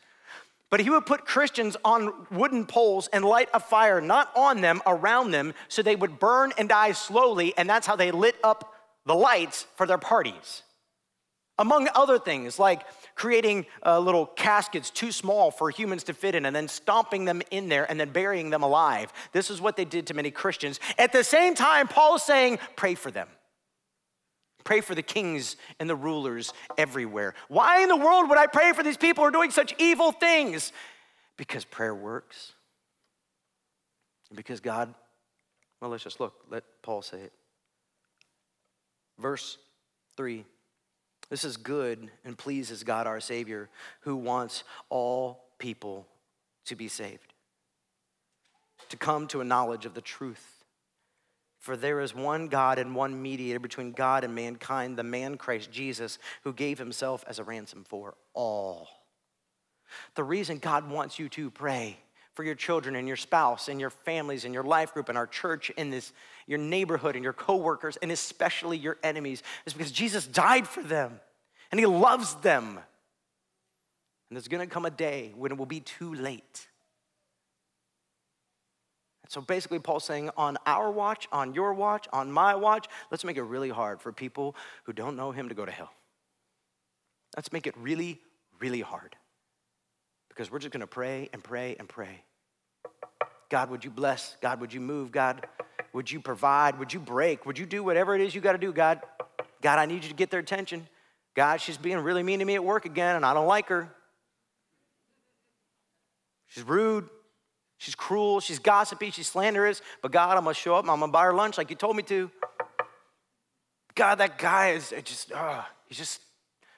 But 0.69 0.79
he 0.81 0.89
would 0.89 1.05
put 1.05 1.25
Christians 1.25 1.75
on 1.83 2.13
wooden 2.31 2.65
poles 2.65 3.09
and 3.11 3.23
light 3.23 3.49
a 3.53 3.59
fire, 3.59 3.99
not 4.01 4.31
on 4.35 4.61
them, 4.61 4.81
around 4.85 5.31
them, 5.31 5.53
so 5.67 5.81
they 5.81 5.95
would 5.95 6.19
burn 6.19 6.53
and 6.57 6.69
die 6.69 6.91
slowly, 6.93 7.53
and 7.57 7.69
that's 7.69 7.87
how 7.87 7.95
they 7.95 8.11
lit 8.11 8.35
up 8.43 8.73
the 9.07 9.15
lights 9.15 9.65
for 9.75 9.87
their 9.87 9.97
parties. 9.97 10.61
Among 11.57 11.87
other 11.95 12.19
things, 12.19 12.59
like 12.59 12.83
creating 13.15 13.65
uh, 13.83 13.99
little 13.99 14.27
caskets 14.27 14.91
too 14.91 15.11
small 15.11 15.49
for 15.49 15.71
humans 15.71 16.03
to 16.03 16.13
fit 16.13 16.35
in 16.35 16.45
and 16.45 16.55
then 16.55 16.67
stomping 16.67 17.25
them 17.25 17.41
in 17.49 17.67
there 17.67 17.89
and 17.89 17.99
then 17.99 18.11
burying 18.11 18.51
them 18.51 18.61
alive. 18.61 19.11
This 19.31 19.49
is 19.49 19.59
what 19.59 19.75
they 19.75 19.85
did 19.85 20.05
to 20.07 20.13
many 20.13 20.29
Christians. 20.29 20.79
At 20.99 21.13
the 21.13 21.23
same 21.23 21.55
time, 21.55 21.87
Paul 21.87 22.17
is 22.17 22.21
saying, 22.21 22.59
pray 22.75 22.93
for 22.93 23.09
them. 23.09 23.27
Pray 24.65 24.81
for 24.81 24.93
the 24.93 25.01
kings 25.01 25.55
and 25.79 25.89
the 25.89 25.95
rulers 25.95 26.53
everywhere. 26.77 27.33
Why 27.47 27.81
in 27.81 27.89
the 27.89 27.95
world 27.95 28.29
would 28.29 28.37
I 28.37 28.45
pray 28.45 28.73
for 28.73 28.83
these 28.83 28.97
people 28.97 29.23
who 29.23 29.29
are 29.29 29.31
doing 29.31 29.49
such 29.49 29.73
evil 29.79 30.11
things? 30.11 30.73
Because 31.37 31.65
prayer 31.65 31.95
works. 31.95 32.51
Because 34.35 34.59
God, 34.59 34.93
well, 35.81 35.89
let's 35.89 36.03
just 36.03 36.19
look. 36.19 36.33
Let 36.51 36.65
Paul 36.83 37.01
say 37.01 37.21
it. 37.21 37.33
Verse 39.19 39.57
3 40.15 40.45
This 41.29 41.43
is 41.43 41.57
good 41.57 42.09
and 42.23 42.37
pleases 42.37 42.83
God 42.83 43.07
our 43.07 43.19
Savior, 43.19 43.69
who 44.01 44.15
wants 44.15 44.63
all 44.89 45.45
people 45.59 46.07
to 46.65 46.75
be 46.75 46.87
saved, 46.87 47.33
to 48.89 48.97
come 48.97 49.27
to 49.27 49.41
a 49.41 49.45
knowledge 49.45 49.85
of 49.85 49.93
the 49.93 50.01
truth. 50.01 50.53
For 51.59 51.75
there 51.75 51.99
is 51.99 52.15
one 52.15 52.47
God 52.47 52.77
and 52.77 52.95
one 52.95 53.21
mediator 53.21 53.59
between 53.59 53.91
God 53.91 54.23
and 54.23 54.33
mankind, 54.33 54.95
the 54.95 55.03
man 55.03 55.37
Christ 55.37 55.71
Jesus, 55.71 56.19
who 56.43 56.53
gave 56.53 56.77
himself 56.77 57.25
as 57.27 57.39
a 57.39 57.43
ransom 57.43 57.83
for 57.83 58.13
all. 58.33 58.87
The 60.15 60.23
reason 60.23 60.59
God 60.59 60.89
wants 60.89 61.17
you 61.17 61.29
to 61.29 61.49
pray 61.49 61.97
for 62.37 62.43
your 62.43 62.53
children 62.53 62.95
and 62.95 63.07
your 63.07 63.17
spouse 63.17 63.67
and 63.67 63.81
your 63.81 63.89
families 63.89 64.45
and 64.45 64.53
your 64.53 64.63
life 64.63 64.93
group 64.93 65.09
and 65.09 65.17
our 65.17 65.25
church 65.25 65.71
and 65.75 65.91
this 65.91 66.13
your 66.45 66.59
neighborhood 66.59 67.15
and 67.15 67.23
your 67.23 67.33
coworkers 67.33 67.97
and 67.97 68.11
especially 68.11 68.77
your 68.77 68.95
enemies 69.01 69.41
is 69.65 69.73
because 69.73 69.91
Jesus 69.91 70.27
died 70.27 70.67
for 70.67 70.83
them 70.83 71.19
and 71.71 71.79
he 71.79 71.87
loves 71.87 72.35
them. 72.35 72.77
And 74.29 74.37
there's 74.37 74.47
going 74.47 74.65
to 74.65 74.71
come 74.71 74.85
a 74.85 74.91
day 74.91 75.33
when 75.35 75.51
it 75.51 75.57
will 75.57 75.65
be 75.65 75.79
too 75.79 76.13
late. 76.13 76.67
And 79.23 79.31
so 79.31 79.41
basically, 79.41 79.79
Paul's 79.79 80.05
saying, 80.05 80.29
on 80.37 80.57
our 80.67 80.91
watch, 80.91 81.27
on 81.31 81.55
your 81.55 81.73
watch, 81.73 82.07
on 82.13 82.31
my 82.31 82.53
watch, 82.53 82.85
let's 83.09 83.23
make 83.23 83.37
it 83.37 83.43
really 83.43 83.69
hard 83.69 83.99
for 83.99 84.13
people 84.13 84.55
who 84.83 84.93
don't 84.93 85.15
know 85.15 85.31
him 85.31 85.49
to 85.49 85.55
go 85.55 85.65
to 85.65 85.71
hell. 85.71 85.91
Let's 87.35 87.51
make 87.51 87.65
it 87.65 87.75
really, 87.77 88.21
really 88.59 88.81
hard. 88.81 89.15
Because 90.37 90.51
we're 90.51 90.59
just 90.59 90.71
gonna 90.71 90.85
pray 90.85 91.29
and 91.33 91.43
pray 91.43 91.75
and 91.79 91.89
pray. 91.89 92.21
God, 93.49 93.71
would 93.71 93.83
you 93.83 93.89
bless? 93.89 94.37
God, 94.39 94.61
would 94.61 94.71
you 94.71 94.79
move? 94.79 95.11
God, 95.11 95.47
would 95.93 96.11
you 96.11 96.19
provide? 96.19 96.77
Would 96.77 96.93
you 96.93 96.99
break? 96.99 97.47
Would 97.47 97.57
you 97.57 97.65
do 97.65 97.83
whatever 97.83 98.13
it 98.13 98.21
is 98.21 98.35
you 98.35 98.41
gotta 98.41 98.59
do, 98.59 98.71
God? 98.71 99.01
God, 99.63 99.79
I 99.79 99.87
need 99.87 100.03
you 100.03 100.09
to 100.09 100.15
get 100.15 100.29
their 100.29 100.39
attention. 100.39 100.87
God, 101.33 101.59
she's 101.59 101.77
being 101.77 101.97
really 101.97 102.21
mean 102.21 102.37
to 102.37 102.45
me 102.45 102.53
at 102.53 102.63
work 102.63 102.85
again, 102.85 103.15
and 103.15 103.25
I 103.25 103.33
don't 103.33 103.47
like 103.47 103.69
her. 103.69 103.89
She's 106.49 106.63
rude. 106.63 107.09
She's 107.79 107.95
cruel, 107.95 108.39
she's 108.39 108.59
gossipy, 108.59 109.09
she's 109.09 109.27
slanderous, 109.27 109.81
but 110.03 110.11
God, 110.11 110.37
I'm 110.37 110.43
gonna 110.43 110.53
show 110.53 110.75
up, 110.75 110.87
I'm 110.87 110.99
gonna 110.99 111.11
buy 111.11 111.25
her 111.25 111.33
lunch 111.33 111.57
like 111.57 111.71
you 111.71 111.75
told 111.75 111.95
me 111.95 112.03
to. 112.03 112.29
God, 113.95 114.15
that 114.15 114.37
guy 114.37 114.71
is 114.71 114.93
just, 115.03 115.31
uh, 115.31 115.63
he's 115.87 115.97
just 115.97 116.21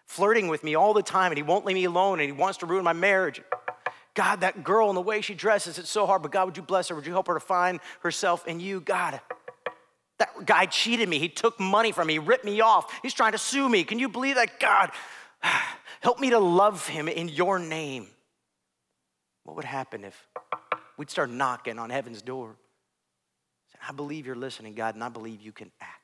flirting 0.10 0.48
with 0.48 0.64
me 0.64 0.74
all 0.74 0.96
the 0.96 1.04
time 1.04 1.32
and 1.32 1.38
he 1.38 1.44
won't 1.44 1.66
leave 1.66 1.76
me 1.76 1.86
alone 1.86 2.20
and 2.20 2.26
he 2.26 2.32
wants 2.32 2.58
to 2.58 2.66
ruin 2.66 2.84
my 2.84 2.94
marriage. 2.94 3.42
God, 4.16 4.42
that 4.42 4.64
girl 4.64 4.90
and 4.90 4.98
the 4.98 5.02
way 5.02 5.22
she 5.22 5.36
dresses, 5.36 5.78
it's 5.78 5.90
so 5.90 6.08
hard, 6.08 6.24
but 6.24 6.32
God, 6.32 6.46
would 6.46 6.58
you 6.58 6.64
bless 6.64 6.88
her? 6.88 6.96
Would 6.96 7.06
you 7.06 7.14
help 7.14 7.28
her 7.28 7.36
to 7.36 7.40
find 7.40 7.80
herself 8.02 8.48
in 8.48 8.60
you? 8.60 8.82
God, 8.82 9.22
that 10.18 10.30
guy 10.48 10.66
cheated 10.66 11.08
me. 11.08 11.20
He 11.20 11.30
took 11.30 11.60
money 11.60 11.92
from 11.92 12.08
me, 12.08 12.14
he 12.14 12.20
ripped 12.20 12.44
me 12.44 12.60
off. 12.60 12.92
He's 13.04 13.14
trying 13.14 13.34
to 13.34 13.38
sue 13.38 13.70
me. 13.70 13.84
Can 13.84 14.00
you 14.00 14.10
believe 14.10 14.36
that? 14.36 14.60
God, 14.60 14.90
help 16.02 16.20
me 16.20 16.32
to 16.32 16.40
love 16.40 16.88
him 16.88 17.08
in 17.08 17.30
your 17.30 17.60
name. 17.60 18.08
What 19.44 19.56
would 19.58 19.66
happen 19.66 20.04
if 20.04 20.28
we'd 20.98 21.12
start 21.12 21.30
knocking 21.30 21.78
on 21.78 21.92
heaven's 21.92 22.24
door. 22.24 22.56
I 23.88 23.92
believe 23.92 24.26
you're 24.26 24.36
listening, 24.36 24.74
God, 24.74 24.96
and 24.96 25.04
I 25.04 25.10
believe 25.10 25.40
you 25.40 25.52
can 25.52 25.72
act. 25.80 25.99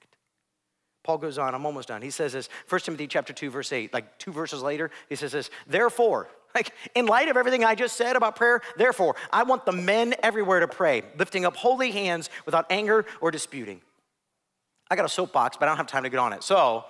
Paul 1.05 1.19
goes 1.19 1.37
on, 1.37 1.53
I'm 1.53 1.67
almost 1.67 1.89
done. 1.89 2.01
He 2.01 2.09
says 2.09 2.33
this, 2.33 2.49
1 2.67 2.81
Timothy 2.81 3.05
chapter 3.05 3.31
2, 3.31 3.51
verse 3.51 3.71
8, 3.71 3.93
like 3.93 4.17
two 4.17 4.31
verses 4.31 4.63
later, 4.63 4.89
he 5.07 5.15
says 5.15 5.31
this, 5.31 5.51
therefore, 5.67 6.27
like 6.55 6.71
in 6.95 7.05
light 7.05 7.29
of 7.29 7.37
everything 7.37 7.63
I 7.63 7.75
just 7.75 7.95
said 7.95 8.15
about 8.15 8.35
prayer, 8.35 8.61
therefore, 8.75 9.15
I 9.31 9.43
want 9.43 9.67
the 9.67 9.71
men 9.71 10.15
everywhere 10.23 10.61
to 10.61 10.67
pray, 10.67 11.03
lifting 11.19 11.45
up 11.45 11.55
holy 11.55 11.91
hands 11.91 12.31
without 12.47 12.65
anger 12.71 13.05
or 13.21 13.29
disputing. 13.29 13.81
I 14.89 14.95
got 14.95 15.05
a 15.05 15.09
soapbox, 15.09 15.57
but 15.57 15.67
I 15.67 15.69
don't 15.69 15.77
have 15.77 15.85
time 15.85 16.03
to 16.03 16.09
get 16.09 16.19
on 16.19 16.33
it. 16.33 16.41
So 16.41 16.85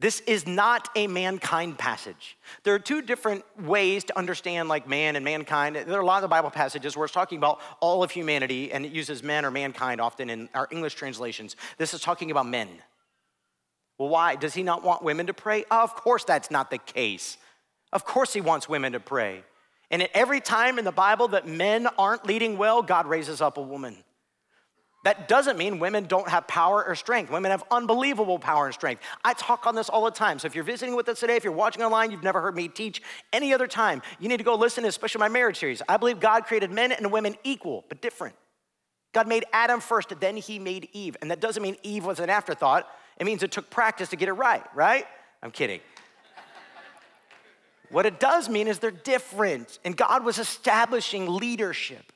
this 0.00 0.20
is 0.20 0.46
not 0.46 0.88
a 0.94 1.08
mankind 1.08 1.76
passage. 1.76 2.36
There 2.62 2.72
are 2.72 2.78
two 2.78 3.02
different 3.02 3.44
ways 3.60 4.04
to 4.04 4.16
understand 4.16 4.68
like 4.68 4.88
man 4.88 5.16
and 5.16 5.24
mankind. 5.24 5.74
There 5.74 5.98
are 5.98 6.02
a 6.02 6.06
lot 6.06 6.22
of 6.22 6.30
Bible 6.30 6.50
passages 6.50 6.96
where 6.96 7.04
it's 7.04 7.14
talking 7.14 7.38
about 7.38 7.60
all 7.80 8.04
of 8.04 8.12
humanity 8.12 8.70
and 8.70 8.86
it 8.86 8.92
uses 8.92 9.24
men 9.24 9.44
or 9.44 9.50
mankind 9.50 10.00
often 10.00 10.30
in 10.30 10.48
our 10.54 10.68
English 10.70 10.94
translations. 10.94 11.56
This 11.78 11.94
is 11.94 12.00
talking 12.00 12.30
about 12.30 12.46
men. 12.46 12.68
Well, 13.98 14.08
why? 14.08 14.36
Does 14.36 14.54
he 14.54 14.62
not 14.62 14.84
want 14.84 15.02
women 15.02 15.26
to 15.26 15.34
pray? 15.34 15.64
of 15.68 15.96
course, 15.96 16.22
that's 16.22 16.50
not 16.50 16.70
the 16.70 16.78
case. 16.78 17.36
Of 17.92 18.04
course, 18.04 18.32
he 18.32 18.40
wants 18.40 18.68
women 18.68 18.92
to 18.92 19.00
pray. 19.00 19.42
And 19.90 20.02
at 20.02 20.10
every 20.14 20.40
time 20.40 20.78
in 20.78 20.84
the 20.84 20.92
Bible 20.92 21.28
that 21.28 21.48
men 21.48 21.88
aren't 21.98 22.24
leading 22.24 22.56
well, 22.56 22.82
God 22.82 23.06
raises 23.06 23.40
up 23.40 23.56
a 23.56 23.62
woman. 23.62 23.96
That 25.04 25.28
doesn't 25.28 25.56
mean 25.56 25.78
women 25.78 26.04
don't 26.04 26.28
have 26.28 26.48
power 26.48 26.84
or 26.84 26.96
strength. 26.96 27.30
Women 27.30 27.52
have 27.52 27.62
unbelievable 27.70 28.38
power 28.38 28.66
and 28.66 28.74
strength. 28.74 29.02
I 29.24 29.32
talk 29.32 29.66
on 29.66 29.76
this 29.76 29.88
all 29.88 30.04
the 30.04 30.10
time. 30.10 30.40
So 30.40 30.46
if 30.46 30.56
you're 30.56 30.64
visiting 30.64 30.96
with 30.96 31.08
us 31.08 31.20
today, 31.20 31.36
if 31.36 31.44
you're 31.44 31.52
watching 31.52 31.82
online, 31.82 32.10
you've 32.10 32.24
never 32.24 32.40
heard 32.40 32.56
me 32.56 32.66
teach 32.66 33.00
any 33.32 33.54
other 33.54 33.68
time, 33.68 34.02
you 34.18 34.28
need 34.28 34.38
to 34.38 34.44
go 34.44 34.56
listen 34.56 34.82
to 34.82 34.88
especially 34.88 35.20
my 35.20 35.28
marriage 35.28 35.58
series. 35.58 35.82
I 35.88 35.98
believe 35.98 36.18
God 36.18 36.46
created 36.46 36.72
men 36.72 36.90
and 36.90 37.12
women 37.12 37.36
equal, 37.44 37.84
but 37.88 38.02
different. 38.02 38.34
God 39.12 39.28
made 39.28 39.44
Adam 39.52 39.80
first, 39.80 40.12
then 40.20 40.36
he 40.36 40.58
made 40.58 40.88
Eve. 40.92 41.16
And 41.20 41.30
that 41.30 41.40
doesn't 41.40 41.62
mean 41.62 41.76
Eve 41.82 42.04
was 42.04 42.18
an 42.18 42.28
afterthought. 42.28 42.88
It 43.18 43.24
means 43.24 43.42
it 43.42 43.52
took 43.52 43.70
practice 43.70 44.08
to 44.10 44.16
get 44.16 44.28
it 44.28 44.32
right, 44.32 44.64
right? 44.74 45.06
I'm 45.42 45.52
kidding. 45.52 45.80
what 47.90 48.04
it 48.04 48.18
does 48.18 48.48
mean 48.48 48.66
is 48.66 48.80
they're 48.80 48.90
different. 48.90 49.78
And 49.84 49.96
God 49.96 50.24
was 50.24 50.38
establishing 50.38 51.28
leadership. 51.28 52.12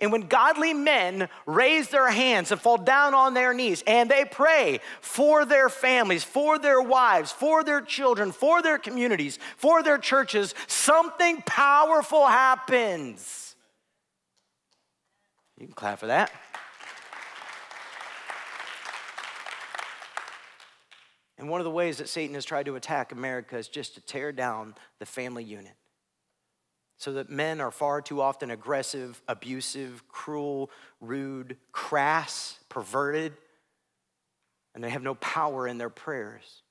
And 0.00 0.12
when 0.12 0.22
godly 0.22 0.74
men 0.74 1.28
raise 1.46 1.88
their 1.88 2.10
hands 2.10 2.52
and 2.52 2.60
fall 2.60 2.78
down 2.78 3.14
on 3.14 3.34
their 3.34 3.54
knees 3.54 3.82
and 3.86 4.10
they 4.10 4.24
pray 4.24 4.80
for 5.00 5.44
their 5.44 5.68
families, 5.68 6.24
for 6.24 6.58
their 6.58 6.82
wives, 6.82 7.32
for 7.32 7.64
their 7.64 7.80
children, 7.80 8.32
for 8.32 8.62
their 8.62 8.78
communities, 8.78 9.38
for 9.56 9.82
their 9.82 9.98
churches, 9.98 10.54
something 10.66 11.42
powerful 11.46 12.26
happens. 12.26 13.54
You 15.58 15.66
can 15.66 15.74
clap 15.74 15.98
for 15.98 16.06
that. 16.06 16.30
And 21.38 21.50
one 21.50 21.60
of 21.60 21.64
the 21.64 21.70
ways 21.70 21.98
that 21.98 22.08
Satan 22.08 22.34
has 22.34 22.44
tried 22.44 22.66
to 22.66 22.76
attack 22.76 23.12
America 23.12 23.56
is 23.58 23.68
just 23.68 23.94
to 23.94 24.00
tear 24.00 24.32
down 24.32 24.74
the 24.98 25.06
family 25.06 25.44
unit 25.44 25.74
so 26.98 27.12
that 27.12 27.28
men 27.28 27.60
are 27.60 27.70
far 27.70 28.00
too 28.00 28.20
often 28.20 28.50
aggressive, 28.50 29.20
abusive, 29.28 30.08
cruel, 30.08 30.70
rude, 31.00 31.56
crass, 31.72 32.58
perverted, 32.68 33.34
and 34.74 34.82
they 34.82 34.90
have 34.90 35.02
no 35.02 35.14
power 35.14 35.66
in 35.66 35.78
their 35.78 35.90
prayers. 35.90 36.62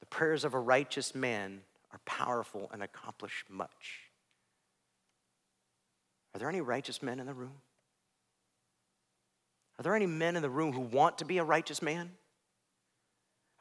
The 0.00 0.06
prayers 0.06 0.44
of 0.44 0.54
a 0.54 0.58
righteous 0.58 1.14
man 1.14 1.60
are 1.92 2.00
powerful 2.04 2.70
and 2.72 2.82
accomplish 2.82 3.44
much. 3.48 4.00
Are 6.34 6.38
there 6.38 6.48
any 6.48 6.60
righteous 6.60 7.02
men 7.02 7.20
in 7.20 7.26
the 7.26 7.34
room? 7.34 7.60
Are 9.78 9.82
there 9.82 9.94
any 9.94 10.06
men 10.06 10.36
in 10.36 10.42
the 10.42 10.50
room 10.50 10.72
who 10.72 10.80
want 10.80 11.18
to 11.18 11.24
be 11.24 11.38
a 11.38 11.44
righteous 11.44 11.82
man? 11.82 12.10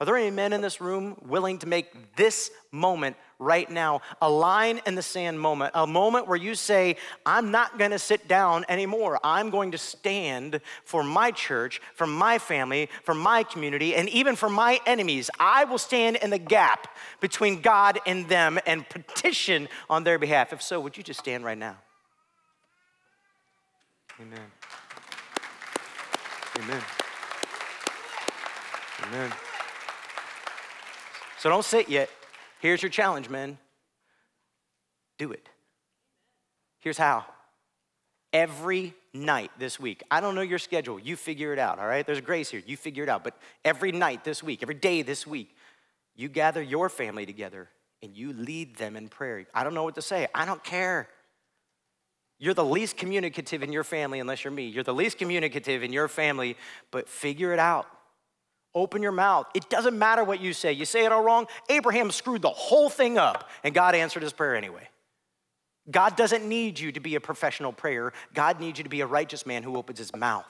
Are 0.01 0.05
there 0.05 0.17
any 0.17 0.31
men 0.31 0.51
in 0.51 0.61
this 0.61 0.81
room 0.81 1.15
willing 1.27 1.59
to 1.59 1.67
make 1.67 2.15
this 2.15 2.49
moment 2.71 3.15
right 3.37 3.69
now 3.69 4.01
a 4.19 4.27
line 4.27 4.81
in 4.87 4.95
the 4.95 5.03
sand 5.03 5.39
moment, 5.39 5.73
a 5.75 5.85
moment 5.85 6.27
where 6.27 6.37
you 6.37 6.55
say, 6.55 6.95
I'm 7.23 7.51
not 7.51 7.77
gonna 7.77 7.99
sit 7.99 8.27
down 8.27 8.65
anymore. 8.67 9.19
I'm 9.23 9.51
going 9.51 9.69
to 9.73 9.77
stand 9.77 10.59
for 10.85 11.03
my 11.03 11.29
church, 11.29 11.81
for 11.93 12.07
my 12.07 12.39
family, 12.39 12.89
for 13.03 13.13
my 13.13 13.43
community, 13.43 13.93
and 13.93 14.09
even 14.09 14.35
for 14.35 14.49
my 14.49 14.79
enemies. 14.87 15.29
I 15.39 15.65
will 15.65 15.77
stand 15.77 16.15
in 16.15 16.31
the 16.31 16.39
gap 16.39 16.87
between 17.19 17.61
God 17.61 17.99
and 18.07 18.27
them 18.27 18.57
and 18.65 18.89
petition 18.89 19.69
on 19.87 20.03
their 20.03 20.17
behalf. 20.17 20.51
If 20.51 20.63
so, 20.63 20.79
would 20.79 20.97
you 20.97 21.03
just 21.03 21.19
stand 21.19 21.45
right 21.45 21.59
now? 21.59 21.77
Amen. 24.19 24.39
Amen. 26.57 26.81
Amen. 29.03 29.31
So 31.41 31.49
don't 31.49 31.65
sit 31.65 31.89
yet. 31.89 32.07
Here's 32.59 32.83
your 32.83 32.91
challenge, 32.91 33.27
men. 33.27 33.57
Do 35.17 35.31
it. 35.31 35.49
Here's 36.81 36.99
how. 36.99 37.25
Every 38.31 38.93
night 39.11 39.49
this 39.57 39.79
week, 39.79 40.03
I 40.11 40.21
don't 40.21 40.35
know 40.35 40.41
your 40.41 40.59
schedule, 40.59 40.99
you 40.99 41.15
figure 41.15 41.51
it 41.51 41.57
out, 41.57 41.79
all 41.79 41.87
right? 41.87 42.05
There's 42.05 42.21
grace 42.21 42.51
here, 42.51 42.61
you 42.67 42.77
figure 42.77 43.01
it 43.01 43.09
out. 43.09 43.23
But 43.23 43.35
every 43.65 43.91
night 43.91 44.23
this 44.23 44.43
week, 44.43 44.61
every 44.61 44.75
day 44.75 45.01
this 45.01 45.25
week, 45.25 45.55
you 46.15 46.29
gather 46.29 46.61
your 46.61 46.89
family 46.89 47.25
together 47.25 47.69
and 48.03 48.15
you 48.15 48.33
lead 48.33 48.75
them 48.75 48.95
in 48.95 49.09
prayer. 49.09 49.47
I 49.51 49.63
don't 49.63 49.73
know 49.73 49.83
what 49.83 49.95
to 49.95 50.03
say, 50.03 50.27
I 50.35 50.45
don't 50.45 50.63
care. 50.63 51.09
You're 52.37 52.53
the 52.53 52.63
least 52.63 52.97
communicative 52.97 53.63
in 53.63 53.73
your 53.73 53.83
family, 53.83 54.19
unless 54.19 54.43
you're 54.43 54.53
me. 54.53 54.67
You're 54.67 54.83
the 54.83 54.93
least 54.93 55.17
communicative 55.17 55.81
in 55.81 55.91
your 55.91 56.07
family, 56.07 56.55
but 56.91 57.09
figure 57.09 57.51
it 57.51 57.59
out. 57.59 57.87
Open 58.73 59.01
your 59.01 59.11
mouth. 59.11 59.47
It 59.53 59.69
doesn't 59.69 59.97
matter 59.97 60.23
what 60.23 60.39
you 60.39 60.53
say. 60.53 60.71
You 60.71 60.85
say 60.85 61.03
it 61.05 61.11
all 61.11 61.23
wrong. 61.23 61.47
Abraham 61.69 62.09
screwed 62.11 62.41
the 62.41 62.49
whole 62.49 62.89
thing 62.89 63.17
up, 63.17 63.49
and 63.63 63.73
God 63.73 63.95
answered 63.95 64.23
his 64.23 64.33
prayer 64.33 64.55
anyway. 64.55 64.87
God 65.89 66.15
doesn't 66.15 66.47
need 66.47 66.79
you 66.79 66.91
to 66.93 66.99
be 66.99 67.15
a 67.15 67.19
professional 67.19 67.73
prayer. 67.73 68.13
God 68.33 68.59
needs 68.59 68.77
you 68.79 68.83
to 68.83 68.89
be 68.89 69.01
a 69.01 69.07
righteous 69.07 69.45
man 69.45 69.63
who 69.63 69.75
opens 69.75 69.99
his 69.99 70.15
mouth. 70.15 70.45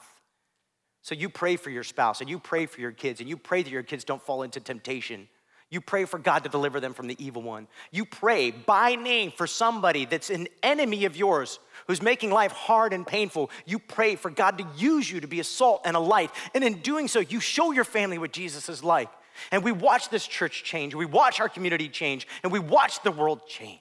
So 1.00 1.16
you 1.16 1.28
pray 1.28 1.56
for 1.56 1.70
your 1.70 1.82
spouse, 1.82 2.20
and 2.20 2.30
you 2.30 2.38
pray 2.38 2.66
for 2.66 2.80
your 2.80 2.92
kids, 2.92 3.20
and 3.20 3.28
you 3.28 3.36
pray 3.36 3.62
that 3.62 3.70
your 3.70 3.82
kids 3.82 4.04
don't 4.04 4.22
fall 4.22 4.42
into 4.42 4.60
temptation. 4.60 5.28
You 5.68 5.80
pray 5.80 6.04
for 6.04 6.18
God 6.18 6.44
to 6.44 6.50
deliver 6.50 6.80
them 6.80 6.92
from 6.92 7.08
the 7.08 7.16
evil 7.18 7.42
one. 7.42 7.66
You 7.90 8.04
pray 8.04 8.50
by 8.50 8.94
name 8.94 9.32
for 9.32 9.46
somebody 9.46 10.04
that's 10.04 10.28
an 10.30 10.46
enemy 10.62 11.06
of 11.06 11.16
yours 11.16 11.58
who's 11.86 12.02
making 12.02 12.30
life 12.30 12.52
hard 12.52 12.92
and 12.92 13.06
painful, 13.06 13.50
you 13.66 13.78
pray 13.78 14.16
for 14.16 14.30
God 14.30 14.58
to 14.58 14.66
use 14.76 15.10
you 15.10 15.20
to 15.20 15.26
be 15.26 15.40
a 15.40 15.44
salt 15.44 15.82
and 15.84 15.96
a 15.96 16.00
light. 16.00 16.30
And 16.54 16.62
in 16.64 16.80
doing 16.80 17.08
so, 17.08 17.20
you 17.20 17.40
show 17.40 17.72
your 17.72 17.84
family 17.84 18.18
what 18.18 18.32
Jesus 18.32 18.68
is 18.68 18.82
like. 18.82 19.08
And 19.50 19.64
we 19.64 19.72
watch 19.72 20.08
this 20.08 20.26
church 20.26 20.64
change, 20.64 20.94
we 20.94 21.06
watch 21.06 21.40
our 21.40 21.48
community 21.48 21.88
change, 21.88 22.26
and 22.42 22.52
we 22.52 22.58
watch 22.58 23.02
the 23.02 23.10
world 23.10 23.46
change. 23.48 23.80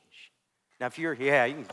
Now, 0.79 0.87
if 0.87 0.97
you're, 0.97 1.13
yeah, 1.13 1.45
you 1.45 1.55
can. 1.55 1.65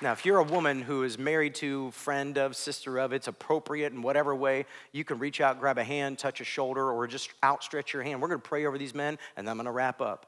Now, 0.00 0.12
if 0.12 0.24
you're 0.24 0.38
a 0.38 0.44
woman 0.44 0.80
who 0.80 1.02
is 1.02 1.18
married 1.18 1.56
to, 1.56 1.90
friend 1.90 2.38
of, 2.38 2.54
sister 2.54 2.98
of, 2.98 3.12
it's 3.12 3.26
appropriate 3.26 3.92
in 3.92 4.00
whatever 4.00 4.32
way, 4.32 4.66
you 4.92 5.02
can 5.02 5.18
reach 5.18 5.40
out, 5.40 5.58
grab 5.58 5.76
a 5.76 5.82
hand, 5.82 6.20
touch 6.20 6.40
a 6.40 6.44
shoulder, 6.44 6.88
or 6.88 7.08
just 7.08 7.30
outstretch 7.42 7.92
your 7.92 8.04
hand. 8.04 8.22
We're 8.22 8.28
going 8.28 8.40
to 8.40 8.48
pray 8.48 8.64
over 8.64 8.78
these 8.78 8.94
men, 8.94 9.18
and 9.36 9.46
then 9.46 9.50
I'm 9.50 9.56
going 9.56 9.66
to 9.66 9.72
wrap 9.72 10.00
up. 10.00 10.26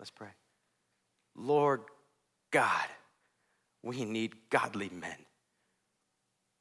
Let's 0.00 0.10
pray. 0.10 0.30
Lord 1.34 1.82
God, 2.50 2.86
we 3.82 4.04
need 4.04 4.34
godly 4.50 4.90
men. 4.90 5.16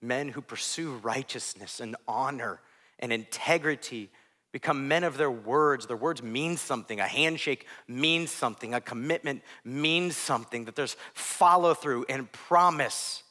Men 0.01 0.29
who 0.29 0.41
pursue 0.41 0.93
righteousness 1.03 1.79
and 1.79 1.95
honor 2.07 2.59
and 2.99 3.13
integrity, 3.13 4.09
become 4.51 4.87
men 4.87 5.03
of 5.03 5.17
their 5.17 5.31
words. 5.31 5.87
Their 5.87 5.97
words 5.97 6.21
mean 6.23 6.57
something. 6.57 6.99
A 6.99 7.07
handshake 7.07 7.67
means 7.87 8.31
something. 8.31 8.73
A 8.73 8.81
commitment 8.81 9.43
means 9.63 10.17
something. 10.17 10.65
That 10.65 10.75
there's 10.75 10.97
follow 11.13 11.73
through 11.73 12.05
and 12.09 12.31
promise. 12.31 13.23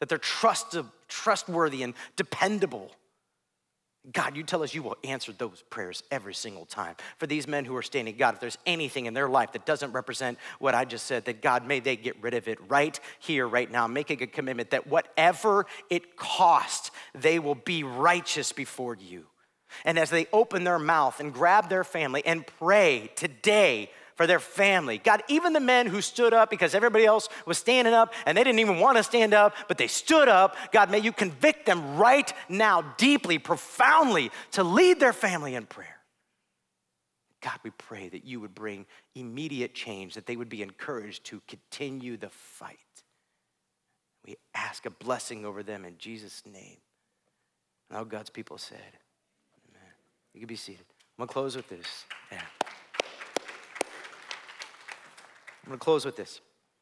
That 0.00 0.08
they're 0.08 0.20
trustworthy 1.08 1.82
and 1.82 1.94
dependable. 2.16 2.90
God, 4.10 4.36
you 4.36 4.42
tell 4.42 4.64
us 4.64 4.74
you 4.74 4.82
will 4.82 4.96
answer 5.04 5.30
those 5.30 5.62
prayers 5.70 6.02
every 6.10 6.34
single 6.34 6.66
time. 6.66 6.96
For 7.18 7.28
these 7.28 7.46
men 7.46 7.64
who 7.64 7.76
are 7.76 7.82
standing, 7.82 8.16
God, 8.16 8.34
if 8.34 8.40
there's 8.40 8.58
anything 8.66 9.06
in 9.06 9.14
their 9.14 9.28
life 9.28 9.52
that 9.52 9.64
doesn't 9.64 9.92
represent 9.92 10.38
what 10.58 10.74
I 10.74 10.84
just 10.84 11.06
said, 11.06 11.24
that 11.26 11.40
God, 11.40 11.68
may 11.68 11.78
they 11.78 11.94
get 11.94 12.20
rid 12.20 12.34
of 12.34 12.48
it 12.48 12.58
right 12.68 12.98
here, 13.20 13.46
right 13.46 13.70
now, 13.70 13.86
making 13.86 14.20
a 14.20 14.26
commitment 14.26 14.70
that 14.70 14.88
whatever 14.88 15.66
it 15.88 16.16
costs, 16.16 16.90
they 17.14 17.38
will 17.38 17.54
be 17.54 17.84
righteous 17.84 18.50
before 18.50 18.96
you. 18.96 19.26
And 19.84 19.98
as 19.98 20.10
they 20.10 20.26
open 20.32 20.64
their 20.64 20.80
mouth 20.80 21.20
and 21.20 21.32
grab 21.32 21.68
their 21.68 21.84
family 21.84 22.26
and 22.26 22.44
pray 22.44 23.10
today, 23.14 23.88
for 24.22 24.26
their 24.28 24.38
family. 24.38 24.98
God, 24.98 25.20
even 25.26 25.52
the 25.52 25.58
men 25.58 25.88
who 25.88 26.00
stood 26.00 26.32
up 26.32 26.48
because 26.48 26.76
everybody 26.76 27.04
else 27.04 27.28
was 27.44 27.58
standing 27.58 27.92
up 27.92 28.14
and 28.24 28.38
they 28.38 28.44
didn't 28.44 28.60
even 28.60 28.78
want 28.78 28.96
to 28.96 29.02
stand 29.02 29.34
up, 29.34 29.52
but 29.66 29.78
they 29.78 29.88
stood 29.88 30.28
up. 30.28 30.54
God, 30.70 30.92
may 30.92 31.00
you 31.00 31.10
convict 31.10 31.66
them 31.66 31.96
right 31.96 32.32
now, 32.48 32.82
deeply, 32.98 33.40
profoundly, 33.40 34.30
to 34.52 34.62
lead 34.62 35.00
their 35.00 35.12
family 35.12 35.56
in 35.56 35.66
prayer. 35.66 35.96
God, 37.40 37.58
we 37.64 37.70
pray 37.70 38.10
that 38.10 38.24
you 38.24 38.38
would 38.38 38.54
bring 38.54 38.86
immediate 39.16 39.74
change, 39.74 40.14
that 40.14 40.26
they 40.26 40.36
would 40.36 40.48
be 40.48 40.62
encouraged 40.62 41.24
to 41.24 41.42
continue 41.48 42.16
the 42.16 42.30
fight. 42.30 42.78
We 44.24 44.36
ask 44.54 44.86
a 44.86 44.90
blessing 44.90 45.44
over 45.44 45.64
them 45.64 45.84
in 45.84 45.98
Jesus' 45.98 46.44
name. 46.46 46.76
And 47.90 47.98
all 47.98 48.04
God's 48.04 48.30
people 48.30 48.56
said, 48.56 48.78
Amen. 49.68 49.92
You 50.32 50.38
can 50.42 50.46
be 50.46 50.54
seated. 50.54 50.86
I'm 51.18 51.26
going 51.26 51.28
to 51.28 51.32
close 51.32 51.56
with 51.56 51.68
this. 51.68 52.04
Yeah. 52.30 52.42
I'm 55.64 55.70
gonna 55.70 55.78
close 55.78 56.04
with 56.04 56.16
this. 56.16 56.40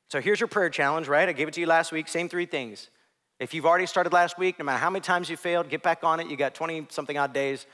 So 0.08 0.20
here's 0.20 0.40
your 0.40 0.48
prayer 0.48 0.70
challenge, 0.70 1.06
right? 1.08 1.28
I 1.28 1.32
gave 1.32 1.48
it 1.48 1.54
to 1.54 1.60
you 1.60 1.66
last 1.66 1.92
week, 1.92 2.08
same 2.08 2.28
three 2.28 2.46
things. 2.46 2.90
If 3.38 3.54
you've 3.54 3.66
already 3.66 3.86
started 3.86 4.12
last 4.12 4.38
week, 4.38 4.58
no 4.58 4.64
matter 4.64 4.78
how 4.78 4.90
many 4.90 5.02
times 5.02 5.30
you 5.30 5.36
failed, 5.36 5.68
get 5.68 5.82
back 5.82 6.04
on 6.04 6.20
it. 6.20 6.26
You 6.26 6.36
got 6.36 6.54
20 6.54 6.88
something 6.90 7.16
odd 7.16 7.32
days, 7.32 7.66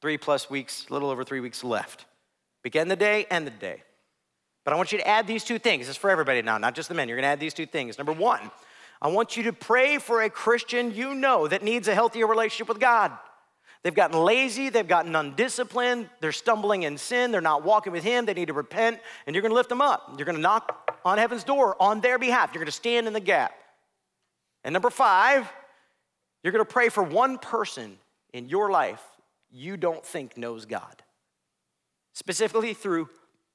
three 0.00 0.18
plus 0.18 0.50
weeks, 0.50 0.86
a 0.88 0.92
little 0.92 1.10
over 1.10 1.22
three 1.22 1.40
weeks 1.40 1.62
left. 1.62 2.06
Begin 2.62 2.88
the 2.88 2.96
day, 2.96 3.26
end 3.30 3.46
the 3.46 3.52
day. 3.52 3.82
But 4.64 4.72
I 4.72 4.76
want 4.76 4.90
you 4.90 4.98
to 4.98 5.06
add 5.06 5.28
these 5.28 5.44
two 5.44 5.60
things. 5.60 5.86
This 5.86 5.94
is 5.94 5.96
for 5.96 6.10
everybody 6.10 6.42
now, 6.42 6.58
not 6.58 6.74
just 6.74 6.88
the 6.88 6.94
men. 6.94 7.08
You're 7.08 7.16
gonna 7.16 7.28
add 7.28 7.38
these 7.38 7.54
two 7.54 7.66
things. 7.66 7.98
Number 7.98 8.12
one, 8.12 8.50
I 9.00 9.08
want 9.08 9.36
you 9.36 9.44
to 9.44 9.52
pray 9.52 9.98
for 9.98 10.22
a 10.22 10.30
Christian 10.30 10.92
you 10.92 11.14
know 11.14 11.46
that 11.46 11.62
needs 11.62 11.86
a 11.86 11.94
healthier 11.94 12.26
relationship 12.26 12.68
with 12.68 12.80
God. 12.80 13.12
They've 13.82 13.94
gotten 13.94 14.18
lazy, 14.18 14.68
they've 14.68 14.86
gotten 14.86 15.14
undisciplined, 15.14 16.08
they're 16.20 16.32
stumbling 16.32 16.82
in 16.82 16.98
sin, 16.98 17.30
they're 17.30 17.40
not 17.40 17.64
walking 17.64 17.92
with 17.92 18.02
Him, 18.02 18.26
they 18.26 18.34
need 18.34 18.48
to 18.48 18.52
repent, 18.52 18.98
and 19.26 19.34
you're 19.34 19.42
gonna 19.42 19.54
lift 19.54 19.68
them 19.68 19.80
up. 19.80 20.14
You're 20.16 20.26
gonna 20.26 20.38
knock 20.38 20.98
on 21.04 21.18
heaven's 21.18 21.44
door 21.44 21.80
on 21.80 22.00
their 22.00 22.18
behalf. 22.18 22.50
You're 22.52 22.62
gonna 22.62 22.72
stand 22.72 23.06
in 23.06 23.12
the 23.12 23.20
gap. 23.20 23.54
And 24.64 24.72
number 24.72 24.90
five, 24.90 25.48
you're 26.42 26.52
gonna 26.52 26.64
pray 26.64 26.88
for 26.88 27.02
one 27.02 27.38
person 27.38 27.98
in 28.32 28.48
your 28.48 28.70
life 28.70 29.02
you 29.50 29.76
don't 29.76 30.04
think 30.04 30.36
knows 30.36 30.66
God, 30.66 31.02
specifically 32.12 32.74
through 32.74 33.08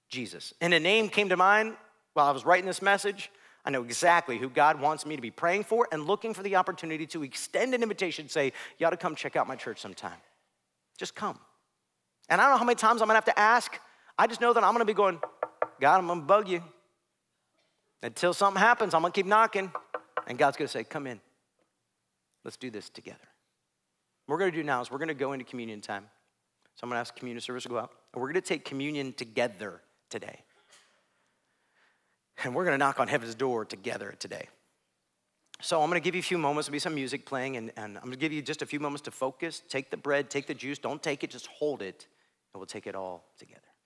Jesus. 0.10 0.54
And 0.62 0.74
a 0.74 0.80
name 0.80 1.10
came 1.10 1.30
to 1.30 1.38
mind 1.38 1.76
while 2.14 2.28
I 2.28 2.32
was 2.32 2.46
writing 2.46 2.66
this 2.66 2.82
message. 2.82 3.32
I 3.64 3.70
know 3.70 3.84
exactly 3.84 4.38
who 4.38 4.50
God 4.50 4.80
wants 4.80 5.06
me 5.06 5.16
to 5.16 5.22
be 5.22 5.32
praying 5.32 5.66
for 5.66 5.88
and 5.92 6.06
looking 6.06 6.34
for 6.34 6.42
the 6.42 6.56
opportunity 6.56 7.06
to 7.08 7.24
extend 7.24 7.74
an 7.74 7.84
invitation, 7.84 8.28
say, 8.28 8.54
You 8.80 8.88
ought 8.88 8.92
to 8.92 8.98
come 8.98 9.16
check 9.16 9.36
out 9.36 9.48
my 9.48 9.56
church 9.56 9.80
sometime. 9.80 10.18
Just 10.98 11.16
come. 11.16 11.40
And 12.30 12.42
I 12.42 12.46
don't 12.46 12.54
know 12.54 12.58
how 12.58 12.66
many 12.66 12.76
times 12.76 13.02
I'm 13.02 13.08
gonna 13.08 13.18
have 13.18 13.26
to 13.26 13.40
ask. 13.40 13.80
I 14.18 14.28
just 14.28 14.42
know 14.42 14.54
that 14.54 14.64
I'm 14.64 14.74
gonna 14.74 14.86
be 14.86 14.94
going, 14.94 15.20
God, 15.80 15.98
I'm 15.98 16.08
gonna 16.08 16.22
bug 16.22 16.48
you. 16.48 16.64
Until 18.04 18.34
something 18.34 18.60
happens, 18.60 18.94
I'm 18.94 19.02
gonna 19.02 19.12
keep 19.12 19.28
knocking. 19.28 19.72
And 20.28 20.38
God's 20.38 20.58
gonna 20.58 20.68
say, 20.68 20.84
Come 20.84 21.06
in. 21.06 21.20
Let's 22.44 22.58
do 22.58 22.72
this 22.72 22.90
together. 22.90 23.20
What 24.26 24.36
we're 24.36 24.40
gonna 24.40 24.52
do 24.52 24.64
now 24.64 24.82
is 24.82 24.90
we're 24.90 24.98
gonna 24.98 25.14
go 25.14 25.34
into 25.34 25.46
communion 25.46 25.82
time. 25.82 26.06
So 26.76 26.82
I'm 26.84 26.90
gonna 26.90 27.02
ask 27.02 27.16
communion 27.16 27.42
service 27.42 27.64
to 27.64 27.70
go 27.70 27.78
out. 27.78 27.92
And 28.14 28.22
we're 28.22 28.30
gonna 28.30 28.42
take 28.42 28.66
communion 28.66 29.14
together 29.14 29.82
today. 30.10 30.40
And 32.44 32.56
we're 32.56 32.66
going 32.66 32.74
to 32.74 32.78
knock 32.78 33.00
on 33.00 33.08
heaven's 33.08 33.36
door 33.36 33.66
together 33.66 34.16
today. 34.20 34.48
So 35.62 35.82
I'm 35.82 35.90
going 35.90 36.02
to 36.02 36.04
give 36.04 36.16
you 36.16 36.20
a 36.20 36.24
few 36.24 36.40
moments. 36.40 36.68
There'll 36.68 36.74
be 36.74 36.80
some 36.80 36.96
music 36.96 37.26
playing, 37.26 37.56
and, 37.56 37.72
and 37.78 37.98
I'm 37.98 38.04
going 38.04 38.14
to 38.14 38.20
give 38.20 38.32
you 38.32 38.42
just 38.42 38.64
a 38.64 38.66
few 38.66 38.80
moments 38.80 39.04
to 39.04 39.12
focus. 39.12 39.62
Take 39.70 39.92
the 39.92 39.98
bread, 39.98 40.30
take 40.30 40.48
the 40.48 40.56
juice. 40.56 40.80
Don't 40.80 41.04
take 41.04 41.24
it, 41.24 41.30
just 41.30 41.48
hold 41.48 41.84
it, 41.84 42.08
and 42.54 42.60
we'll 42.60 42.66
take 42.66 42.88
it 42.88 42.96
all 42.96 43.26
together. 43.38 43.62